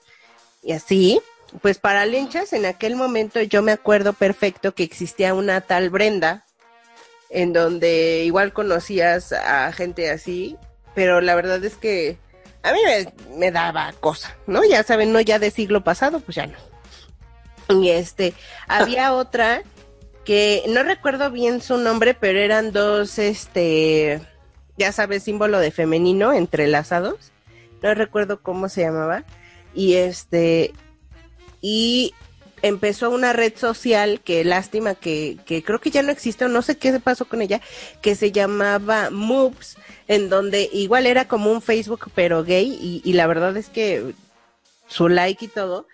y 0.61 0.73
así 0.73 1.21
pues 1.61 1.77
para 1.77 2.05
lenchas 2.05 2.51
en 2.51 2.65
aquel 2.65 2.97
momento 2.97 3.41
yo 3.41 3.61
me 3.61 3.71
acuerdo 3.71 4.11
perfecto 4.11 4.75
que 4.75 4.83
existía 4.83 5.33
una 5.33 5.61
tal 5.61 5.89
Brenda 5.89 6.43
en 7.29 7.53
donde 7.53 8.23
igual 8.25 8.53
conocías 8.53 9.33
a 9.33 9.71
gente 9.71 10.09
así, 10.09 10.57
pero 10.95 11.21
la 11.21 11.35
verdad 11.35 11.63
es 11.63 11.75
que 11.75 12.17
a 12.63 12.73
mí 12.73 12.79
me, 12.85 13.37
me 13.37 13.51
daba 13.51 13.93
cosa, 13.93 14.35
¿no? 14.47 14.63
Ya 14.63 14.83
saben, 14.83 15.13
no 15.13 15.21
ya 15.21 15.39
de 15.39 15.51
siglo 15.51 15.83
pasado, 15.83 16.19
pues 16.19 16.35
ya 16.35 16.47
no. 16.47 16.57
Y 17.81 17.89
este, 17.89 18.33
había 18.67 19.13
otra 19.15 19.63
que 20.25 20.63
no 20.67 20.83
recuerdo 20.83 21.31
bien 21.31 21.61
su 21.61 21.77
nombre, 21.77 22.13
pero 22.13 22.39
eran 22.39 22.71
dos, 22.73 23.17
este, 23.17 24.21
ya 24.77 24.91
sabes, 24.91 25.23
símbolo 25.23 25.59
de 25.59 25.71
femenino 25.71 26.33
entrelazados. 26.33 27.31
No 27.81 27.93
recuerdo 27.93 28.41
cómo 28.41 28.69
se 28.69 28.81
llamaba. 28.81 29.23
Y 29.73 29.93
este, 29.93 30.73
y 31.61 32.13
empezó 32.61 33.09
una 33.09 33.33
red 33.33 33.55
social 33.55 34.21
que 34.21 34.43
lástima 34.43 34.95
que, 34.95 35.37
que 35.45 35.63
creo 35.63 35.79
que 35.79 35.91
ya 35.91 36.01
no 36.01 36.11
existe 36.11 36.45
o 36.45 36.49
no 36.49 36.61
sé 36.61 36.77
qué 36.77 36.99
pasó 36.99 37.25
con 37.25 37.41
ella, 37.41 37.61
que 38.01 38.15
se 38.15 38.31
llamaba 38.31 39.09
Moves, 39.09 39.77
en 40.07 40.29
donde 40.29 40.69
igual 40.73 41.05
era 41.05 41.27
como 41.27 41.51
un 41.51 41.61
Facebook 41.61 42.11
pero 42.15 42.43
gay 42.43 42.77
y, 42.81 43.01
y 43.03 43.13
la 43.13 43.27
verdad 43.27 43.55
es 43.57 43.69
que 43.69 44.13
su 44.87 45.09
like 45.09 45.45
y 45.45 45.47
todo. 45.47 45.87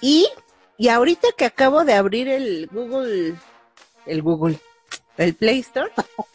Y, 0.00 0.28
y 0.76 0.88
ahorita 0.88 1.28
que 1.36 1.44
acabo 1.44 1.84
de 1.84 1.94
abrir 1.94 2.28
el 2.28 2.68
Google, 2.72 3.34
el 4.06 4.22
Google, 4.22 4.58
el 5.16 5.34
Play 5.34 5.60
Store, 5.60 5.90
Ya 5.96 6.04
no 6.16 6.26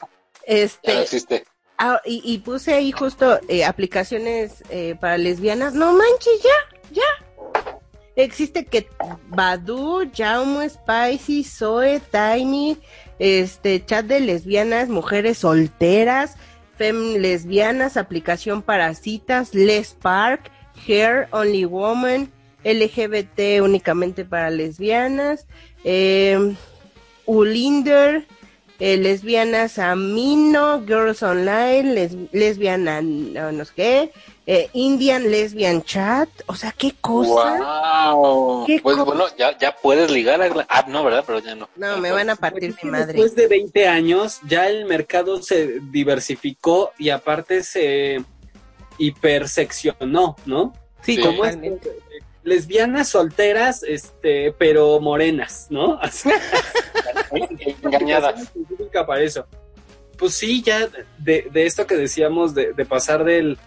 este, 0.45 1.01
existe. 1.01 1.45
Ah, 1.77 2.01
y, 2.03 2.21
y 2.25 2.39
puse 2.39 2.73
ahí 2.73 2.91
justo 2.91 3.39
eh, 3.47 3.63
aplicaciones 3.63 4.63
eh, 4.69 4.95
para 4.99 5.17
lesbianas. 5.17 5.73
No 5.73 5.93
manches, 5.93 6.41
ya, 6.43 6.77
ya. 6.91 7.25
Existe 8.19 8.65
que 8.65 8.85
Badu, 9.29 10.11
Jaume, 10.13 10.67
Spicy, 10.69 11.45
Zoe, 11.45 12.01
Tiny, 12.11 12.77
este, 13.17 13.85
chat 13.85 14.05
de 14.05 14.19
lesbianas, 14.19 14.89
mujeres 14.89 15.37
solteras, 15.37 16.35
fem 16.77 17.17
lesbianas, 17.17 17.95
aplicación 17.95 18.61
para 18.61 18.93
citas, 18.93 19.55
Les 19.55 19.93
Park, 19.93 20.51
Hair, 20.85 21.29
Only 21.31 21.63
Woman, 21.63 22.29
LGBT 22.65 23.61
únicamente 23.61 24.25
para 24.25 24.49
lesbianas, 24.49 25.47
eh, 25.85 26.57
Ulinder, 27.25 28.27
eh, 28.79 28.97
lesbianas 28.97 29.79
Amino, 29.79 30.85
Girls 30.85 31.23
Online, 31.23 31.83
les, 31.83 32.17
lesbiana 32.33 33.01
no 33.01 33.63
sé 33.63 33.71
qué, 33.77 34.11
eh, 34.51 34.67
Indian 34.73 35.29
Lesbian 35.29 35.83
Chat, 35.83 36.27
o 36.47 36.55
sea, 36.55 36.71
qué 36.75 36.95
cosa. 36.99 37.59
Wow. 38.09 38.65
¿Qué 38.65 38.79
Pues 38.81 38.97
co- 38.97 39.05
bueno, 39.05 39.25
ya, 39.37 39.55
ya 39.59 39.75
puedes 39.75 40.09
ligar 40.09 40.41
a... 40.41 40.65
Ah, 40.67 40.85
no, 40.87 41.03
¿verdad? 41.03 41.23
Pero 41.27 41.37
ya 41.37 41.53
no. 41.53 41.69
No, 41.75 41.97
me 41.99 42.09
van 42.09 42.31
a 42.31 42.35
partir 42.35 42.71
Pues, 42.71 42.83
mi 42.83 42.89
madre. 42.89 43.13
Después 43.13 43.35
de 43.35 43.47
20 43.47 43.87
años, 43.87 44.39
ya 44.47 44.67
el 44.67 44.85
mercado 44.85 45.39
se 45.43 45.79
diversificó 45.91 46.93
y 46.97 47.11
aparte 47.11 47.61
se 47.61 48.23
hiperseccionó, 48.97 50.35
¿no? 50.47 50.73
Sí, 51.03 51.17
Sí. 51.17 51.21
Como 51.21 51.45
es 51.45 51.55
lesbianas 52.41 53.09
solteras, 53.09 53.83
este, 53.83 54.51
pero 54.53 54.99
morenas, 54.99 55.67
¿no? 55.69 55.99
Así, 56.01 56.27
Engañadas. 57.83 58.51
para 59.05 59.21
eso. 59.21 59.45
Pues 60.17 60.33
sí, 60.33 60.63
ya 60.63 60.89
de, 61.19 61.47
de 61.51 61.65
esto 61.67 61.85
que 61.85 61.95
decíamos, 61.95 62.55
de, 62.55 62.73
de 62.73 62.85
pasar 62.85 63.23
del 63.23 63.59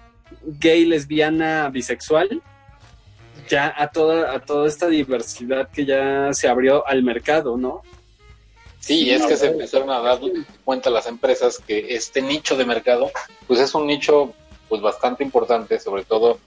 gay, 0.42 0.84
lesbiana, 0.84 1.68
bisexual, 1.68 2.42
ya 3.48 3.74
a 3.76 3.88
toda, 3.88 4.34
a 4.34 4.40
toda 4.40 4.68
esta 4.68 4.86
diversidad 4.88 5.68
que 5.70 5.84
ya 5.84 6.32
se 6.32 6.48
abrió 6.48 6.86
al 6.86 7.02
mercado, 7.02 7.56
¿no? 7.56 7.82
Sí, 8.80 9.10
es 9.10 9.24
que 9.26 9.36
se 9.36 9.46
empezaron 9.46 9.90
a 9.90 10.00
dar 10.00 10.18
cuenta 10.64 10.90
las 10.90 11.06
empresas 11.06 11.58
que 11.58 11.94
este 11.94 12.20
nicho 12.20 12.56
de 12.56 12.64
mercado, 12.64 13.12
pues 13.46 13.60
es 13.60 13.72
un 13.74 13.86
nicho 13.86 14.34
pues 14.68 14.82
bastante 14.82 15.22
importante, 15.22 15.78
sobre 15.78 16.04
todo 16.04 16.40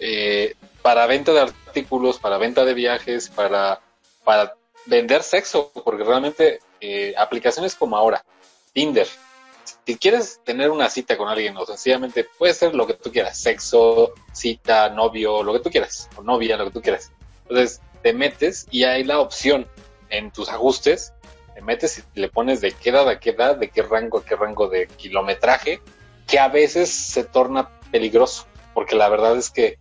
eh, 0.00 0.54
para 0.80 1.06
venta 1.06 1.32
de 1.32 1.40
artículos, 1.40 2.18
para 2.18 2.38
venta 2.38 2.64
de 2.64 2.72
viajes, 2.72 3.28
para, 3.28 3.80
para 4.24 4.54
vender 4.86 5.22
sexo, 5.22 5.70
porque 5.84 6.04
realmente 6.04 6.60
eh, 6.80 7.12
aplicaciones 7.18 7.74
como 7.74 7.96
ahora, 7.96 8.24
Tinder, 8.72 9.08
si 9.84 9.96
quieres 9.96 10.40
tener 10.44 10.70
una 10.70 10.88
cita 10.88 11.16
con 11.16 11.28
alguien 11.28 11.56
o 11.56 11.66
sencillamente 11.66 12.24
puede 12.38 12.54
ser 12.54 12.74
lo 12.74 12.86
que 12.86 12.94
tú 12.94 13.10
quieras, 13.10 13.38
sexo, 13.38 14.12
cita, 14.32 14.90
novio, 14.90 15.42
lo 15.42 15.52
que 15.52 15.60
tú 15.60 15.70
quieras, 15.70 16.08
o 16.16 16.22
novia, 16.22 16.56
lo 16.56 16.64
que 16.66 16.70
tú 16.70 16.82
quieras. 16.82 17.12
Entonces 17.48 17.80
te 18.02 18.12
metes 18.12 18.66
y 18.70 18.84
hay 18.84 19.04
la 19.04 19.20
opción 19.20 19.66
en 20.10 20.30
tus 20.30 20.48
ajustes 20.48 21.12
te 21.56 21.62
metes 21.62 22.04
y 22.14 22.20
le 22.20 22.28
pones 22.28 22.60
de 22.60 22.72
qué 22.72 22.90
edad 22.90 23.08
a 23.08 23.18
qué 23.18 23.30
edad, 23.30 23.56
de 23.56 23.70
qué 23.70 23.80
rango 23.80 24.18
a 24.18 24.24
qué 24.26 24.36
rango 24.36 24.68
de 24.68 24.86
kilometraje, 24.88 25.80
que 26.28 26.38
a 26.38 26.48
veces 26.48 26.90
se 26.90 27.24
torna 27.24 27.70
peligroso, 27.90 28.46
porque 28.74 28.94
la 28.94 29.08
verdad 29.08 29.38
es 29.38 29.48
que 29.48 29.78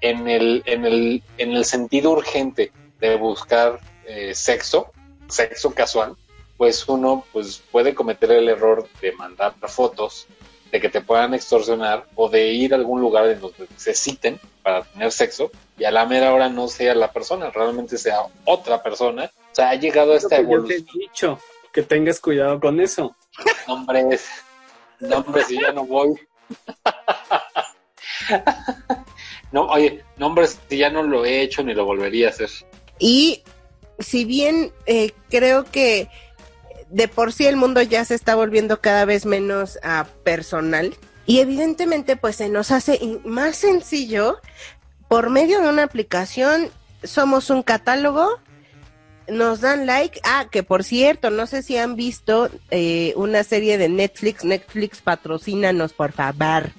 en 0.00 0.26
el, 0.26 0.64
en 0.66 0.84
el, 0.84 1.22
en 1.36 1.52
el 1.52 1.64
sentido 1.64 2.10
urgente 2.10 2.72
de 2.98 3.14
buscar 3.14 3.78
eh, 4.06 4.34
sexo, 4.34 4.90
sexo 5.28 5.72
casual, 5.72 6.16
pues 6.58 6.86
uno 6.88 7.24
pues 7.32 7.62
puede 7.70 7.94
cometer 7.94 8.32
el 8.32 8.48
error 8.48 8.86
de 9.00 9.12
mandar 9.12 9.54
fotos, 9.68 10.26
de 10.70 10.80
que 10.80 10.90
te 10.90 11.00
puedan 11.00 11.32
extorsionar 11.32 12.06
o 12.16 12.28
de 12.28 12.48
ir 12.48 12.74
a 12.74 12.76
algún 12.76 13.00
lugar 13.00 13.26
en 13.28 13.40
donde 13.40 13.66
se 13.76 13.94
citen 13.94 14.38
para 14.62 14.82
tener 14.82 15.10
sexo 15.12 15.50
y 15.78 15.84
a 15.84 15.90
la 15.90 16.04
mera 16.04 16.34
hora 16.34 16.50
no 16.50 16.68
sea 16.68 16.94
la 16.94 17.12
persona, 17.12 17.50
realmente 17.50 17.96
sea 17.96 18.18
otra 18.44 18.82
persona. 18.82 19.30
O 19.52 19.54
sea, 19.54 19.70
ha 19.70 19.74
llegado 19.76 20.12
a 20.12 20.16
esta 20.16 20.36
que 20.36 20.42
yo 20.42 20.48
te 20.48 20.54
evolución. 20.54 20.86
he 20.94 20.98
dicho, 20.98 21.38
que 21.72 21.82
tengas 21.82 22.20
cuidado 22.20 22.60
con 22.60 22.80
eso. 22.80 23.16
Nombres, 23.66 24.28
nombres, 24.98 25.46
si 25.46 25.60
ya 25.60 25.72
no 25.72 25.86
voy. 25.86 26.20
No, 29.50 29.66
oye, 29.68 30.04
nombres, 30.18 30.58
si 30.68 30.76
ya 30.76 30.90
no 30.90 31.02
lo 31.02 31.24
he 31.24 31.40
hecho 31.40 31.62
ni 31.62 31.72
lo 31.72 31.86
volvería 31.86 32.26
a 32.26 32.30
hacer. 32.30 32.50
Y 32.98 33.42
si 33.98 34.24
bien 34.24 34.72
eh, 34.86 35.12
creo 35.30 35.64
que 35.64 36.08
de 36.90 37.08
por 37.08 37.32
sí 37.32 37.46
el 37.46 37.56
mundo 37.56 37.82
ya 37.82 38.04
se 38.04 38.14
está 38.14 38.34
volviendo 38.34 38.80
cada 38.80 39.04
vez 39.04 39.26
menos 39.26 39.78
ah, 39.82 40.06
personal. 40.24 40.94
Y 41.26 41.40
evidentemente 41.40 42.16
pues 42.16 42.36
se 42.36 42.48
nos 42.48 42.70
hace 42.70 42.98
más 43.24 43.56
sencillo 43.56 44.40
por 45.08 45.30
medio 45.30 45.60
de 45.60 45.68
una 45.68 45.84
aplicación 45.84 46.70
somos 47.02 47.50
un 47.50 47.62
catálogo 47.62 48.40
nos 49.28 49.60
dan 49.60 49.86
like. 49.86 50.20
Ah 50.24 50.46
que 50.50 50.62
por 50.62 50.84
cierto 50.84 51.30
no 51.30 51.46
sé 51.46 51.62
si 51.62 51.76
han 51.76 51.96
visto 51.96 52.50
eh, 52.70 53.12
una 53.16 53.44
serie 53.44 53.78
de 53.78 53.88
Netflix. 53.88 54.44
Netflix 54.44 55.00
patrocínanos 55.00 55.92
por 55.92 56.12
favor. 56.12 56.70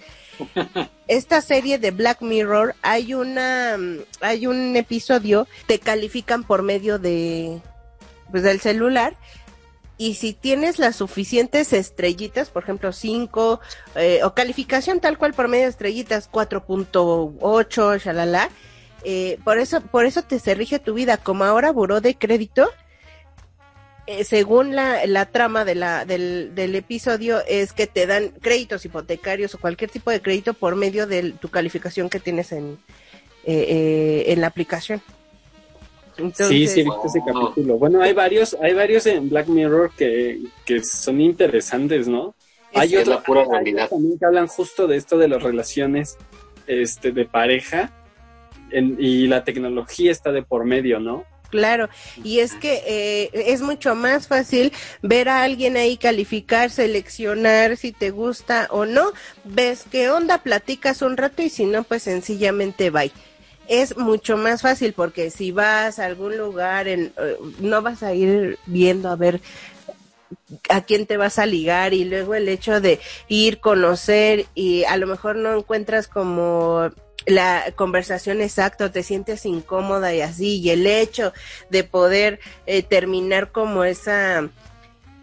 Esta 1.07 1.41
serie 1.41 1.79
de 1.79 1.91
Black 1.91 2.21
Mirror 2.21 2.75
hay 2.81 3.13
una 3.13 3.77
hay 4.21 4.47
un 4.47 4.75
episodio 4.75 5.47
te 5.67 5.79
califican 5.79 6.43
por 6.43 6.63
medio 6.63 6.97
de 6.97 7.61
pues 8.31 8.43
del 8.43 8.59
celular 8.61 9.15
y 9.99 10.15
si 10.15 10.33
tienes 10.33 10.79
las 10.79 10.95
suficientes 10.95 11.73
estrellitas, 11.73 12.49
por 12.49 12.63
ejemplo 12.63 12.93
5 12.93 13.59
eh, 13.97 14.21
o 14.23 14.33
calificación 14.33 15.01
tal 15.01 15.17
cual 15.17 15.33
por 15.33 15.49
medio 15.49 15.65
de 15.65 15.71
estrellitas 15.71 16.31
4.8, 16.31 17.99
shalala, 17.99 18.49
eh, 19.03 19.37
por 19.43 19.59
eso 19.59 19.81
por 19.81 20.05
eso 20.05 20.23
te 20.23 20.39
se 20.39 20.55
rige 20.55 20.79
tu 20.79 20.93
vida 20.93 21.17
como 21.17 21.43
ahora 21.43 21.71
buró 21.71 21.99
de 22.01 22.15
crédito 22.15 22.69
eh, 24.07 24.23
según 24.23 24.73
la, 24.73 25.05
la 25.05 25.25
trama 25.27 25.65
de 25.65 25.75
la, 25.75 26.03
del, 26.03 26.55
del 26.55 26.75
episodio, 26.75 27.45
es 27.45 27.73
que 27.73 27.85
te 27.85 28.07
dan 28.07 28.29
créditos 28.29 28.83
hipotecarios 28.83 29.53
o 29.53 29.59
cualquier 29.59 29.91
tipo 29.91 30.09
de 30.09 30.19
crédito 30.19 30.55
por 30.55 30.75
medio 30.75 31.05
de 31.05 31.33
tu 31.33 31.49
calificación 31.49 32.09
que 32.09 32.19
tienes 32.19 32.51
en, 32.51 32.79
eh, 33.45 34.23
en 34.27 34.41
la 34.41 34.47
aplicación. 34.47 35.03
Entonces, 36.19 36.47
sí, 36.47 36.67
sí, 36.67 36.79
he 36.81 36.83
visto 36.83 37.01
ese 37.07 37.19
capítulo. 37.25 37.77
Bueno, 37.77 38.01
hay 38.01 38.13
varios, 38.13 38.55
hay 38.61 38.73
varios 38.73 39.05
en 39.05 39.29
Black 39.29 39.47
Mirror 39.47 39.91
que, 39.97 40.39
que 40.65 40.83
son 40.83 41.21
interesantes, 41.21 42.07
¿no? 42.07 42.35
Hay 42.73 42.95
es 42.95 43.01
otro- 43.01 43.15
la 43.15 43.23
pura 43.23 43.39
hay 43.41 43.45
otros 43.47 43.57
realidad. 43.59 43.89
también 43.89 44.19
que 44.19 44.25
hablan 44.25 44.47
justo 44.47 44.87
de 44.87 44.97
esto 44.97 45.17
de 45.17 45.27
las 45.27 45.41
relaciones 45.41 46.17
este, 46.67 47.11
de 47.11 47.25
pareja 47.25 47.91
en- 48.71 48.95
y 48.99 49.27
la 49.27 49.43
tecnología 49.43 50.11
está 50.11 50.31
de 50.31 50.43
por 50.43 50.65
medio, 50.65 50.99
¿no? 50.99 51.25
Claro, 51.49 51.89
y 52.23 52.41
es 52.41 52.53
que 52.53 52.83
eh, 52.85 53.29
es 53.33 53.63
mucho 53.63 53.95
más 53.95 54.27
fácil 54.27 54.71
ver 55.01 55.29
a 55.29 55.41
alguien 55.41 55.77
ahí 55.77 55.97
calificar, 55.97 56.69
seleccionar 56.69 57.75
si 57.75 57.91
te 57.91 58.11
gusta 58.11 58.67
o 58.69 58.85
no, 58.85 59.13
ves 59.45 59.83
qué 59.91 60.11
onda, 60.11 60.43
platicas 60.43 61.01
un 61.01 61.17
rato 61.17 61.41
y 61.41 61.49
si 61.49 61.65
no, 61.65 61.81
pues 61.83 62.03
sencillamente 62.03 62.91
bye. 62.91 63.11
Es 63.69 63.95
mucho 63.95 64.35
más 64.35 64.63
fácil 64.63 64.93
porque 64.93 65.29
si 65.29 65.51
vas 65.51 65.99
a 65.99 66.05
algún 66.05 66.37
lugar, 66.37 66.87
en, 66.87 67.13
eh, 67.17 67.37
no 67.59 67.83
vas 67.83 68.01
a 68.01 68.15
ir 68.15 68.57
viendo 68.65 69.09
a 69.09 69.15
ver 69.15 69.41
a 70.69 70.81
quién 70.81 71.05
te 71.05 71.17
vas 71.17 71.37
a 71.37 71.45
ligar 71.45 71.93
y 71.93 72.03
luego 72.03 72.33
el 72.33 72.49
hecho 72.49 72.81
de 72.81 72.99
ir, 73.27 73.59
conocer 73.59 74.47
y 74.55 74.85
a 74.85 74.97
lo 74.97 75.05
mejor 75.05 75.35
no 75.35 75.55
encuentras 75.55 76.07
como 76.07 76.89
la 77.27 77.71
conversación 77.75 78.41
exacta, 78.41 78.91
te 78.91 79.03
sientes 79.03 79.45
incómoda 79.45 80.15
y 80.15 80.21
así, 80.21 80.59
y 80.59 80.71
el 80.71 80.87
hecho 80.87 81.31
de 81.69 81.83
poder 81.83 82.39
eh, 82.65 82.81
terminar 82.81 83.51
como 83.51 83.83
esa 83.83 84.49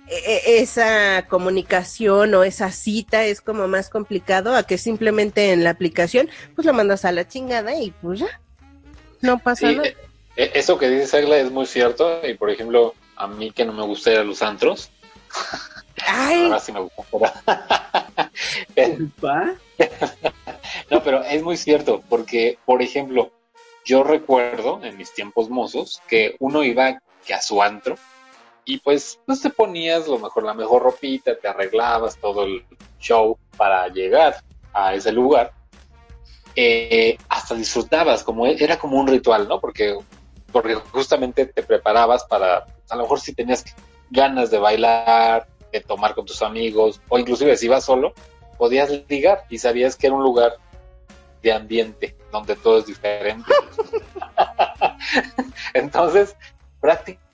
esa 0.09 1.27
comunicación 1.29 2.35
o 2.35 2.45
esa 2.45 2.71
cita 2.71 3.25
es 3.25 3.41
como 3.41 3.67
más 3.67 3.89
complicado 3.89 4.55
a 4.55 4.63
que 4.63 4.79
simplemente 4.79 5.53
en 5.53 5.65
la 5.65 5.71
aplicación 5.71 6.29
pues 6.55 6.65
lo 6.65 6.73
mandas 6.73 7.05
a 7.05 7.13
la 7.13 7.27
chingada 7.27 7.75
y 7.75 7.91
pues 8.03 8.21
ya 8.21 8.41
no 9.21 9.39
pasa 9.39 9.69
Sí, 9.69 9.77
nada. 9.77 9.89
eh, 10.37 10.53
eso 10.55 10.79
que 10.79 10.89
dices, 10.89 11.15
Agla, 11.15 11.39
es 11.39 11.51
muy 11.51 11.67
cierto. 11.67 12.21
Y 12.27 12.35
por 12.35 12.51
ejemplo, 12.51 12.95
a 13.17 13.27
mí 13.27 13.51
que 13.51 13.65
no 13.65 13.73
me 13.73 13.83
gusta 13.83 14.13
ir 14.13 14.19
a 14.19 14.25
los 14.25 14.43
antros, 14.43 14.91
Ay, 16.07 16.45
ahora 16.45 16.61
sí 16.61 16.73
me 16.73 16.81
gusta. 16.81 17.43
no, 20.91 21.03
pero 21.03 21.25
es 21.25 21.43
muy 21.43 21.57
cierto, 21.57 22.03
porque, 22.09 22.59
por 22.65 22.83
ejemplo, 22.83 23.33
yo 23.85 24.05
recuerdo 24.05 24.81
en 24.83 24.97
mis 24.97 25.13
tiempos 25.13 25.49
mozos 25.49 26.03
que 26.09 26.37
uno 26.39 26.63
iba 26.65 27.01
que 27.25 27.35
a 27.35 27.43
su 27.43 27.63
antro 27.63 27.97
y 28.69 28.79
pues, 28.79 29.21
pues 29.25 29.41
te 29.41 29.49
ponías 29.51 30.09
lo 30.09 30.19
mejor, 30.19 30.43
la 30.43 30.53
mejor 30.53 30.83
ropita, 30.83 31.39
te 31.39 31.47
arreglabas 31.47 32.19
todo 32.19 32.45
el 32.45 32.65
show 32.99 33.39
para 33.57 33.87
llegar 33.89 34.43
a 34.75 34.93
ese 34.93 35.13
lugar. 35.13 35.53
Eh, 36.57 37.17
hasta 37.29 37.55
disfrutabas, 37.55 38.25
como 38.25 38.45
e, 38.45 38.57
era 38.63 38.77
como 38.77 38.99
un 38.99 39.07
ritual, 39.07 39.47
¿no? 39.47 39.61
Porque, 39.61 39.97
porque 40.51 40.75
justamente 40.75 41.47
te 41.47 41.63
preparabas 41.63 42.25
para, 42.25 42.67
a 42.91 42.97
lo 42.97 43.03
mejor 43.03 43.21
si 43.21 43.35
tenías 43.35 43.65
ganas 44.11 44.51
de 44.51 44.59
bailar, 44.59 45.47
de 45.73 45.81
tomar 45.81 46.17
con 46.17 46.27
tus 46.27 46.43
amigos, 46.43 47.01
o 47.09 47.19
inclusive 47.21 47.57
si 47.57 47.67
ibas 47.67 47.85
solo, 47.85 48.15
podías 48.59 48.91
ligar 49.09 49.45
y 49.49 49.59
sabías 49.59 49.95
que 49.95 50.09
era 50.09 50.17
un 50.17 50.25
lugar 50.25 50.57
de 51.41 51.53
ambiente 51.53 52.17
donde 52.33 52.57
todo 52.57 52.79
es 52.79 52.87
diferente. 52.87 53.53
Entonces, 55.75 56.35
prácticamente 56.81 57.26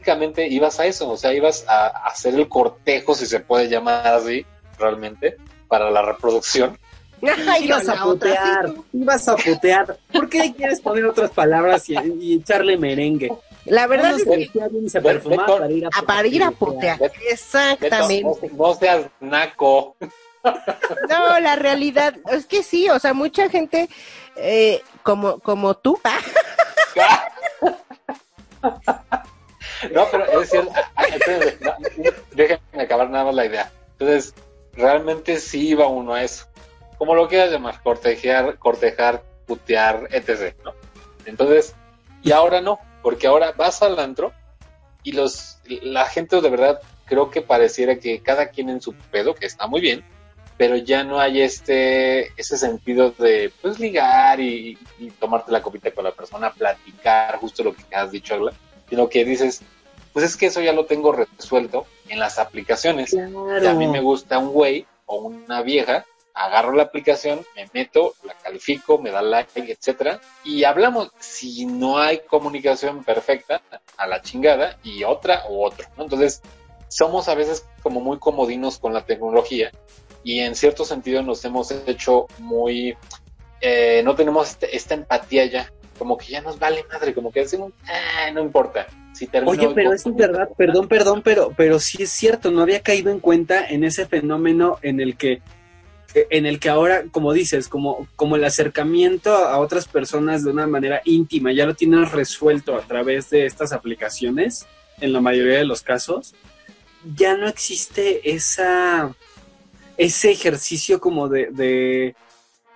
ibas 0.49 0.81
a 0.81 0.87
eso, 0.87 1.11
o 1.11 1.17
sea, 1.17 1.33
ibas 1.33 1.65
a, 1.69 1.87
hacer 2.07 2.35
el 2.35 2.49
cortejo, 2.49 3.15
si 3.15 3.27
se 3.27 3.41
puede 3.41 3.69
llamar 3.69 4.07
así, 4.07 4.45
realmente, 4.79 5.37
para 5.69 5.91
la 5.91 6.03
reproducción. 6.03 6.79
Ay, 7.49 7.67
Ibas 7.67 7.89
a 7.89 8.05
otra, 8.05 8.31
putear, 8.31 8.69
sí, 8.69 8.83
ibas 8.95 9.29
a 9.29 9.37
putear. 9.37 9.97
¿Por 10.13 10.29
qué 10.29 10.53
quieres 10.55 10.81
poner 10.81 11.07
otras 11.07 11.31
palabras 11.31 11.89
y, 11.89 11.95
y 12.21 12.35
echarle 12.35 12.77
merengue? 12.77 13.31
La 13.65 13.87
verdad 13.87 14.17
es 14.17 14.25
que 14.25 14.51
y 14.83 14.89
se 14.89 15.01
perfumaba 15.01 15.59
para 15.59 15.71
ir 15.71 15.85
a, 15.87 15.89
a 15.97 16.03
para 16.03 16.27
ir 16.27 16.43
a 16.43 16.51
putear. 16.51 16.99
Beto, 16.99 17.15
Exactamente. 17.31 18.51
no, 18.53 18.67
no 18.67 18.75
seas 18.75 19.07
naco. 19.21 19.97
No, 21.09 21.39
la 21.39 21.55
realidad 21.55 22.17
es 22.33 22.47
que 22.47 22.65
sí, 22.65 22.91
o 22.91 22.99
sea, 22.99 23.15
mucha 23.15 23.49
gente 23.49 23.89
eh, 24.35 24.83
como 25.05 25.39
como 25.39 25.75
tú, 25.75 26.01
No, 29.91 30.07
pero 30.11 30.25
es 30.41 30.53
espérenme, 30.53 31.57
no, 31.61 31.75
déjenme 32.33 32.83
acabar 32.83 33.11
nada 33.11 33.33
la 33.33 33.47
idea. 33.47 33.73
Entonces, 33.99 34.35
realmente 34.75 35.39
sí 35.39 35.69
iba 35.69 35.87
uno 35.87 36.15
a 36.15 36.23
eso. 36.23 36.47
Como 36.99 37.15
lo 37.15 37.29
quieras 37.29 37.51
llamar, 37.51 37.83
cortejar, 37.83 38.59
cortejar, 38.59 39.23
putear, 39.47 40.09
etc. 40.11 40.55
¿no? 40.65 40.73
Entonces, 41.27 41.75
y 42.23 42.33
ahora 42.33 42.61
no, 42.61 42.79
porque 43.03 43.27
ahora 43.27 43.53
vas 43.53 43.83
al 43.83 43.99
antro 43.99 44.33
y 45.03 45.13
los 45.13 45.59
la 45.65 46.07
gente 46.07 46.41
de 46.41 46.51
verdad 46.51 46.81
creo 47.07 47.31
que 47.31 47.43
pareciera 47.43 47.99
que 47.99 48.21
cada 48.23 48.49
quien 48.49 48.69
en 48.69 48.81
su 48.81 48.95
pedo, 48.95 49.35
que 49.35 49.47
está 49.47 49.67
muy 49.67 49.81
bien, 49.81 50.05
pero 50.57 50.77
ya 50.77 51.03
no 51.03 51.19
hay 51.19 51.43
este 51.43 52.29
ese 52.41 52.57
sentido 52.57 53.11
de 53.11 53.53
pues 53.61 53.79
ligar 53.79 54.41
y, 54.41 54.79
tomarte 55.19 55.51
la 55.51 55.63
copita 55.63 55.91
con 55.91 56.05
la 56.05 56.13
persona, 56.13 56.53
platicar, 56.53 57.37
justo 57.39 57.65
lo 57.65 57.75
que 57.75 57.83
has 57.95 58.11
dicho, 58.11 58.39
sino 58.93 59.09
que 59.09 59.25
dices, 59.25 59.63
pues 60.13 60.23
es 60.23 60.37
que 60.37 60.45
eso 60.45 60.61
ya 60.61 60.75
lo 60.75 60.85
tengo 60.85 61.13
resuelto 61.13 61.87
en 62.11 62.19
las 62.19 62.39
aplicaciones. 62.39 63.13
Claro. 63.13 63.59
Si 63.59 63.67
a 63.67 63.73
mí 63.73 63.87
me 63.87 64.03
gusta 64.03 64.37
un 64.37 64.51
güey 64.53 64.85
o 65.07 65.17
una 65.17 65.63
vieja, 65.63 66.05
agarro 66.35 66.73
la 66.75 66.83
aplicación, 66.83 67.41
me 67.57 67.71
meto, 67.73 68.13
la 68.23 68.35
califico, 68.35 68.99
me 68.99 69.11
da 69.11 69.23
like, 69.23 69.73
etcétera, 69.73 70.21
y 70.45 70.65
hablamos. 70.65 71.11
Si 71.21 71.65
no 71.65 71.97
hay 71.97 72.19
comunicación 72.19 73.03
perfecta, 73.03 73.63
a 73.97 74.07
la 74.07 74.21
chingada, 74.21 74.77
y 74.83 75.05
otra 75.05 75.47
o 75.49 75.67
otro, 75.67 75.89
¿no? 75.97 76.03
Entonces, 76.03 76.43
somos 76.89 77.31
a 77.31 77.35
veces 77.35 77.65
como 77.83 78.03
muy 78.03 78.19
comodinos 78.19 78.79
con 78.79 78.93
la 78.93 79.07
tecnología, 79.07 79.73
y 80.23 80.41
en 80.41 80.55
cierto 80.55 80.85
sentido 80.85 81.23
nos 81.23 81.43
hemos 81.47 81.71
hecho 81.71 82.27
muy, 82.41 82.95
eh, 83.63 84.03
no 84.05 84.15
tenemos 84.15 84.51
este- 84.51 84.77
esta 84.77 84.93
empatía 84.93 85.47
ya, 85.47 85.73
como 85.99 86.17
que 86.17 86.27
ya 86.27 86.41
nos 86.41 86.59
vale 86.59 86.85
madre, 86.93 87.15
como 87.15 87.33
que 87.33 87.41
decimos, 87.41 87.73
ah, 87.87 88.31
no 88.33 88.43
importa. 88.43 88.87
Si 89.13 89.29
Oye, 89.45 89.69
pero 89.75 89.93
es 89.93 90.05
verdad, 90.15 90.49
perdón, 90.57 90.89
perdón, 90.89 91.23
pero, 91.23 91.53
pero 91.57 91.79
sí 91.79 92.03
es 92.03 92.11
cierto, 92.11 92.51
no 92.51 92.63
había 92.63 92.81
caído 92.81 93.11
en 93.11 93.21
cuenta 93.21 93.67
en 93.69 93.85
ese 93.85 94.07
fenómeno 94.07 94.79
en 94.81 95.01
el 95.01 95.17
que, 95.17 95.43
en 96.15 96.47
el 96.47 96.59
que 96.59 96.71
ahora, 96.71 97.05
como 97.11 97.33
dices, 97.35 97.69
como, 97.69 98.09
como 98.17 98.37
el 98.37 98.45
acercamiento 98.45 99.35
a 99.35 99.59
otras 99.59 99.87
personas 99.87 100.45
de 100.45 100.51
una 100.51 100.67
manera 100.67 101.03
íntima, 101.05 101.53
ya 101.53 101.67
lo 101.67 101.75
tienes 101.75 102.11
resuelto 102.11 102.75
a 102.75 102.81
través 102.83 103.29
de 103.29 103.45
estas 103.45 103.73
aplicaciones, 103.73 104.67
en 105.01 105.13
la 105.13 105.21
mayoría 105.21 105.59
de 105.59 105.65
los 105.65 105.83
casos, 105.83 106.35
ya 107.17 107.37
no 107.37 107.49
existe 107.49 108.31
esa, 108.33 109.15
ese 109.97 110.31
ejercicio 110.31 111.01
como 111.01 111.29
de, 111.29 111.49
de, 111.51 112.15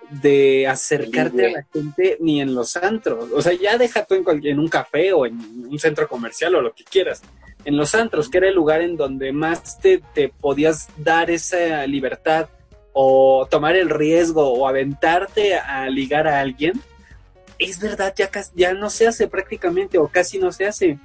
de 0.09 0.67
acercarte 0.67 1.45
a 1.47 1.49
la 1.51 1.65
gente 1.73 2.17
ni 2.19 2.41
en 2.41 2.55
los 2.55 2.75
antros. 2.77 3.29
O 3.33 3.41
sea, 3.41 3.53
ya 3.53 3.77
deja 3.77 4.05
tú 4.05 4.15
en, 4.15 4.23
cualquier- 4.23 4.53
en 4.53 4.59
un 4.59 4.67
café 4.69 5.11
o 5.13 5.25
en 5.25 5.35
un 5.67 5.77
centro 5.79 6.07
comercial 6.07 6.55
o 6.55 6.61
lo 6.61 6.73
que 6.73 6.83
quieras. 6.83 7.21
En 7.65 7.75
los 7.75 7.93
antros, 7.95 8.29
que 8.29 8.37
era 8.37 8.47
el 8.47 8.55
lugar 8.55 8.81
en 8.81 8.95
donde 8.95 9.31
más 9.33 9.79
te, 9.79 10.01
te 10.13 10.29
podías 10.29 10.87
dar 10.97 11.29
esa 11.29 11.85
libertad 11.87 12.47
o 12.93 13.47
tomar 13.51 13.75
el 13.75 13.89
riesgo 13.89 14.47
o 14.53 14.67
aventarte 14.67 15.55
a 15.55 15.89
ligar 15.89 16.27
a 16.27 16.39
alguien, 16.39 16.73
es 17.59 17.79
verdad, 17.79 18.13
ya, 18.15 18.29
ya 18.55 18.73
no 18.73 18.89
se 18.89 19.07
hace 19.07 19.27
prácticamente 19.27 19.97
o 19.97 20.07
casi 20.07 20.37
no 20.39 20.51
se 20.51 20.65
hace. 20.67 20.97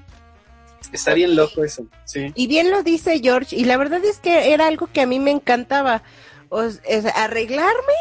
Está 0.92 1.14
bien 1.14 1.34
loco 1.36 1.64
eso, 1.64 1.86
sí. 2.04 2.32
Y 2.34 2.46
bien 2.46 2.70
lo 2.70 2.82
dice 2.82 3.20
George, 3.22 3.56
y 3.56 3.64
la 3.64 3.76
verdad 3.76 4.04
es 4.04 4.18
que 4.18 4.52
era 4.52 4.66
algo 4.66 4.88
que 4.92 5.00
a 5.00 5.06
mí 5.06 5.18
me 5.18 5.30
encantaba. 5.30 6.02
O 6.48 6.62
s- 6.62 6.80
es 6.84 7.04
arreglarme, 7.06 7.94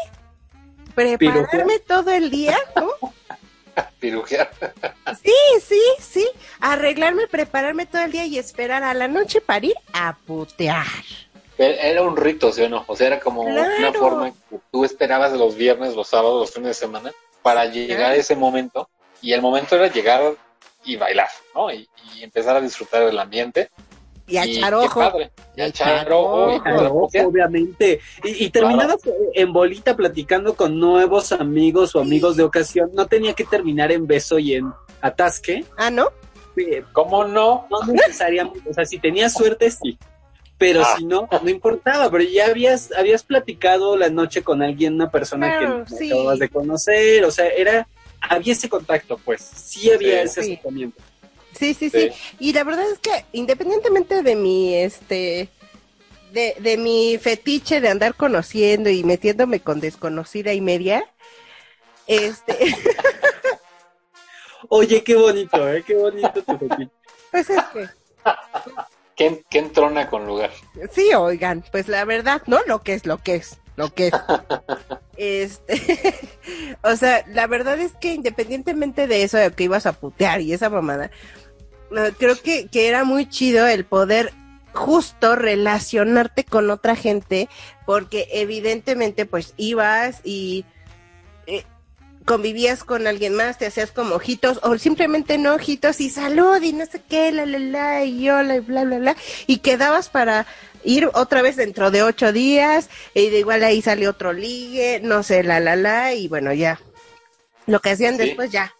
prepararme 0.94 1.78
todo 1.80 2.10
el 2.10 2.30
día, 2.30 2.56
¿no? 2.76 2.90
pirujear. 4.00 4.50
Sí, 5.22 5.34
sí, 5.66 5.80
sí. 6.00 6.28
Arreglarme, 6.60 7.26
prepararme 7.26 7.86
todo 7.86 8.02
el 8.02 8.12
día 8.12 8.26
y 8.26 8.38
esperar 8.38 8.82
a 8.82 8.94
la 8.94 9.08
noche 9.08 9.40
para 9.40 9.66
ir 9.66 9.74
a 9.92 10.16
putear. 10.26 10.86
Era 11.58 12.02
un 12.02 12.16
rito, 12.16 12.52
¿sí 12.52 12.62
o 12.62 12.68
no? 12.68 12.84
O 12.86 12.96
sea, 12.96 13.06
era 13.08 13.20
como 13.20 13.42
una 13.42 13.92
forma 13.92 14.32
que 14.50 14.58
tú 14.70 14.84
esperabas 14.84 15.32
los 15.32 15.54
viernes, 15.54 15.94
los 15.94 16.08
sábados, 16.08 16.40
los 16.40 16.50
fines 16.52 16.68
de 16.68 16.74
semana 16.74 17.12
para 17.42 17.66
llegar 17.66 18.12
a 18.12 18.16
ese 18.16 18.34
momento. 18.34 18.88
Y 19.20 19.32
el 19.32 19.42
momento 19.42 19.76
era 19.76 19.86
llegar 19.86 20.34
y 20.84 20.96
bailar, 20.96 21.28
¿no? 21.54 21.72
Y, 21.72 21.88
y 22.14 22.24
empezar 22.24 22.56
a 22.56 22.60
disfrutar 22.60 23.04
del 23.04 23.18
ambiente. 23.18 23.70
Y 24.26 24.36
a 24.36 24.44
echar 24.44 24.74
ojo. 24.74 25.00
Y 25.56 25.60
a 25.60 25.66
echar 25.66 26.10
ojo. 26.12 26.62
obviamente. 27.26 28.00
Y, 28.24 28.44
y 28.44 28.50
terminabas 28.50 28.98
en 29.34 29.52
bolita 29.52 29.96
platicando 29.96 30.54
con 30.54 30.78
nuevos 30.78 31.32
amigos 31.32 31.94
o 31.96 32.00
amigos 32.00 32.36
de 32.36 32.44
ocasión. 32.44 32.90
No 32.94 33.06
tenía 33.06 33.34
que 33.34 33.44
terminar 33.44 33.92
en 33.92 34.06
beso 34.06 34.38
y 34.38 34.54
en 34.54 34.72
atasque. 35.00 35.64
Ah, 35.76 35.90
¿no? 35.90 36.08
Eh, 36.56 36.84
¿Cómo 36.92 37.24
no? 37.24 37.66
No 37.70 37.82
necesariamente, 37.92 38.68
o 38.70 38.74
sea, 38.74 38.84
si 38.84 38.98
tenías 38.98 39.32
suerte, 39.32 39.70
sí. 39.70 39.98
Pero 40.58 40.82
Ah. 40.82 40.94
si 40.96 41.04
no, 41.04 41.28
no 41.42 41.48
importaba, 41.50 42.08
pero 42.10 42.22
ya 42.22 42.46
habías, 42.46 42.92
habías 42.92 43.24
platicado 43.24 43.96
la 43.96 44.10
noche 44.10 44.42
con 44.44 44.62
alguien, 44.62 44.94
una 44.94 45.10
persona 45.10 45.58
Claro, 45.58 45.84
que 45.84 45.96
sí. 45.96 46.12
acabas 46.12 46.38
de 46.38 46.48
conocer, 46.50 47.24
o 47.24 47.30
sea, 47.32 47.48
era, 47.48 47.88
había 48.20 48.52
ese 48.52 48.68
contacto, 48.68 49.18
pues, 49.24 49.40
sí 49.42 49.90
había 49.90 50.18
Sí. 50.20 50.24
ese 50.26 50.42
Sí. 50.42 50.52
acercamiento. 50.52 51.02
Sí, 51.62 51.74
sí, 51.74 51.90
sí, 51.90 52.10
Sí. 52.10 52.36
Y 52.40 52.52
la 52.52 52.64
verdad 52.64 52.90
es 52.90 52.98
que 52.98 53.24
independientemente 53.32 54.22
de 54.22 54.34
mi, 54.34 54.74
este, 54.74 55.48
de, 56.32 56.56
de 56.58 56.76
mi 56.76 57.18
fetiche 57.18 57.80
de 57.80 57.88
andar 57.88 58.14
conociendo 58.14 58.90
y 58.90 59.04
metiéndome 59.04 59.60
con 59.60 59.80
desconocida 59.80 60.52
y 60.52 60.60
media, 60.60 61.04
este, 62.06 62.56
Oye, 64.68 65.04
qué 65.04 65.14
bonito, 65.14 65.70
¿eh? 65.70 65.84
Qué 65.86 65.94
bonito 65.94 66.32
tu 66.32 66.58
fetiche. 66.58 66.90
pues 67.30 67.50
es 67.50 67.62
que, 67.72 67.88
¿Qué, 69.14 69.44
qué 69.50 69.58
entrona 69.58 70.08
con 70.08 70.26
lugar? 70.26 70.50
sí, 70.90 71.12
oigan, 71.14 71.62
pues 71.70 71.88
la 71.88 72.04
verdad, 72.04 72.42
¿no? 72.46 72.60
Lo 72.66 72.80
que 72.80 72.94
es, 72.94 73.04
lo 73.06 73.18
que 73.18 73.36
es, 73.36 73.58
lo 73.76 73.92
que 73.92 74.08
es. 74.08 74.14
Este, 75.16 76.14
o 76.82 76.96
sea, 76.96 77.24
la 77.28 77.46
verdad 77.46 77.78
es 77.78 77.92
que 77.92 78.14
independientemente 78.14 79.06
de 79.06 79.22
eso, 79.24 79.36
de 79.36 79.50
que 79.52 79.64
ibas 79.64 79.86
a 79.86 79.92
putear 79.92 80.40
y 80.40 80.52
esa 80.52 80.70
mamada, 80.70 81.10
creo 82.18 82.40
que, 82.40 82.66
que 82.68 82.88
era 82.88 83.04
muy 83.04 83.28
chido 83.28 83.66
el 83.66 83.84
poder 83.84 84.32
justo 84.72 85.36
relacionarte 85.36 86.44
con 86.44 86.70
otra 86.70 86.96
gente, 86.96 87.48
porque 87.84 88.28
evidentemente 88.32 89.26
pues 89.26 89.52
ibas 89.58 90.20
y 90.24 90.64
eh, 91.46 91.64
convivías 92.24 92.82
con 92.84 93.06
alguien 93.06 93.34
más, 93.34 93.58
te 93.58 93.66
hacías 93.66 93.90
como 93.90 94.14
ojitos, 94.14 94.60
o 94.62 94.78
simplemente 94.78 95.36
no 95.36 95.54
ojitos 95.54 96.00
y 96.00 96.08
salud 96.08 96.62
y 96.62 96.72
no 96.72 96.86
sé 96.86 97.02
qué, 97.08 97.32
la 97.32 97.44
la 97.44 97.58
la, 97.58 98.04
y 98.04 98.30
hola 98.30 98.56
y 98.56 98.60
bla 98.60 98.84
bla 98.84 98.98
bla, 98.98 99.16
y 99.46 99.58
quedabas 99.58 100.08
para 100.08 100.46
ir 100.84 101.10
otra 101.12 101.42
vez 101.42 101.56
dentro 101.56 101.90
de 101.90 102.02
ocho 102.02 102.32
días, 102.32 102.88
y 103.14 103.28
de 103.28 103.40
igual 103.40 103.62
ahí 103.64 103.82
sale 103.82 104.08
otro 104.08 104.32
ligue, 104.32 105.00
no 105.02 105.22
sé, 105.22 105.42
la 105.42 105.60
la 105.60 105.76
la, 105.76 106.14
y 106.14 106.28
bueno, 106.28 106.52
ya. 106.54 106.80
Lo 107.66 107.80
que 107.80 107.90
hacían 107.90 108.16
Sí. 108.16 108.22
después 108.26 108.50
ya. 108.50 108.72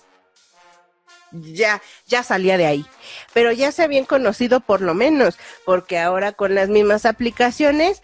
Ya, 1.33 1.81
ya 2.07 2.23
salía 2.23 2.59
de 2.59 2.67
ahí. 2.67 2.87
Pero 3.33 3.53
ya 3.53 3.73
se 3.73 3.83
habían 3.83 4.05
conocido 4.05 4.61
por 4.61 4.81
lo 4.83 4.95
menos, 4.95 5.39
porque 5.65 5.99
ahora 5.99 6.33
con 6.33 6.55
las 6.55 6.69
mismas 6.69 7.07
aplicaciones, 7.07 8.03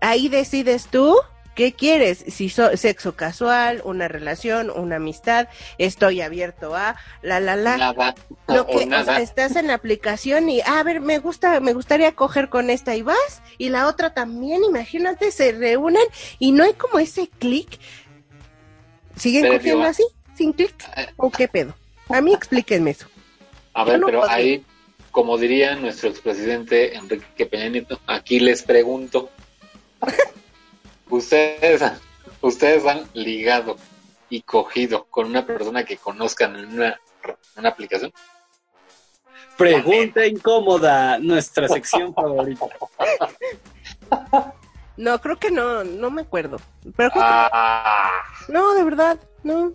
ahí 0.00 0.28
decides 0.28 0.86
tú 0.88 1.16
qué 1.54 1.72
quieres, 1.72 2.22
si 2.28 2.50
so- 2.50 2.76
sexo 2.76 3.16
casual, 3.16 3.80
una 3.84 4.08
relación, 4.08 4.68
una 4.70 4.96
amistad, 4.96 5.48
estoy 5.78 6.20
abierto 6.20 6.74
a, 6.76 6.96
la 7.22 7.40
la 7.40 7.56
la 7.56 7.78
Nada. 7.78 8.14
lo 8.46 8.66
que 8.66 8.76
o 8.76 8.86
nada. 8.86 9.04
sea, 9.04 9.20
estás 9.20 9.56
en 9.56 9.68
la 9.68 9.74
aplicación 9.74 10.50
y 10.50 10.60
"Ah, 10.60 10.80
a 10.80 10.82
ver 10.82 11.00
me 11.00 11.18
gusta 11.18 11.58
me 11.60 11.72
gustaría 11.72 12.12
coger 12.14 12.50
con 12.50 12.68
esta 12.68 12.94
y 12.94 13.00
vas 13.00 13.40
y 13.56 13.70
la 13.70 13.86
otra 13.86 14.12
también 14.12 14.64
imagínate 14.64 15.30
se 15.30 15.52
reúnen 15.52 16.04
y 16.38 16.52
no 16.52 16.62
hay 16.64 16.74
como 16.74 16.98
ese 16.98 17.28
clic 17.38 17.78
siguen 19.16 19.42
Pero 19.44 19.54
cogiendo 19.54 19.78
digo, 19.78 19.90
así 19.90 20.04
sin 20.36 20.52
clic 20.52 20.74
eh, 20.96 21.06
o 21.16 21.30
qué 21.30 21.48
pedo 21.48 21.74
a 22.08 22.20
mí 22.20 22.32
explíquenme 22.34 22.90
eso 22.90 23.06
A 23.74 23.84
ver, 23.84 23.98
no 24.00 24.06
pero 24.06 24.20
podría. 24.20 24.36
ahí, 24.36 24.64
como 25.10 25.36
diría 25.38 25.74
nuestro 25.76 26.08
expresidente 26.10 26.94
Enrique 26.96 27.46
Peña 27.46 27.68
Nieto, 27.68 27.98
aquí 28.06 28.40
les 28.40 28.62
pregunto. 28.62 29.30
ustedes, 31.10 31.82
ustedes 32.40 32.86
han 32.86 33.04
ligado 33.14 33.76
y 34.28 34.42
cogido 34.42 35.04
con 35.04 35.26
una 35.26 35.46
persona 35.46 35.84
que 35.84 35.96
conozcan 35.96 36.56
en 36.56 36.72
una, 36.74 37.00
aplicación. 37.68 38.12
Pregunta 39.56 40.26
incómoda, 40.26 41.18
nuestra 41.18 41.68
sección 41.68 42.12
favorita. 42.14 42.66
No, 44.98 45.20
creo 45.20 45.36
que 45.36 45.50
no, 45.50 45.84
no 45.84 46.10
me 46.10 46.22
acuerdo. 46.22 46.56
Pero 46.96 47.10
Ah, 47.16 48.10
que- 48.46 48.50
no, 48.54 48.72
de 48.72 48.82
verdad, 48.82 49.18
no. 49.42 49.74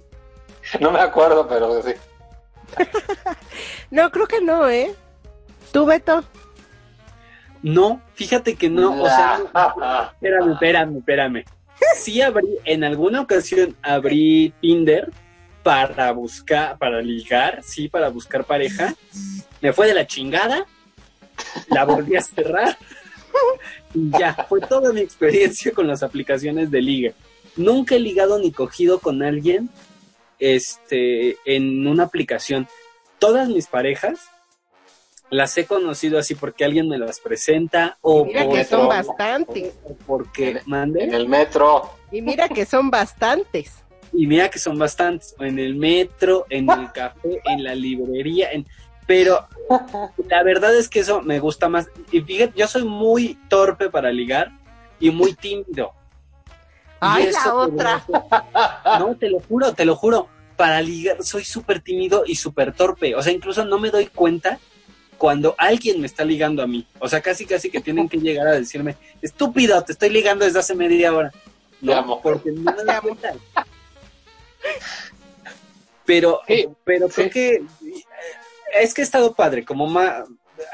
no 0.79 0.91
me 0.91 0.99
acuerdo, 0.99 1.47
pero 1.47 1.79
sí. 1.83 1.91
No, 3.91 4.09
creo 4.09 4.25
que 4.25 4.39
no, 4.39 4.69
¿eh? 4.69 4.95
¿Tú, 5.73 5.85
Beto? 5.85 6.23
No, 7.61 8.01
fíjate 8.15 8.55
que 8.55 8.69
no, 8.69 9.03
o 9.03 9.05
sea, 9.05 9.39
espérame, 10.13 10.53
espérame, 10.53 10.97
espérame. 10.97 11.45
Sí 11.95 12.21
abrí, 12.21 12.57
en 12.63 12.83
alguna 12.83 13.21
ocasión 13.21 13.75
abrí 13.81 14.53
Tinder 14.61 15.11
para 15.61 16.11
buscar, 16.11 16.77
para 16.77 17.01
ligar, 17.01 17.61
sí, 17.63 17.87
para 17.87 18.09
buscar 18.09 18.45
pareja. 18.45 18.95
Me 19.61 19.73
fue 19.73 19.87
de 19.87 19.93
la 19.93 20.07
chingada, 20.07 20.65
la 21.69 21.83
volví 21.83 22.15
a 22.15 22.21
cerrar 22.21 22.77
y 23.93 24.09
ya, 24.17 24.33
fue 24.47 24.61
toda 24.61 24.91
mi 24.93 25.01
experiencia 25.01 25.71
con 25.71 25.87
las 25.87 26.01
aplicaciones 26.01 26.71
de 26.71 26.81
liga. 26.81 27.13
Nunca 27.57 27.95
he 27.95 27.99
ligado 27.99 28.39
ni 28.39 28.51
cogido 28.51 28.99
con 28.99 29.21
alguien 29.21 29.69
este, 30.41 31.37
en 31.45 31.87
una 31.87 32.03
aplicación. 32.03 32.67
Todas 33.19 33.47
mis 33.47 33.67
parejas 33.67 34.19
las 35.29 35.57
he 35.57 35.65
conocido 35.65 36.19
así 36.19 36.35
porque 36.35 36.65
alguien 36.65 36.89
me 36.89 36.97
las 36.97 37.21
presenta 37.21 37.97
o 38.01 38.25
Mira 38.25 38.43
por 38.43 38.55
que 38.55 38.65
son 38.65 38.87
bastantes. 38.89 39.73
o 39.85 39.95
porque 40.05 40.49
En 40.49 40.59
mande. 40.65 41.05
el 41.05 41.29
metro. 41.29 41.89
Y 42.11 42.21
mira 42.21 42.49
que 42.49 42.65
son 42.65 42.89
bastantes. 42.91 43.75
Y 44.11 44.27
mira 44.27 44.49
que 44.49 44.59
son 44.59 44.77
bastantes, 44.77 45.33
en 45.39 45.57
el 45.57 45.75
metro, 45.75 46.45
en 46.49 46.69
el 46.69 46.91
café, 46.93 47.41
en 47.45 47.63
la 47.63 47.73
librería, 47.73 48.51
en... 48.51 48.67
pero 49.07 49.47
la 50.27 50.43
verdad 50.43 50.75
es 50.75 50.89
que 50.89 50.99
eso 50.99 51.21
me 51.21 51.39
gusta 51.39 51.69
más. 51.69 51.87
Y 52.11 52.19
fíjate, 52.19 52.59
yo 52.59 52.67
soy 52.67 52.83
muy 52.83 53.39
torpe 53.47 53.89
para 53.89 54.11
ligar 54.11 54.51
y 54.99 55.11
muy 55.11 55.33
tímido. 55.33 55.93
Y 57.01 57.05
Ay, 57.07 57.23
eso 57.27 57.39
la 57.45 57.55
otra. 57.55 58.05
No, 58.99 59.15
te 59.15 59.29
lo 59.29 59.39
juro, 59.39 59.73
te 59.73 59.85
lo 59.85 59.95
juro. 59.95 60.27
Para 60.55 60.81
ligar 60.81 61.23
soy 61.23 61.43
súper 61.43 61.81
tímido 61.81 62.23
y 62.25 62.35
súper 62.35 62.73
torpe. 62.73 63.15
O 63.15 63.23
sea, 63.23 63.33
incluso 63.33 63.65
no 63.65 63.79
me 63.79 63.89
doy 63.89 64.05
cuenta 64.07 64.59
cuando 65.17 65.55
alguien 65.57 65.99
me 65.99 66.07
está 66.07 66.23
ligando 66.23 66.61
a 66.61 66.67
mí. 66.67 66.85
O 66.99 67.07
sea, 67.07 67.21
casi 67.21 67.45
casi 67.45 67.71
que 67.71 67.81
tienen 67.81 68.07
que 68.07 68.17
llegar 68.17 68.47
a 68.47 68.51
decirme, 68.53 68.95
estúpido, 69.21 69.83
te 69.83 69.93
estoy 69.93 70.09
ligando 70.09 70.45
desde 70.45 70.59
hace 70.59 70.75
media 70.75 71.13
hora. 71.13 71.31
Amo. 71.95 72.21
porque 72.21 72.51
no 72.51 72.61
me 72.71 72.71
doy 72.83 72.95
cuenta. 73.01 73.33
Pero, 76.05 76.41
Sí, 76.47 76.67
pero 76.83 77.07
sí. 77.07 77.13
creo 77.15 77.29
que 77.29 77.49
eh, 77.55 77.63
es 78.81 78.93
que 78.93 79.01
ha 79.01 79.03
estado 79.03 79.33
padre, 79.33 79.63
como 79.65 79.87
más, 79.87 80.23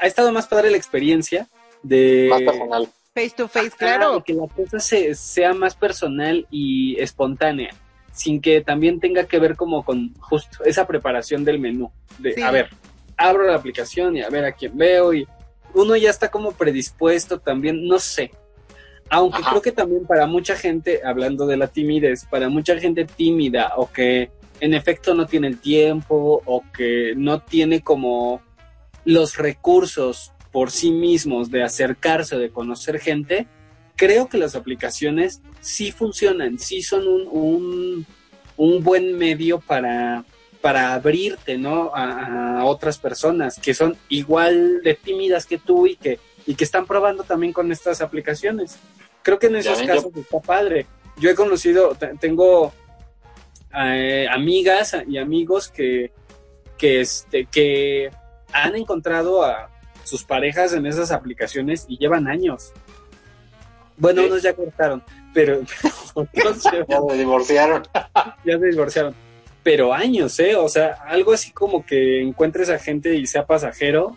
ha 0.00 0.06
estado 0.06 0.32
más 0.32 0.46
padre 0.46 0.70
la 0.70 0.76
experiencia 0.76 1.48
de 1.82 2.28
Más 2.30 2.42
personal. 2.42 2.88
Face 3.22 3.34
to 3.36 3.48
face, 3.48 3.70
claro. 3.76 4.18
y 4.18 4.22
que 4.22 4.34
la 4.34 4.46
cosa 4.48 4.78
se- 4.80 5.14
sea 5.14 5.52
más 5.54 5.74
personal 5.74 6.46
y 6.50 6.98
espontánea, 7.00 7.70
sin 8.12 8.40
que 8.40 8.60
también 8.60 9.00
tenga 9.00 9.24
que 9.24 9.38
ver 9.38 9.56
como 9.56 9.84
con 9.84 10.14
justo 10.20 10.64
esa 10.64 10.86
preparación 10.86 11.44
del 11.44 11.58
menú. 11.58 11.90
De, 12.18 12.32
Sí. 12.34 12.42
a 12.42 12.50
ver, 12.50 12.68
abro 13.16 13.44
la 13.46 13.54
aplicación 13.56 14.16
y 14.16 14.22
a 14.22 14.28
ver 14.30 14.44
a 14.44 14.52
quién 14.52 14.76
veo 14.76 15.12
y 15.14 15.26
uno 15.74 15.96
ya 15.96 16.10
está 16.10 16.30
como 16.30 16.52
predispuesto 16.52 17.38
también, 17.40 17.86
no 17.86 17.98
sé. 17.98 18.30
Aunque 19.10 19.38
Ajá. 19.40 19.50
creo 19.50 19.62
que 19.62 19.72
también 19.72 20.06
para 20.06 20.26
mucha 20.26 20.54
gente, 20.56 21.00
hablando 21.04 21.46
de 21.46 21.56
la 21.56 21.66
timidez, 21.68 22.26
para 22.26 22.48
mucha 22.48 22.78
gente 22.78 23.04
tímida 23.06 23.72
o 23.76 23.90
que 23.90 24.30
en 24.60 24.74
efecto 24.74 25.14
no 25.14 25.26
tiene 25.26 25.46
el 25.48 25.58
tiempo 25.58 26.42
o 26.44 26.62
que 26.76 27.14
no 27.16 27.40
tiene 27.40 27.80
como 27.82 28.42
los 29.04 29.36
recursos 29.38 30.32
por 30.52 30.70
sí 30.70 30.90
mismos 30.90 31.50
de 31.50 31.62
acercarse, 31.62 32.36
de 32.36 32.50
conocer 32.50 32.98
gente, 33.00 33.46
creo 33.96 34.28
que 34.28 34.38
las 34.38 34.54
aplicaciones 34.54 35.40
sí 35.60 35.92
funcionan, 35.92 36.58
sí 36.58 36.82
son 36.82 37.06
un, 37.08 37.26
un, 37.28 38.06
un 38.56 38.82
buen 38.84 39.16
medio 39.18 39.60
para, 39.60 40.24
para 40.60 40.94
abrirte 40.94 41.58
¿no? 41.58 41.90
a, 41.94 42.60
a 42.60 42.64
otras 42.64 42.98
personas 42.98 43.58
que 43.58 43.74
son 43.74 43.96
igual 44.08 44.82
de 44.82 44.94
tímidas 44.94 45.46
que 45.46 45.58
tú 45.58 45.86
y 45.86 45.96
que, 45.96 46.18
y 46.46 46.54
que 46.54 46.64
están 46.64 46.86
probando 46.86 47.24
también 47.24 47.52
con 47.52 47.70
estas 47.72 48.00
aplicaciones. 48.00 48.78
Creo 49.22 49.38
que 49.38 49.48
en 49.48 49.54
Ya 49.54 49.58
esos 49.60 49.80
yo- 49.80 49.86
casos 49.86 50.12
está 50.16 50.40
padre. 50.40 50.86
Yo 51.18 51.28
he 51.30 51.34
conocido, 51.34 51.94
te- 51.96 52.14
tengo 52.20 52.72
eh, 53.76 54.26
amigas 54.30 54.96
y 55.06 55.18
amigos 55.18 55.68
que, 55.68 56.12
que, 56.78 57.00
este, 57.00 57.46
que 57.46 58.10
han 58.52 58.76
encontrado 58.76 59.44
a 59.44 59.68
sus 60.08 60.24
parejas 60.24 60.72
en 60.72 60.86
esas 60.86 61.10
aplicaciones 61.12 61.84
y 61.88 61.98
llevan 61.98 62.26
años. 62.28 62.72
Bueno, 63.96 64.22
Sí. 64.22 64.28
unos 64.28 64.42
ya 64.42 64.54
cortaron, 64.54 65.02
pero 65.34 65.60
otros 66.14 66.62
llevan- 66.72 66.86
Ya 66.88 67.00
me 67.00 67.14
divorciaron. 67.14 67.82
ya 68.44 68.58
se 68.58 68.66
divorciaron. 68.66 69.14
Pero 69.62 69.92
años, 69.92 70.38
¿eh? 70.38 70.54
O 70.56 70.68
sea, 70.68 70.98
algo 71.06 71.32
así 71.32 71.50
como 71.52 71.84
que 71.84 72.22
encuentres 72.22 72.70
a 72.70 72.78
gente 72.78 73.14
y 73.16 73.26
sea 73.26 73.44
pasajero, 73.44 74.16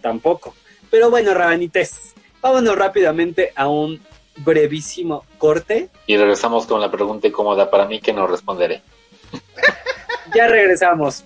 tampoco. 0.00 0.54
Pero 0.90 1.10
bueno, 1.10 1.34
Rabanites, 1.34 2.14
vámonos 2.40 2.76
rápidamente 2.76 3.52
a 3.54 3.68
un 3.68 4.00
brevísimo 4.38 5.24
corte. 5.38 5.90
Y 6.06 6.16
regresamos 6.16 6.66
con 6.66 6.80
la 6.80 6.90
pregunta 6.90 7.28
incómoda 7.28 7.70
para 7.70 7.84
mí 7.86 8.00
que 8.00 8.12
no 8.12 8.26
responderé. 8.26 8.82
Ya 10.34 10.48
regresamos. 10.48 11.24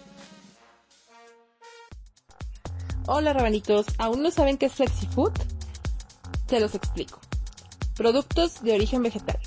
Hola 3.09 3.33
rabanitos, 3.33 3.87
¿aún 3.99 4.21
no 4.21 4.33
saben 4.33 4.59
qué 4.59 4.67
es 4.67 4.73
FlexiFood? 4.73 5.31
Se 6.49 6.59
los 6.59 6.75
explico. 6.75 7.21
Productos 7.97 8.65
de 8.65 8.75
origen 8.75 9.01
vegetal. 9.05 9.39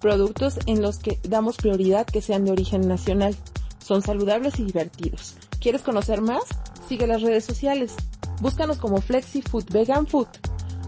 Productos 0.00 0.58
en 0.66 0.82
los 0.82 0.98
que 0.98 1.20
damos 1.22 1.56
prioridad 1.56 2.04
que 2.04 2.20
sean 2.20 2.44
de 2.44 2.50
origen 2.50 2.88
nacional. 2.88 3.36
Son 3.78 4.02
saludables 4.02 4.58
y 4.58 4.64
divertidos. 4.64 5.36
¿Quieres 5.60 5.82
conocer 5.82 6.20
más? 6.20 6.42
Sigue 6.88 7.06
las 7.06 7.22
redes 7.22 7.44
sociales. 7.44 7.94
Búscanos 8.40 8.78
como 8.78 9.00
FlexiFood 9.00 9.70
Vegan 9.70 10.08
Food. 10.08 10.26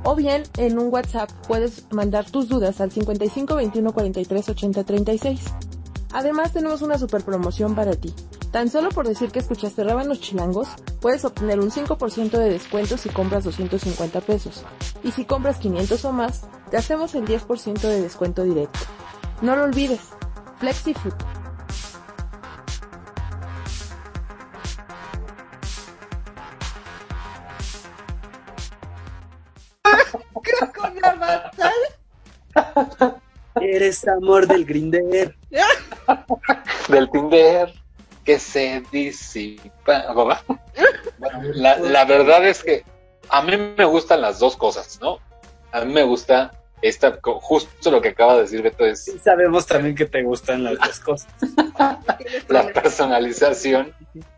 O 0.03 0.17
bien 0.17 0.43
en 0.57 0.81
un 0.81 0.93
WhatsApp 0.93 1.31
puedes 1.47 1.85
mandar 1.93 2.29
tus 2.29 2.49
dudas 2.49 2.81
al 2.81 2.91
55 2.91 3.55
21 3.55 3.93
43 3.93 4.49
80 4.49 4.83
36. 4.83 5.41
Además 6.13 6.53
tenemos 6.53 6.83
una 6.83 6.99
super 6.99 7.23
promoción 7.23 7.77
para 7.77 7.95
ti. 7.95 8.13
Tan 8.53 8.69
solo 8.69 8.91
por 8.91 9.09
decir 9.09 9.33
que 9.33 9.39
escuchaste 9.39 9.83
Rábanos 9.83 10.21
Chilangos, 10.21 10.69
puedes 11.01 11.25
obtener 11.25 11.59
un 11.59 11.71
5% 11.71 12.33
de 12.33 12.51
descuento 12.51 12.99
si 12.99 13.09
compras 13.09 13.45
250 13.45 14.21
pesos. 14.21 14.67
Y 15.03 15.13
si 15.13 15.25
compras 15.25 15.57
500 15.57 16.05
o 16.05 16.13
más, 16.13 16.43
te 16.71 16.77
hacemos 16.77 17.15
el 17.15 17.25
10% 17.25 17.81
de 17.81 18.03
descuento 18.03 18.45
directo. 18.45 18.81
No 19.41 19.57
lo 19.57 19.65
olvides, 19.65 20.11
FlexiFood. 20.59 21.15
Con 30.77 30.95
la 31.01 31.15
batalla. 31.15 33.17
Eres 33.63 34.07
amor 34.07 34.47
del 34.47 34.67
Grinder. 34.67 35.35
Del 36.89 37.09
Tinder 37.11 37.82
que 38.25 38.39
se 38.39 38.83
disipa. 38.91 40.07
¿Cómo 40.07 40.27
va? 40.27 40.43
Bueno, 41.19 41.41
la, 41.55 41.79
la 41.79 42.05
verdad 42.05 42.45
es 42.45 42.65
que 42.65 42.85
a 43.29 43.43
mí 43.43 43.57
me 43.57 43.85
gustan 43.85 44.21
las 44.21 44.41
dos 44.41 44.57
cosas, 44.57 44.99
¿no? 45.01 45.19
A 45.71 45.85
mí 45.85 45.93
me 45.93 46.03
gusta 46.03 46.51
esta, 46.83 47.21
justo 47.23 47.91
lo 47.93 48.03
que 48.03 48.09
acaba 48.09 48.35
de 48.35 48.43
decir 48.43 48.61
Beto 48.61 48.85
es 48.85 49.05
Sí 49.05 49.19
sabemos 49.23 49.67
también 49.67 49.95
que 49.95 50.07
te 50.07 50.23
gustan 50.25 50.65
las 50.65 50.79
dos 50.79 50.99
cosas. 51.01 51.33
la 52.49 52.67
personalización 52.73 53.95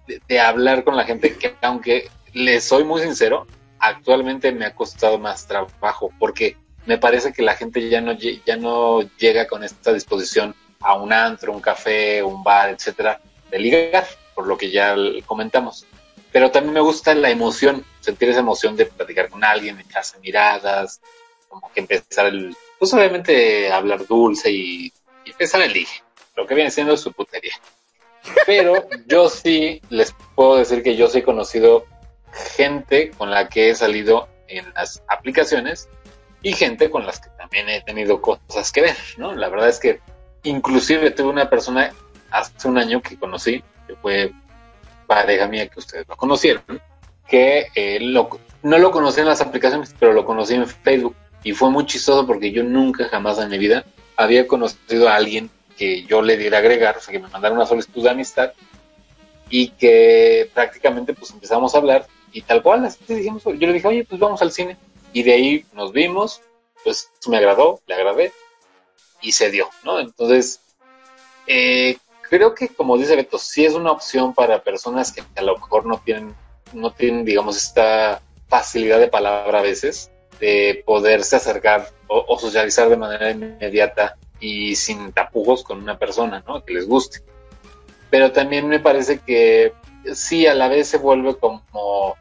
de, 0.06 0.20
de 0.28 0.40
hablar 0.40 0.84
con 0.84 0.94
la 0.94 1.04
gente 1.04 1.34
que 1.36 1.54
aunque 1.62 2.10
le 2.34 2.60
soy 2.60 2.84
muy 2.84 3.00
sincero, 3.00 3.46
actualmente 3.78 4.52
me 4.52 4.66
ha 4.66 4.74
costado 4.74 5.18
más 5.18 5.46
trabajo 5.46 6.10
porque 6.18 6.58
me 6.84 6.98
parece 6.98 7.32
que 7.32 7.42
la 7.42 7.54
gente 7.54 7.88
ya 7.88 8.02
no 8.02 8.12
ya 8.12 8.56
no 8.56 9.00
llega 9.16 9.46
con 9.46 9.64
esta 9.64 9.92
disposición 9.92 10.54
a 10.80 10.96
un 10.96 11.12
antro, 11.12 11.52
un 11.52 11.60
café, 11.60 12.22
un 12.22 12.44
bar, 12.44 12.68
etcétera, 12.68 13.20
de 13.54 13.60
ligar, 13.60 14.04
por 14.34 14.48
lo 14.48 14.58
que 14.58 14.72
ya 14.72 14.96
comentamos. 15.26 15.86
Pero 16.32 16.50
también 16.50 16.74
me 16.74 16.80
gusta 16.80 17.14
la 17.14 17.30
emoción, 17.30 17.84
sentir 18.00 18.28
esa 18.28 18.40
emoción 18.40 18.74
de 18.74 18.86
platicar 18.86 19.28
con 19.28 19.44
alguien, 19.44 19.78
echarse 19.78 20.18
miradas, 20.18 21.00
como 21.48 21.70
que 21.72 21.78
empezar 21.78 22.26
el, 22.26 22.56
pues 22.80 22.92
obviamente 22.92 23.70
hablar 23.70 24.08
dulce 24.08 24.50
y, 24.50 24.92
y 25.24 25.30
empezar 25.30 25.62
el 25.62 25.72
ligue, 25.72 26.02
lo 26.34 26.48
que 26.48 26.56
viene 26.56 26.72
siendo 26.72 26.96
su 26.96 27.12
putería. 27.12 27.54
Pero 28.44 28.88
yo 29.06 29.28
sí 29.28 29.80
les 29.88 30.12
puedo 30.34 30.56
decir 30.56 30.82
que 30.82 30.96
yo 30.96 31.06
sí 31.06 31.18
he 31.18 31.22
conocido 31.22 31.86
gente 32.56 33.12
con 33.12 33.30
la 33.30 33.48
que 33.48 33.70
he 33.70 33.74
salido 33.76 34.28
en 34.48 34.64
las 34.74 35.00
aplicaciones 35.06 35.88
y 36.42 36.54
gente 36.54 36.90
con 36.90 37.06
las 37.06 37.20
que 37.20 37.30
también 37.38 37.68
he 37.68 37.82
tenido 37.82 38.20
cosas 38.20 38.72
que 38.72 38.80
ver, 38.80 38.96
¿no? 39.16 39.32
La 39.32 39.48
verdad 39.48 39.68
es 39.68 39.78
que 39.78 40.00
inclusive 40.42 41.12
tuve 41.12 41.28
una 41.28 41.48
persona 41.48 41.94
hace 42.34 42.68
un 42.68 42.78
año 42.78 43.00
que 43.00 43.16
conocí, 43.18 43.62
que 43.86 43.94
fue 43.96 44.32
pareja 45.06 45.46
mía 45.46 45.68
que 45.68 45.78
ustedes 45.78 46.06
lo 46.08 46.16
conocieron, 46.16 46.62
que 47.28 47.66
eh, 47.74 47.98
lo- 48.00 48.28
no 48.62 48.78
lo 48.78 48.90
conocí 48.90 49.20
en 49.20 49.26
las 49.26 49.40
aplicaciones, 49.40 49.94
pero 49.98 50.12
lo 50.12 50.24
conocí 50.24 50.54
en 50.54 50.66
Facebook. 50.66 51.14
Y 51.42 51.52
fue 51.52 51.70
muy 51.70 51.84
chistoso 51.86 52.26
porque 52.26 52.50
yo 52.52 52.62
nunca 52.64 53.08
jamás 53.08 53.38
en 53.38 53.50
mi 53.50 53.58
vida 53.58 53.84
había 54.16 54.46
conocido 54.46 55.08
a 55.08 55.16
alguien 55.16 55.50
que 55.76 56.04
yo 56.04 56.22
le 56.22 56.36
diera 56.36 56.58
agregar, 56.58 56.96
o 56.96 57.00
sea, 57.00 57.12
que 57.12 57.18
me 57.18 57.28
mandara 57.28 57.54
una 57.54 57.66
solicitud 57.66 58.02
de 58.02 58.10
amistad 58.10 58.52
y 59.50 59.68
que 59.68 60.50
prácticamente 60.54 61.12
pues 61.14 61.30
empezamos 61.32 61.74
a 61.74 61.78
hablar 61.78 62.06
y 62.32 62.42
tal 62.42 62.62
cual, 62.62 62.84
así 62.84 62.98
dijimos, 63.08 63.44
yo 63.44 63.52
le 63.52 63.72
dije, 63.72 63.86
oye, 63.86 64.04
pues 64.04 64.18
vamos 64.20 64.40
al 64.42 64.50
cine. 64.52 64.76
Y 65.12 65.22
de 65.22 65.32
ahí 65.34 65.66
nos 65.72 65.92
vimos, 65.92 66.40
pues 66.82 67.10
me 67.28 67.36
agradó, 67.36 67.80
le 67.86 67.94
agradé 67.94 68.32
y 69.20 69.32
se 69.32 69.50
dio, 69.50 69.68
¿no? 69.84 70.00
Entonces, 70.00 70.60
eh, 71.46 71.96
creo 72.28 72.54
que 72.54 72.68
como 72.68 72.96
dice 72.96 73.16
Beto, 73.16 73.38
sí 73.38 73.64
es 73.64 73.74
una 73.74 73.92
opción 73.92 74.34
para 74.34 74.62
personas 74.62 75.12
que 75.12 75.22
a 75.36 75.42
lo 75.42 75.54
mejor 75.54 75.86
no 75.86 76.00
tienen, 76.04 76.34
no 76.72 76.92
tienen, 76.92 77.24
digamos, 77.24 77.56
esta 77.56 78.20
facilidad 78.48 78.98
de 78.98 79.08
palabra 79.08 79.60
a 79.60 79.62
veces, 79.62 80.10
de 80.40 80.82
poderse 80.84 81.36
acercar 81.36 81.88
o, 82.08 82.24
o 82.28 82.38
socializar 82.38 82.88
de 82.88 82.96
manera 82.96 83.30
inmediata 83.30 84.16
y 84.40 84.76
sin 84.76 85.12
tapujos 85.12 85.62
con 85.62 85.78
una 85.78 85.98
persona, 85.98 86.42
¿no? 86.46 86.64
Que 86.64 86.74
les 86.74 86.86
guste. 86.86 87.20
Pero 88.10 88.32
también 88.32 88.68
me 88.68 88.80
parece 88.80 89.18
que 89.18 89.72
sí, 90.12 90.46
a 90.46 90.54
la 90.54 90.68
vez 90.68 90.88
se 90.88 90.98
vuelve 90.98 91.36
como 91.36 92.16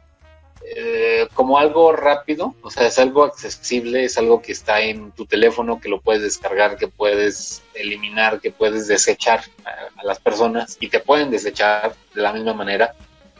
eh, 0.66 1.28
como 1.34 1.58
algo 1.58 1.92
rápido, 1.92 2.54
o 2.62 2.70
sea, 2.70 2.86
es 2.86 2.98
algo 2.98 3.24
accesible, 3.24 4.04
es 4.04 4.16
algo 4.16 4.40
que 4.40 4.52
está 4.52 4.80
en 4.80 5.12
tu 5.12 5.26
teléfono, 5.26 5.78
que 5.78 5.90
lo 5.90 6.00
puedes 6.00 6.22
descargar, 6.22 6.78
que 6.78 6.88
puedes 6.88 7.62
eliminar, 7.74 8.40
que 8.40 8.50
puedes 8.50 8.88
desechar 8.88 9.42
a, 9.66 10.02
las 10.02 10.18
personas 10.20 10.78
y 10.80 10.88
te 10.88 11.00
pueden 11.00 11.30
desechar 11.30 11.94
de 12.14 12.22
la 12.22 12.32
misma 12.32 12.54
manera. 12.54 12.94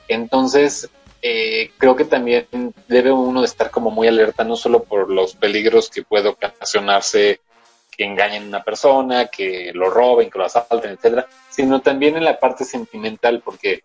Entonces, 0.07 0.91
eh, 1.23 1.71
creo 1.79 1.97
que 1.97 2.05
también 2.05 2.47
debe 2.89 3.11
uno 3.11 3.43
estar 3.43 3.71
como 3.71 3.91
muy 3.91 4.07
alerta, 4.07 4.45
no 4.45 4.55
solo 4.55 4.85
por 4.85 5.11
los 5.11 5.35
peligros 5.35 5.89
que 5.89 6.03
puede 6.03 6.29
ocasionarse 6.29 7.41
que 7.91 8.05
engañen 8.05 8.45
a 8.45 8.49
una 8.49 8.63
persona, 8.65 9.29
que 9.29 9.73
lo 9.73 9.89
roben, 9.89 10.29
que 10.29 10.39
lo 10.39 10.45
asalten, 10.45 10.91
etcétera, 10.91 11.27
sino 11.49 11.81
también 11.81 12.17
en 12.17 12.25
la 12.25 12.39
parte 12.39 12.65
sentimental, 12.65 13.41
porque 13.43 13.83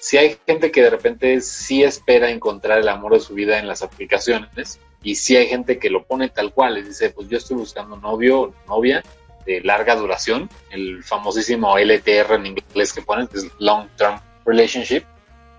si 0.00 0.16
hay 0.16 0.36
gente 0.46 0.72
que 0.72 0.82
de 0.82 0.90
repente 0.90 1.40
sí 1.42 1.84
espera 1.84 2.30
encontrar 2.30 2.78
el 2.78 2.88
amor 2.88 3.12
de 3.12 3.20
su 3.20 3.34
vida 3.34 3.58
en 3.58 3.68
las 3.68 3.82
aplicaciones 3.82 4.80
y 5.02 5.14
si 5.14 5.36
hay 5.36 5.46
gente 5.46 5.78
que 5.78 5.90
lo 5.90 6.04
pone 6.04 6.30
tal 6.30 6.52
cual, 6.52 6.74
les 6.74 6.88
dice, 6.88 7.10
pues 7.10 7.28
yo 7.28 7.36
estoy 7.36 7.58
buscando 7.58 7.96
novio 7.96 8.40
o 8.40 8.54
novia 8.66 9.02
de 9.44 9.60
larga 9.60 9.94
duración, 9.96 10.48
el 10.70 11.04
famosísimo 11.04 11.76
LTR 11.78 12.34
en 12.34 12.46
inglés 12.46 12.92
que 12.92 13.02
ponen, 13.02 13.26
que 13.26 13.38
es 13.38 13.46
Long 13.58 13.88
Term 13.96 14.18
Relationship, 14.46 15.04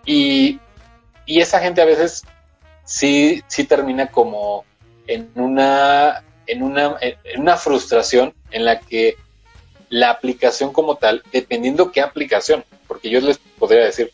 y, 0.05 0.59
y 1.27 1.39
esa 1.39 1.59
gente 1.59 1.81
a 1.81 1.85
veces 1.85 2.23
sí, 2.83 3.43
sí 3.47 3.65
termina 3.65 4.07
como 4.07 4.65
en 5.05 5.29
una, 5.35 6.23
en 6.47 6.63
una, 6.63 6.97
en 6.99 7.41
una 7.41 7.57
frustración 7.57 8.33
en 8.49 8.65
la 8.65 8.79
que 8.79 9.17
la 9.89 10.09
aplicación 10.09 10.73
como 10.73 10.95
tal, 10.95 11.21
dependiendo 11.31 11.91
qué 11.91 12.01
aplicación, 12.01 12.63
porque 12.87 13.09
yo 13.09 13.19
les 13.21 13.37
podría 13.37 13.85
decir, 13.85 14.11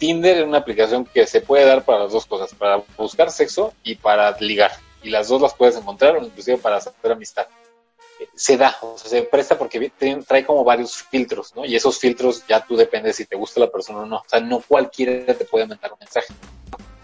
Tinder 0.00 0.38
es 0.38 0.44
una 0.44 0.58
aplicación 0.58 1.04
que 1.04 1.26
se 1.26 1.42
puede 1.42 1.66
dar 1.66 1.84
para 1.84 2.04
las 2.04 2.12
dos 2.12 2.26
cosas, 2.26 2.54
para 2.54 2.82
buscar 2.96 3.30
sexo 3.30 3.74
y 3.84 3.96
para 3.96 4.34
ligar. 4.40 4.72
Y 5.02 5.10
las 5.10 5.28
dos 5.28 5.42
las 5.42 5.54
puedes 5.54 5.76
encontrar, 5.76 6.16
o 6.16 6.24
inclusive 6.24 6.56
para 6.56 6.76
hacer 6.76 6.92
amistad. 7.04 7.46
Se 8.34 8.56
da, 8.56 8.76
o 8.80 8.98
sea, 8.98 9.10
se 9.10 9.22
presta 9.22 9.56
porque 9.56 9.92
trae 10.26 10.44
como 10.44 10.64
varios 10.64 11.02
filtros, 11.04 11.54
¿no? 11.54 11.64
Y 11.66 11.76
esos 11.76 11.98
filtros 11.98 12.46
ya 12.46 12.64
tú 12.64 12.76
dependes 12.76 13.16
si 13.16 13.26
te 13.26 13.36
gusta 13.36 13.60
la 13.60 13.70
persona 13.70 14.00
o 14.00 14.06
no. 14.06 14.16
O 14.16 14.24
sea, 14.26 14.40
no 14.40 14.62
cualquiera 14.66 15.34
te 15.34 15.44
puede 15.44 15.66
mandar 15.66 15.92
un 15.92 15.98
mensaje. 16.00 16.32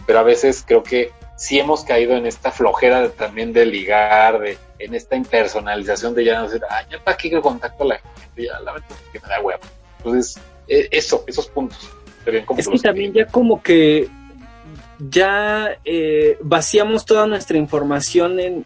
Pero 0.06 0.18
a 0.18 0.22
veces 0.22 0.64
creo 0.66 0.82
que 0.82 1.12
sí 1.36 1.58
hemos 1.58 1.84
caído 1.84 2.16
en 2.16 2.26
esta 2.26 2.50
flojera 2.50 3.02
de, 3.02 3.08
también 3.10 3.52
de 3.52 3.66
ligar, 3.66 4.40
de, 4.40 4.58
en 4.78 4.94
esta 4.94 5.16
impersonalización 5.16 6.14
de 6.14 6.24
ya 6.24 6.38
no 6.38 6.44
decir, 6.44 6.62
ah, 6.70 6.82
ya 6.90 7.02
para 7.02 7.16
qué 7.16 7.40
contacto 7.42 7.84
a 7.84 7.88
la 7.88 7.98
gente, 7.98 8.44
ya 8.44 8.58
la 8.60 8.72
verdad 8.72 8.88
que 9.12 9.20
me 9.20 9.28
da 9.28 9.40
huevo. 9.40 9.62
Entonces, 9.98 10.38
eh, 10.68 10.88
eso, 10.90 11.24
esos 11.26 11.46
puntos 11.48 11.95
es 12.26 12.68
que 12.68 12.78
también 12.78 13.12
ya 13.12 13.26
como 13.26 13.62
que 13.62 14.08
ya 14.98 15.78
eh, 15.84 16.38
vaciamos 16.42 17.04
toda 17.04 17.26
nuestra 17.26 17.56
información 17.58 18.40
en, 18.40 18.64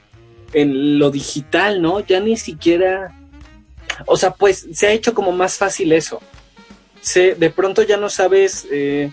en 0.53 0.99
lo 0.99 1.11
digital, 1.11 1.83
¿no? 1.83 2.01
Ya 2.01 2.21
ni 2.21 2.37
siquiera, 2.37 3.15
o 4.07 4.17
sea, 4.17 4.33
pues 4.33 4.67
se 4.73 4.87
ha 4.87 4.93
hecho 4.93 5.15
como 5.15 5.33
más 5.33 5.57
fácil 5.57 5.93
eso. 5.93 6.21
Se, 7.01 7.35
de 7.35 7.51
pronto 7.51 7.83
ya 7.83 7.97
no 7.97 8.11
sabes 8.11 8.67
eh, 8.71 9.11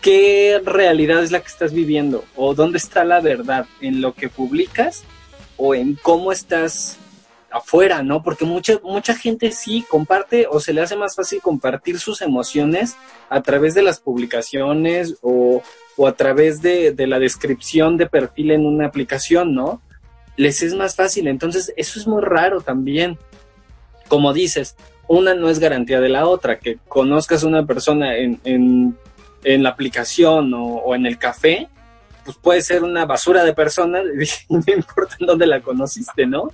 qué 0.00 0.60
realidad 0.64 1.22
es 1.22 1.30
la 1.30 1.40
que 1.40 1.48
estás 1.48 1.72
viviendo 1.72 2.24
o 2.36 2.54
dónde 2.54 2.78
está 2.78 3.04
la 3.04 3.20
verdad, 3.20 3.66
en 3.80 4.00
lo 4.00 4.14
que 4.14 4.28
publicas 4.28 5.04
o 5.56 5.74
en 5.74 5.94
cómo 5.94 6.32
estás 6.32 6.98
afuera, 7.58 8.02
¿no? 8.02 8.22
Porque 8.22 8.44
mucha, 8.44 8.78
mucha 8.82 9.14
gente 9.14 9.52
sí 9.52 9.84
comparte 9.88 10.46
o 10.50 10.60
se 10.60 10.72
le 10.72 10.80
hace 10.80 10.96
más 10.96 11.14
fácil 11.14 11.40
compartir 11.40 11.98
sus 11.98 12.22
emociones 12.22 12.96
a 13.28 13.42
través 13.42 13.74
de 13.74 13.82
las 13.82 14.00
publicaciones 14.00 15.16
o, 15.22 15.62
o 15.96 16.06
a 16.06 16.12
través 16.12 16.62
de, 16.62 16.92
de, 16.92 17.06
la 17.06 17.18
descripción 17.18 17.96
de 17.96 18.06
perfil 18.06 18.52
en 18.52 18.66
una 18.66 18.86
aplicación, 18.86 19.54
¿no? 19.54 19.82
Les 20.36 20.62
es 20.62 20.74
más 20.74 20.94
fácil. 20.96 21.28
Entonces, 21.28 21.72
eso 21.76 21.98
es 21.98 22.06
muy 22.06 22.22
raro 22.22 22.60
también. 22.60 23.18
Como 24.08 24.32
dices, 24.32 24.76
una 25.08 25.34
no 25.34 25.48
es 25.48 25.58
garantía 25.58 26.00
de 26.00 26.08
la 26.08 26.26
otra. 26.26 26.58
Que 26.58 26.78
conozcas 26.88 27.44
a 27.44 27.48
una 27.48 27.66
persona 27.66 28.16
en, 28.16 28.40
en, 28.44 29.62
la 29.62 29.70
aplicación 29.70 30.54
o, 30.54 30.64
o 30.76 30.94
en 30.94 31.06
el 31.06 31.18
café, 31.18 31.68
pues 32.24 32.36
puede 32.36 32.62
ser 32.62 32.82
una 32.84 33.06
basura 33.06 33.42
de 33.42 33.54
persona, 33.54 34.02
no 34.48 34.62
importa 34.66 35.16
en 35.18 35.26
dónde 35.26 35.46
la 35.46 35.60
conociste, 35.60 36.26
¿no? 36.26 36.50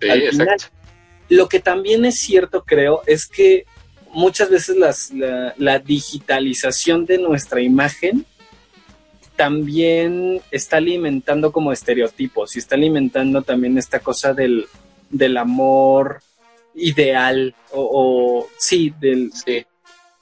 Sí, 0.00 0.08
final, 0.30 0.56
lo 1.28 1.48
que 1.48 1.60
también 1.60 2.04
es 2.04 2.18
cierto, 2.18 2.64
creo, 2.64 3.02
es 3.06 3.26
que 3.26 3.64
muchas 4.12 4.50
veces 4.50 4.76
las, 4.76 5.10
la, 5.12 5.54
la, 5.56 5.78
digitalización 5.78 7.04
de 7.06 7.18
nuestra 7.18 7.60
imagen 7.60 8.24
también 9.34 10.40
está 10.50 10.78
alimentando 10.78 11.52
como 11.52 11.72
estereotipos 11.72 12.56
y 12.56 12.58
está 12.58 12.74
alimentando 12.74 13.42
también 13.42 13.76
esta 13.76 14.00
cosa 14.00 14.32
del, 14.32 14.66
del 15.10 15.36
amor 15.36 16.20
ideal 16.74 17.54
o, 17.72 17.90
o 17.92 18.48
sí, 18.58 18.94
del, 18.98 19.32
sí. 19.32 19.64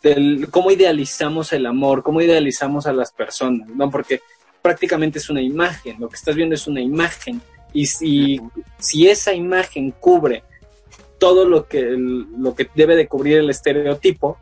del 0.02 0.48
cómo 0.50 0.70
idealizamos 0.70 1.52
el 1.52 1.66
amor, 1.66 2.02
cómo 2.02 2.20
idealizamos 2.20 2.86
a 2.86 2.92
las 2.92 3.12
personas, 3.12 3.68
¿no? 3.68 3.90
Porque 3.90 4.20
prácticamente 4.62 5.18
es 5.18 5.28
una 5.30 5.42
imagen, 5.42 6.00
lo 6.00 6.08
que 6.08 6.16
estás 6.16 6.34
viendo 6.34 6.54
es 6.54 6.66
una 6.66 6.80
imagen 6.80 7.40
y 7.74 7.86
si, 7.86 8.40
si 8.78 9.08
esa 9.08 9.34
imagen 9.34 9.90
cubre 9.90 10.44
todo 11.18 11.46
lo 11.46 11.66
que, 11.66 11.82
lo 11.82 12.54
que 12.54 12.68
debe 12.74 12.96
de 12.96 13.08
cubrir 13.08 13.38
el 13.38 13.50
estereotipo, 13.50 14.38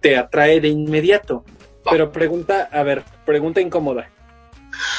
te 0.00 0.16
atrae 0.16 0.60
de 0.60 0.68
inmediato. 0.68 1.44
Pero 1.88 2.12
pregunta, 2.12 2.68
a 2.70 2.82
ver, 2.82 3.02
pregunta 3.24 3.60
incómoda. 3.60 4.10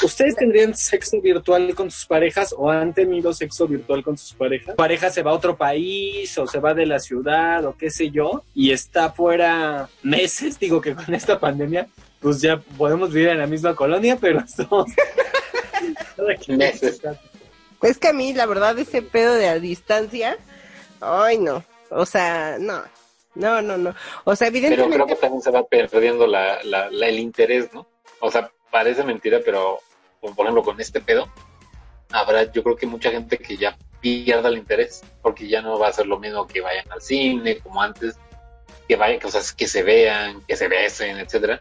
¿Ustedes 0.04 0.36
tendrían 0.36 0.76
sexo 0.76 1.22
virtual 1.22 1.74
con 1.76 1.90
sus 1.92 2.06
parejas 2.06 2.54
o 2.58 2.70
han 2.70 2.94
tenido 2.94 3.34
sexo 3.34 3.68
virtual 3.68 4.04
con 4.04 4.18
sus 4.18 4.34
parejas? 4.34 4.76
Pareja 4.76 5.10
se 5.10 5.22
va 5.22 5.32
a 5.32 5.34
otro 5.34 5.56
país 5.56 6.38
o 6.38 6.48
se 6.48 6.60
va 6.60 6.74
de 6.74 6.86
la 6.86 7.00
ciudad 7.00 7.66
o 7.66 7.76
qué 7.78 7.90
sé 7.90 8.12
yo 8.12 8.44
y 8.54 8.72
está 8.72 9.12
fuera 9.12 9.90
meses, 10.04 10.60
digo 10.60 10.82
que 10.82 10.96
con 10.96 11.14
esta 11.14 11.40
pandemia, 11.40 11.88
pues 12.20 12.42
ya 12.42 12.58
podemos 12.58 13.12
vivir 13.12 13.30
en 13.30 13.40
la 13.40 13.48
misma 13.48 13.76
colonia, 13.76 14.18
pero 14.20 14.40
estamos... 14.46 14.92
meses. 16.48 17.02
Es 17.82 17.98
que 17.98 18.10
a 18.10 18.14
mí, 18.14 18.34
la 18.34 18.46
verdad, 18.46 18.78
ese 18.78 19.02
pedo 19.02 19.34
de 19.34 19.50
a 19.50 19.60
distancia, 19.60 20.38
ay, 21.00 21.38
no. 21.38 21.64
O 21.90 22.06
sea, 22.06 22.58
no. 22.60 22.82
No, 23.34 23.62
no, 23.62 23.78
no. 23.78 23.96
O 24.26 24.36
sea, 24.36 24.50
evidentemente. 24.50 24.92
Pero 24.92 25.06
creo 25.06 25.16
que 25.16 25.22
también 25.22 25.42
se 25.42 25.52
va 25.52 25.64
perdiendo 25.64 26.28
la, 26.28 26.62
la, 26.64 26.90
la, 26.90 27.08
el 27.08 27.20
interés, 27.20 27.74
¿no? 27.74 27.88
O 28.20 28.30
sea, 28.30 28.52
parece 28.70 29.04
mentira, 29.04 29.40
pero, 29.44 29.80
por 30.20 30.46
ejemplo, 30.46 30.64
con 30.64 30.80
este 30.80 31.02
pedo, 31.02 31.32
habrá, 32.12 32.52
yo 32.52 32.64
creo 32.64 32.76
que 32.76 32.86
mucha 32.86 33.10
gente 33.10 33.38
que 33.38 33.58
ya 33.58 33.78
pierda 34.02 34.50
el 34.50 34.58
interés, 34.58 35.02
porque 35.22 35.48
ya 35.48 35.62
no 35.62 35.80
va 35.80 35.88
a 35.88 35.94
ser 35.94 36.08
lo 36.08 36.20
mismo 36.20 36.46
que 36.48 36.62
vayan 36.62 36.92
al 36.92 37.02
cine, 37.02 37.60
como 37.60 37.82
antes, 37.82 38.18
que 38.88 38.96
vayan, 38.96 39.22
sea, 39.32 39.42
que 39.56 39.68
se 39.68 39.84
vean, 39.84 40.42
que 40.48 40.56
se 40.56 40.68
besen, 40.68 41.20
etcétera. 41.20 41.60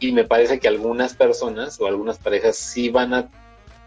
Y 0.00 0.12
me 0.12 0.24
parece 0.24 0.58
que 0.58 0.68
algunas 0.68 1.14
personas 1.14 1.80
o 1.80 1.86
algunas 1.86 2.18
parejas 2.18 2.56
sí 2.56 2.88
van 2.88 3.14
a 3.14 3.28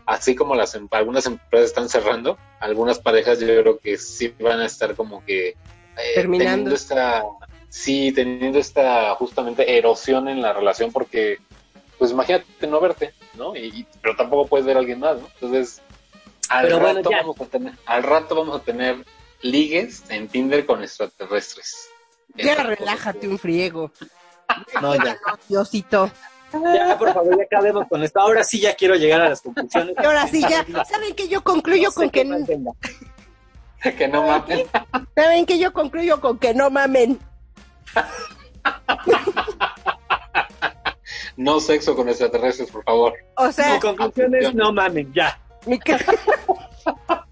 así 0.06 0.36
como 0.36 0.56
las 0.56 0.78
algunas 0.91 1.26
empresas 1.26 1.70
están 1.70 1.89
cerrando, 1.89 2.38
algunas 2.60 2.99
parejas 2.99 3.39
yo 3.39 3.47
creo 3.47 3.80
que 3.80 3.97
sí 3.97 4.34
van 4.39 4.60
a 4.60 4.66
estar 4.66 4.95
como 4.95 5.24
que 5.26 5.49
eh, 5.49 5.56
terminando 6.16 6.45
teniendo 6.45 6.76
esta 6.76 7.24
sí 7.70 8.12
teniendo 8.12 8.60
esta 8.60 9.16
justamente 9.16 9.78
erosión 9.78 10.28
en 10.28 10.41
la 10.41 10.54
relación 10.54 10.91
porque 10.91 11.39
pues 11.97 12.12
imagínate 12.12 12.68
no 12.68 12.80
verte, 12.80 13.14
¿no? 13.36 13.56
Y, 13.56 13.86
pero 14.02 14.16
tampoco 14.16 14.47
puedes 14.47 14.66
ver 14.66 14.76
a 14.76 14.80
alguien 14.80 14.99
más, 14.99 15.18
¿no? 15.22 15.28
Entonces 15.36 15.82
al 16.49 16.66
pero 16.66 16.80
rato 16.80 17.02
bueno, 17.04 17.10
vamos 17.12 17.41
a 17.41 17.45
tener 17.45 17.74
al 17.86 18.04
rato 18.04 18.36
vamos 18.36 18.62
a 18.62 18.64
tener 18.64 19.06
ligues 19.41 20.04
en 20.10 20.28
Tinder 20.28 20.66
con 20.66 20.84
extraterrestres. 20.84 21.89
Ya 22.36 22.56
relájate 22.56 23.28
un 23.28 23.38
friego. 23.38 23.91
No, 24.82 24.95
ya. 24.95 25.18
Diosito. 25.47 26.12
Ya, 26.54 26.97
por 26.97 27.14
favor, 27.14 27.38
ya 27.38 27.43
acabemos 27.43 27.88
con 27.88 28.04
esto. 28.04 28.20
Ahora 28.20 28.43
sí 28.43 28.60
ya 28.60 28.74
quiero 28.76 28.95
llegar 28.95 29.22
a 29.22 29.30
las 29.30 29.41
conclusiones. 29.41 29.95
Y 30.02 30.06
ahora 30.06 30.28
sí, 30.28 30.41
ya, 30.41 30.66
¿saben 30.86 31.16
que 31.16 31.28
yo 31.28 31.43
concluyo 31.43 31.86
No 31.86 31.91
sé 31.91 31.99
con 32.02 32.10
que 32.10 32.24
venga. 32.24 32.72
que 33.97 34.08
no 34.08 34.24
mames. 34.24 34.68
¿Saben 35.16 35.45
que 35.45 35.60
yo 35.60 35.74
concluyo 35.74 36.20
con 36.20 36.38
que 36.38 36.54
no 36.54 36.70
mamen? 36.70 37.20
No 41.38 41.60
sexo 41.60 41.95
con 41.95 42.08
extraterrestres, 42.10 42.70
por 42.70 42.84
favor. 42.84 43.14
O 43.36 43.52
sea, 43.52 43.74
Mi 43.74 43.80
conclusión 43.80 44.36
es 44.36 44.54
no 44.54 44.72
mamen, 44.72 45.12
ya. 45.14 45.39
mi 45.66 45.80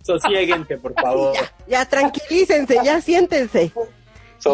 Sosiéguense, 0.03 0.77
por 0.77 0.93
favor. 0.99 1.33
ya, 1.35 1.53
ya 1.67 1.85
tranquilícense, 1.85 2.79
ya 2.83 3.01
siéntense. 3.01 3.71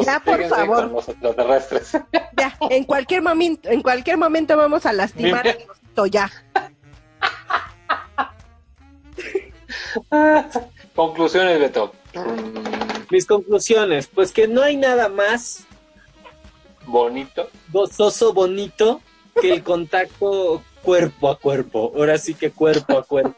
Ya, 0.05 0.19
por 0.19 0.43
favor. 0.47 0.83
con 0.83 0.93
los 0.93 1.09
extraterrestres. 1.09 1.97
Ya, 2.38 2.57
en 2.69 2.83
cualquier 2.83 3.21
momento, 3.21 3.69
en 3.69 3.81
cualquier 3.81 4.17
momento 4.17 4.57
vamos 4.57 4.86
a 4.86 4.91
lastimar 4.91 5.47
al 5.47 5.57
osito, 5.69 6.05
ya. 6.05 6.29
Conclusiones, 10.95 11.59
Beto. 11.59 11.93
Mis 13.09 13.25
conclusiones, 13.25 14.07
pues 14.07 14.31
que 14.31 14.47
no 14.47 14.61
hay 14.61 14.77
nada 14.77 15.09
más 15.09 15.65
Bonito. 16.86 17.49
gozoso, 17.71 18.33
bonito 18.33 19.01
que 19.39 19.53
el 19.53 19.63
contacto 19.63 20.61
cuerpo 20.81 21.29
a 21.29 21.39
cuerpo. 21.39 21.91
Ahora 21.95 22.17
sí 22.17 22.33
que 22.33 22.51
cuerpo 22.51 22.97
a 22.97 23.03
cuerpo. 23.03 23.36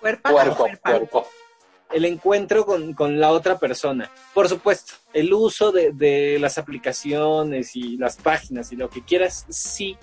Cuerpo, 0.00 0.30
cuerpa. 0.30 0.90
cuerpo. 0.90 1.26
El 1.92 2.04
encuentro 2.04 2.66
con, 2.66 2.94
con 2.94 3.20
la 3.20 3.30
otra 3.30 3.58
persona. 3.58 4.10
Por 4.34 4.48
supuesto, 4.48 4.94
el 5.12 5.32
uso 5.32 5.70
de, 5.72 5.92
de 5.92 6.38
las 6.40 6.58
aplicaciones 6.58 7.76
y 7.76 7.96
las 7.96 8.16
páginas 8.16 8.72
y 8.72 8.76
lo 8.76 8.90
que 8.90 9.02
quieras, 9.04 9.46
sí, 9.48 9.96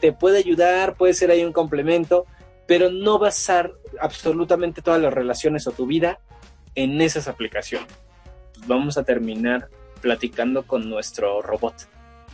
te 0.00 0.12
puede 0.12 0.38
ayudar, 0.38 0.94
puede 0.94 1.14
ser 1.14 1.30
ahí 1.30 1.42
un 1.44 1.52
complemento, 1.52 2.26
pero 2.66 2.90
no 2.90 3.18
basar 3.18 3.72
absolutamente 4.00 4.82
todas 4.82 5.00
las 5.00 5.12
relaciones 5.12 5.66
o 5.66 5.72
tu 5.72 5.86
vida 5.86 6.18
en 6.74 7.00
esas 7.00 7.28
aplicaciones. 7.28 7.88
Pues 8.54 8.66
vamos 8.68 8.98
a 8.98 9.04
terminar 9.04 9.68
platicando 10.00 10.66
con 10.66 10.88
nuestro 10.90 11.40
robot. 11.42 11.74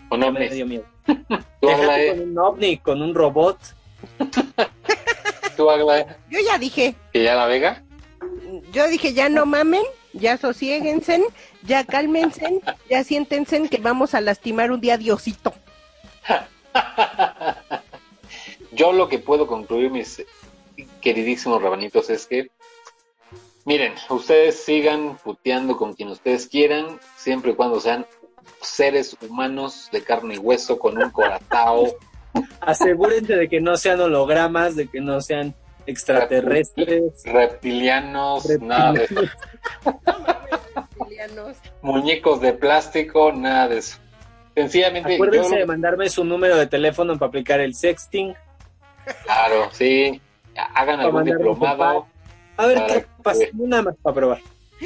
Con 0.09 0.21
Ya 0.23 0.31
me 0.31 0.39
ovnis. 0.39 0.53
dio 0.55 0.67
miedo. 0.67 0.85
Tú, 1.07 1.67
Déjate 1.69 1.83
Aglae. 1.83 2.09
con 2.11 2.21
un 2.31 2.39
ovni, 2.39 2.79
con 2.79 3.03
un 3.03 3.15
robot. 3.15 3.59
Tú, 5.57 5.71
Aglae. 5.71 6.07
Yo 6.31 6.39
ya 6.47 6.59
dije, 6.59 6.95
Que 7.13 7.23
ya 7.25 7.35
la 7.35 7.47
vega. 7.47 7.83
Yo 8.73 8.89
dije, 8.89 9.13
ya 9.13 9.29
no 9.29 9.47
mamen, 9.47 9.83
ya 10.13 10.37
sosiéguense, 10.37 11.23
ya 11.63 11.85
cálmense, 11.85 12.61
ya 12.89 13.05
siéntense 13.05 13.69
que 13.69 13.79
vamos 13.79 14.15
a 14.15 14.21
lastimar 14.21 14.71
un 14.73 14.81
día 14.81 14.95
a 14.95 14.99
Diosito. 14.99 15.55
Yo 18.73 18.93
lo 18.93 19.09
que 19.09 19.19
puedo 19.19 19.47
concluir, 19.47 19.91
mis 19.91 20.25
queridísimos 21.01 21.61
rabanitos, 21.63 22.11
es 22.11 22.27
que, 22.27 22.51
miren, 23.65 23.95
ustedes 24.11 24.63
sigan 24.63 25.17
puteando 25.17 25.77
con 25.77 25.95
quien 25.95 26.11
ustedes 26.11 26.47
quieran, 26.47 27.01
siempre 27.17 27.53
y 27.53 27.55
cuando 27.55 27.81
sean 27.81 28.07
seres 28.61 29.17
humanos 29.21 29.89
de 29.93 30.03
carne 30.03 30.35
y 30.35 30.39
hueso 30.39 30.79
con 30.79 30.99
un 30.99 31.11
corazón. 31.11 31.93
Asegúrense 32.61 33.35
de 33.35 33.49
que 33.49 33.61
no 33.61 33.77
sean 33.77 34.01
hologramas, 34.01 34.77
de 34.77 34.87
que 34.89 35.01
no 35.01 35.21
sean 35.21 35.55
extraterrestres. 35.89 37.23
reptilianos, 37.25 38.47
nada 38.61 38.93
de 38.93 39.05
eso. 39.05 39.23
muñecos 41.83 42.41
de 42.41 42.53
plástico, 42.53 43.33
nada 43.33 43.69
de 43.69 43.79
eso. 43.79 43.99
Sencillamente, 44.55 45.15
Acuérdense 45.15 45.51
yo, 45.51 45.57
de 45.59 45.67
mandarme 45.67 46.09
su 46.09 46.25
número 46.25 46.57
de 46.57 46.67
teléfono 46.67 47.17
para 47.19 47.29
aplicar 47.29 47.61
el 47.61 47.75
sexting. 47.75 48.35
claro, 49.25 49.69
sí, 49.73 50.21
hagan 50.75 51.01
algún 51.01 51.25
diplomado 51.25 52.07
A 52.57 52.67
ver 52.67 52.79
qué 52.87 53.07
pasa. 53.23 53.45
Nada 53.55 53.83
más 53.83 53.97
para 54.03 54.15
probar. 54.15 54.39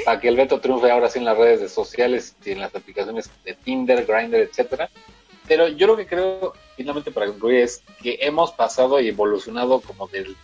para 0.04 0.20
que 0.20 0.28
el 0.28 0.36
Beto 0.36 0.60
triunfe 0.60 0.90
ahora 0.90 1.08
sí 1.08 1.18
en 1.18 1.24
las 1.24 1.38
redes 1.38 1.72
sociales 1.72 2.36
y 2.44 2.52
en 2.52 2.60
las 2.60 2.74
aplicaciones 2.74 3.30
de 3.44 3.54
Tinder, 3.54 4.04
Grindr, 4.04 4.36
etcétera. 4.36 4.90
Pero 5.48 5.68
yo 5.68 5.86
lo 5.86 5.96
que 5.96 6.06
creo, 6.06 6.52
finalmente 6.76 7.10
para 7.10 7.26
concluir, 7.26 7.60
es 7.60 7.82
que 8.00 8.18
hemos 8.20 8.52
pasado 8.52 9.00
y 9.00 9.08
evolucionado 9.08 9.80
como 9.80 10.08
del, 10.08 10.36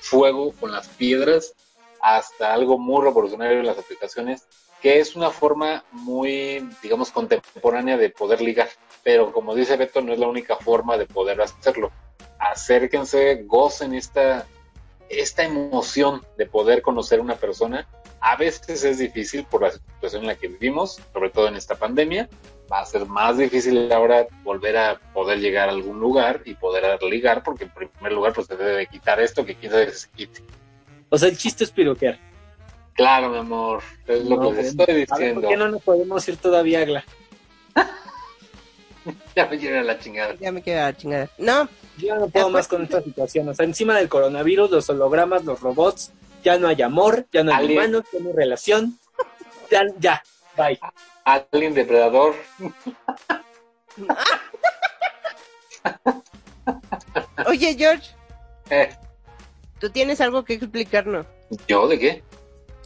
fuego 0.00 0.52
con 0.60 0.70
las 0.70 0.86
piedras 0.88 1.54
hasta 2.00 2.52
algo 2.52 2.76
muy 2.78 3.02
revolucionario 3.02 3.60
en 3.60 3.66
las 3.66 3.78
aplicaciones, 3.78 4.46
que 4.82 5.00
es 5.00 5.16
una 5.16 5.30
forma 5.30 5.82
muy, 5.92 6.68
digamos, 6.82 7.10
contemporánea 7.10 7.96
de 7.96 8.10
poder 8.10 8.42
ligar. 8.42 8.68
Pero 9.02 9.32
como 9.32 9.54
dice 9.54 9.78
Beto, 9.78 10.02
no 10.02 10.12
es 10.12 10.18
la 10.18 10.28
única 10.28 10.56
forma 10.56 10.98
de 10.98 11.06
poder 11.06 11.40
hacerlo. 11.40 11.90
Acérquense, 12.38 13.44
gocen 13.46 13.94
esta, 13.94 14.46
esta 15.08 15.44
emoción 15.44 16.22
de 16.36 16.44
poder 16.44 16.82
conocer 16.82 17.20
a 17.20 17.22
una 17.22 17.36
persona. 17.36 17.88
A 18.20 18.36
veces 18.36 18.84
es 18.84 18.98
difícil 18.98 19.44
por 19.44 19.62
la 19.62 19.70
situación 19.70 20.22
en 20.22 20.28
la 20.28 20.34
que 20.34 20.48
vivimos, 20.48 21.00
sobre 21.14 21.30
todo 21.30 21.48
en 21.48 21.56
esta 21.56 21.76
pandemia. 21.76 22.28
Va 22.72 22.80
a 22.80 22.86
ser 22.86 23.06
más 23.06 23.36
difícil 23.36 23.92
ahora 23.92 24.26
volver 24.42 24.76
a 24.76 24.98
poder 25.12 25.38
llegar 25.38 25.68
a 25.68 25.72
algún 25.72 26.00
lugar 26.00 26.40
y 26.44 26.54
poder 26.54 26.98
ligar, 27.02 27.42
porque 27.42 27.64
en 27.64 27.70
primer 27.70 28.12
lugar 28.12 28.32
pues 28.32 28.46
se 28.46 28.56
debe 28.56 28.86
quitar 28.86 29.20
esto 29.20 29.44
que 29.44 29.54
quizás 29.54 30.00
se 30.00 30.08
quite. 30.10 30.42
O 31.10 31.18
sea, 31.18 31.28
el 31.28 31.36
chiste 31.36 31.64
es 31.64 31.70
piroquear. 31.70 32.18
Claro, 32.94 33.28
mi 33.28 33.38
amor, 33.38 33.82
es 34.06 34.24
lo 34.24 34.36
No, 34.36 34.50
que 34.50 34.56
les 34.56 34.66
estoy 34.68 34.86
A 34.88 34.94
diciendo. 34.94 35.40
¿por 35.42 35.50
qué 35.50 35.56
no 35.56 35.68
nos 35.68 35.82
podemos 35.82 36.26
ir 36.28 36.36
todavía, 36.36 36.80
Agla? 36.80 37.04
Ya 39.36 39.46
me 39.46 39.58
llena 39.58 39.82
la 39.82 39.98
chingada. 39.98 40.34
Ya 40.40 40.50
me 40.50 40.62
queda 40.62 40.84
la 40.84 40.96
chingada. 40.96 41.28
No, 41.36 41.68
Yo 41.98 42.06
ya 42.06 42.14
no 42.16 42.28
puedo 42.28 42.48
más 42.48 42.66
con 42.68 42.82
esta 42.84 43.02
situación. 43.02 43.48
O 43.48 43.54
sea, 43.54 43.66
encima 43.66 43.96
del 43.98 44.08
coronavirus, 44.08 44.70
los 44.70 44.88
hologramas, 44.88 45.44
los 45.44 45.60
robots, 45.60 46.12
ya 46.42 46.58
no 46.58 46.68
hay 46.68 46.80
amor, 46.80 47.26
ya 47.30 47.42
no 47.44 47.54
hay 47.54 47.72
humanos, 47.72 48.04
ya 48.12 48.20
no 48.20 48.30
hay 48.30 48.34
relación. 48.36 48.98
Ya, 49.70 49.82
ya, 49.98 50.22
bye. 50.56 50.78
Alien 51.24 51.74
depredador. 51.74 52.34
oye 57.46 57.74
George, 57.78 58.10
Eh, 58.70 58.88
tú 59.78 59.90
tienes 59.90 60.20
algo 60.20 60.44
que 60.44 60.54
explicarnos. 60.54 61.26
¿Yo 61.68 61.86
de 61.88 61.98
qué? 61.98 62.22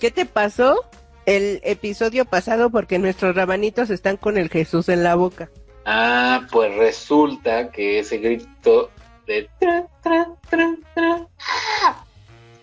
¿Qué 0.01 0.11
te 0.11 0.27
pasó 0.27 0.85
el 1.27 1.61
episodio 1.65 2.25
pasado? 2.25 2.71
Porque 2.71 2.99
nuestros 2.99 3.35
rabanitos 3.37 3.91
están 3.91 4.17
con 4.17 4.37
el 4.39 4.49
Jesús 4.49 4.89
en 4.89 5.05
la 5.05 5.15
boca. 5.15 5.51
Ah, 5.85 6.47
pues 6.51 6.75
resulta 6.77 7.71
que 7.71 8.01
ese 8.01 8.19
grito 8.19 8.91
de 9.27 9.49
tra, 9.59 9.87
tra, 10.03 10.29
tra, 10.51 10.77
tra, 10.95 11.27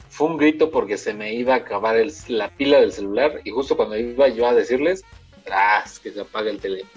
fue 0.10 0.28
un 0.28 0.38
grito 0.38 0.70
porque 0.72 0.98
se 0.98 1.14
me 1.14 1.34
iba 1.34 1.56
a 1.56 1.58
acabar 1.58 1.98
el- 1.98 2.14
la 2.28 2.50
pila 2.50 2.80
del 2.80 2.94
celular 2.94 3.42
y 3.44 3.52
justo 3.52 3.76
cuando 3.76 3.98
iba 3.98 4.28
yo 4.30 4.48
a 4.48 4.54
decirles, 4.54 5.04
tras 5.46 6.00
que 6.00 6.12
se 6.12 6.22
apaga 6.22 6.50
el 6.50 6.60
teléfono. 6.60 6.92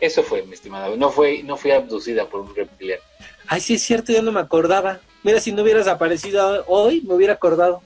Eso 0.00 0.22
fue, 0.22 0.42
mi 0.42 0.54
estimado. 0.54 0.96
No 0.96 1.10
fue, 1.10 1.42
no 1.42 1.56
fui 1.56 1.70
abducida 1.70 2.26
por 2.26 2.40
un 2.40 2.54
reptiliano. 2.54 3.02
Ay, 3.46 3.60
sí 3.60 3.74
es 3.74 3.82
cierto, 3.82 4.12
yo 4.12 4.22
no 4.22 4.32
me 4.32 4.40
acordaba. 4.40 5.00
Mira, 5.22 5.40
si 5.40 5.52
no 5.52 5.62
hubieras 5.62 5.86
aparecido 5.86 6.64
hoy, 6.66 7.02
me 7.02 7.14
hubiera 7.14 7.34
acordado. 7.34 7.82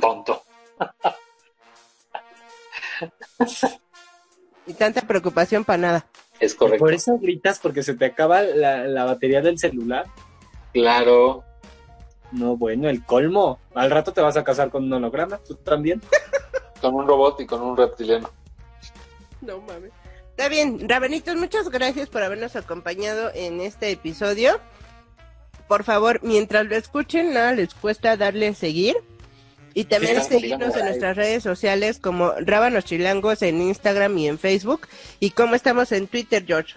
Tonto. 0.00 0.42
Y 4.66 4.74
tanta 4.74 5.02
preocupación 5.02 5.64
para 5.64 5.78
nada. 5.78 6.06
Es 6.40 6.54
correcto. 6.54 6.84
Por 6.84 6.94
eso 6.94 7.18
gritas, 7.18 7.58
porque 7.58 7.82
se 7.82 7.94
te 7.94 8.06
acaba 8.06 8.42
la, 8.42 8.84
la 8.84 9.04
batería 9.04 9.40
del 9.40 9.58
celular. 9.58 10.06
Claro. 10.72 11.44
No, 12.30 12.56
bueno, 12.56 12.88
el 12.88 13.04
colmo. 13.04 13.58
Al 13.74 13.90
rato 13.90 14.12
te 14.12 14.20
vas 14.20 14.36
a 14.36 14.44
casar 14.44 14.70
con 14.70 14.84
un 14.84 14.92
holograma, 14.92 15.38
tú 15.38 15.54
también. 15.56 16.00
Con 16.80 16.94
un 16.94 17.06
robot 17.06 17.40
y 17.40 17.46
con 17.46 17.60
un 17.62 17.76
reptiliano. 17.76 18.30
No 19.40 19.60
mames. 19.60 19.92
Está 20.30 20.48
bien, 20.48 20.88
Rabanitos, 20.88 21.34
muchas 21.36 21.68
gracias 21.68 22.08
por 22.08 22.22
habernos 22.22 22.54
acompañado 22.54 23.30
en 23.34 23.60
este 23.60 23.90
episodio. 23.90 24.60
Por 25.66 25.84
favor, 25.84 26.20
mientras 26.22 26.64
lo 26.66 26.76
escuchen, 26.76 27.34
nada 27.34 27.52
les 27.52 27.74
cuesta 27.74 28.16
darle 28.16 28.48
a 28.48 28.54
seguir. 28.54 28.96
Y 29.74 29.84
también 29.84 30.22
seguirnos 30.24 30.74
en 30.76 30.86
nuestras 30.86 31.16
redes 31.16 31.42
sociales 31.42 31.98
como 31.98 32.32
Rábanos 32.38 32.84
Chilangos 32.84 33.42
en 33.42 33.60
Instagram 33.60 34.16
y 34.18 34.28
en 34.28 34.38
Facebook. 34.38 34.88
Y 35.20 35.30
como 35.30 35.54
estamos 35.54 35.92
en 35.92 36.08
Twitter, 36.08 36.44
George. 36.46 36.74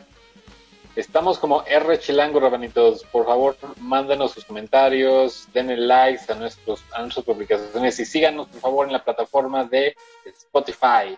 Estamos 0.95 1.39
como 1.39 1.63
R 1.65 1.99
Chilango, 1.99 2.39
Rabanitos. 2.39 3.03
Por 3.05 3.25
favor, 3.25 3.55
mándanos 3.79 4.33
sus 4.33 4.43
comentarios, 4.43 5.47
denle 5.53 5.77
likes 5.77 6.31
a, 6.31 6.35
nuestros, 6.35 6.83
a 6.91 7.01
nuestras 7.01 7.25
publicaciones 7.25 7.99
y 7.99 8.05
síganos, 8.05 8.47
por 8.47 8.59
favor, 8.59 8.87
en 8.87 8.93
la 8.93 9.03
plataforma 9.03 9.63
de 9.63 9.95
Spotify. 10.25 11.17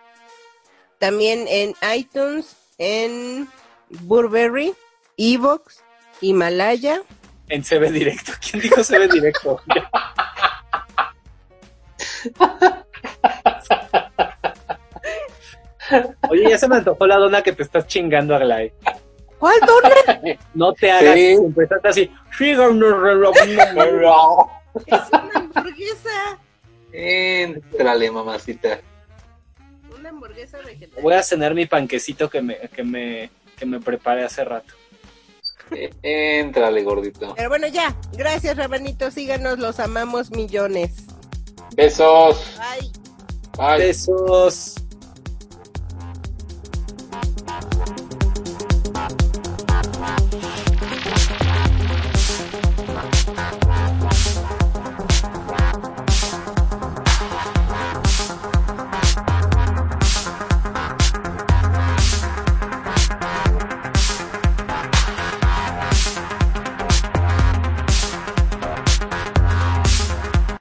También 0.98 1.46
en 1.48 1.74
iTunes, 1.96 2.56
en 2.78 3.48
Burberry, 3.88 4.74
Evox, 5.16 5.82
Himalaya. 6.20 7.02
En 7.48 7.62
CB 7.62 7.90
Directo. 7.90 8.32
¿Quién 8.40 8.62
dijo 8.62 8.82
CB 8.82 9.10
Directo? 9.10 9.60
Oye, 16.30 16.48
ya 16.48 16.58
se 16.58 16.68
me 16.68 16.76
antojó 16.76 17.06
la 17.06 17.16
dona 17.16 17.42
que 17.42 17.52
te 17.52 17.62
estás 17.62 17.86
chingando, 17.86 18.34
Aglai. 18.34 18.72
¿Cuál 19.44 19.60
doner? 19.66 20.38
No 20.54 20.72
te 20.72 20.90
hagas, 20.90 21.14
Sí. 21.16 21.32
empezaste 21.32 21.88
así. 21.88 22.10
Es 24.74 24.88
una 25.12 25.32
hamburguesa. 25.34 26.38
Entrale, 26.92 28.10
mamacita. 28.10 28.80
Una 29.94 30.08
hamburguesa 30.08 30.56
vegetariana. 30.58 31.02
Voy 31.02 31.12
a 31.12 31.22
cenar 31.22 31.54
mi 31.54 31.66
panquecito 31.66 32.30
que 32.30 32.40
me, 32.40 32.56
que 32.70 32.82
me, 32.82 33.30
que 33.58 33.66
me 33.66 33.80
preparé 33.80 34.24
hace 34.24 34.44
rato. 34.44 34.72
Entrale, 36.02 36.82
gordito. 36.82 37.34
Pero 37.36 37.50
bueno, 37.50 37.66
ya. 37.66 37.94
Gracias, 38.16 38.56
Rabanito. 38.56 39.10
Síganos, 39.10 39.58
los 39.58 39.78
amamos 39.78 40.30
millones. 40.30 41.04
Besos. 41.76 42.56
Bye. 42.80 42.90
Bye. 43.58 43.78
Besos. 43.88 44.76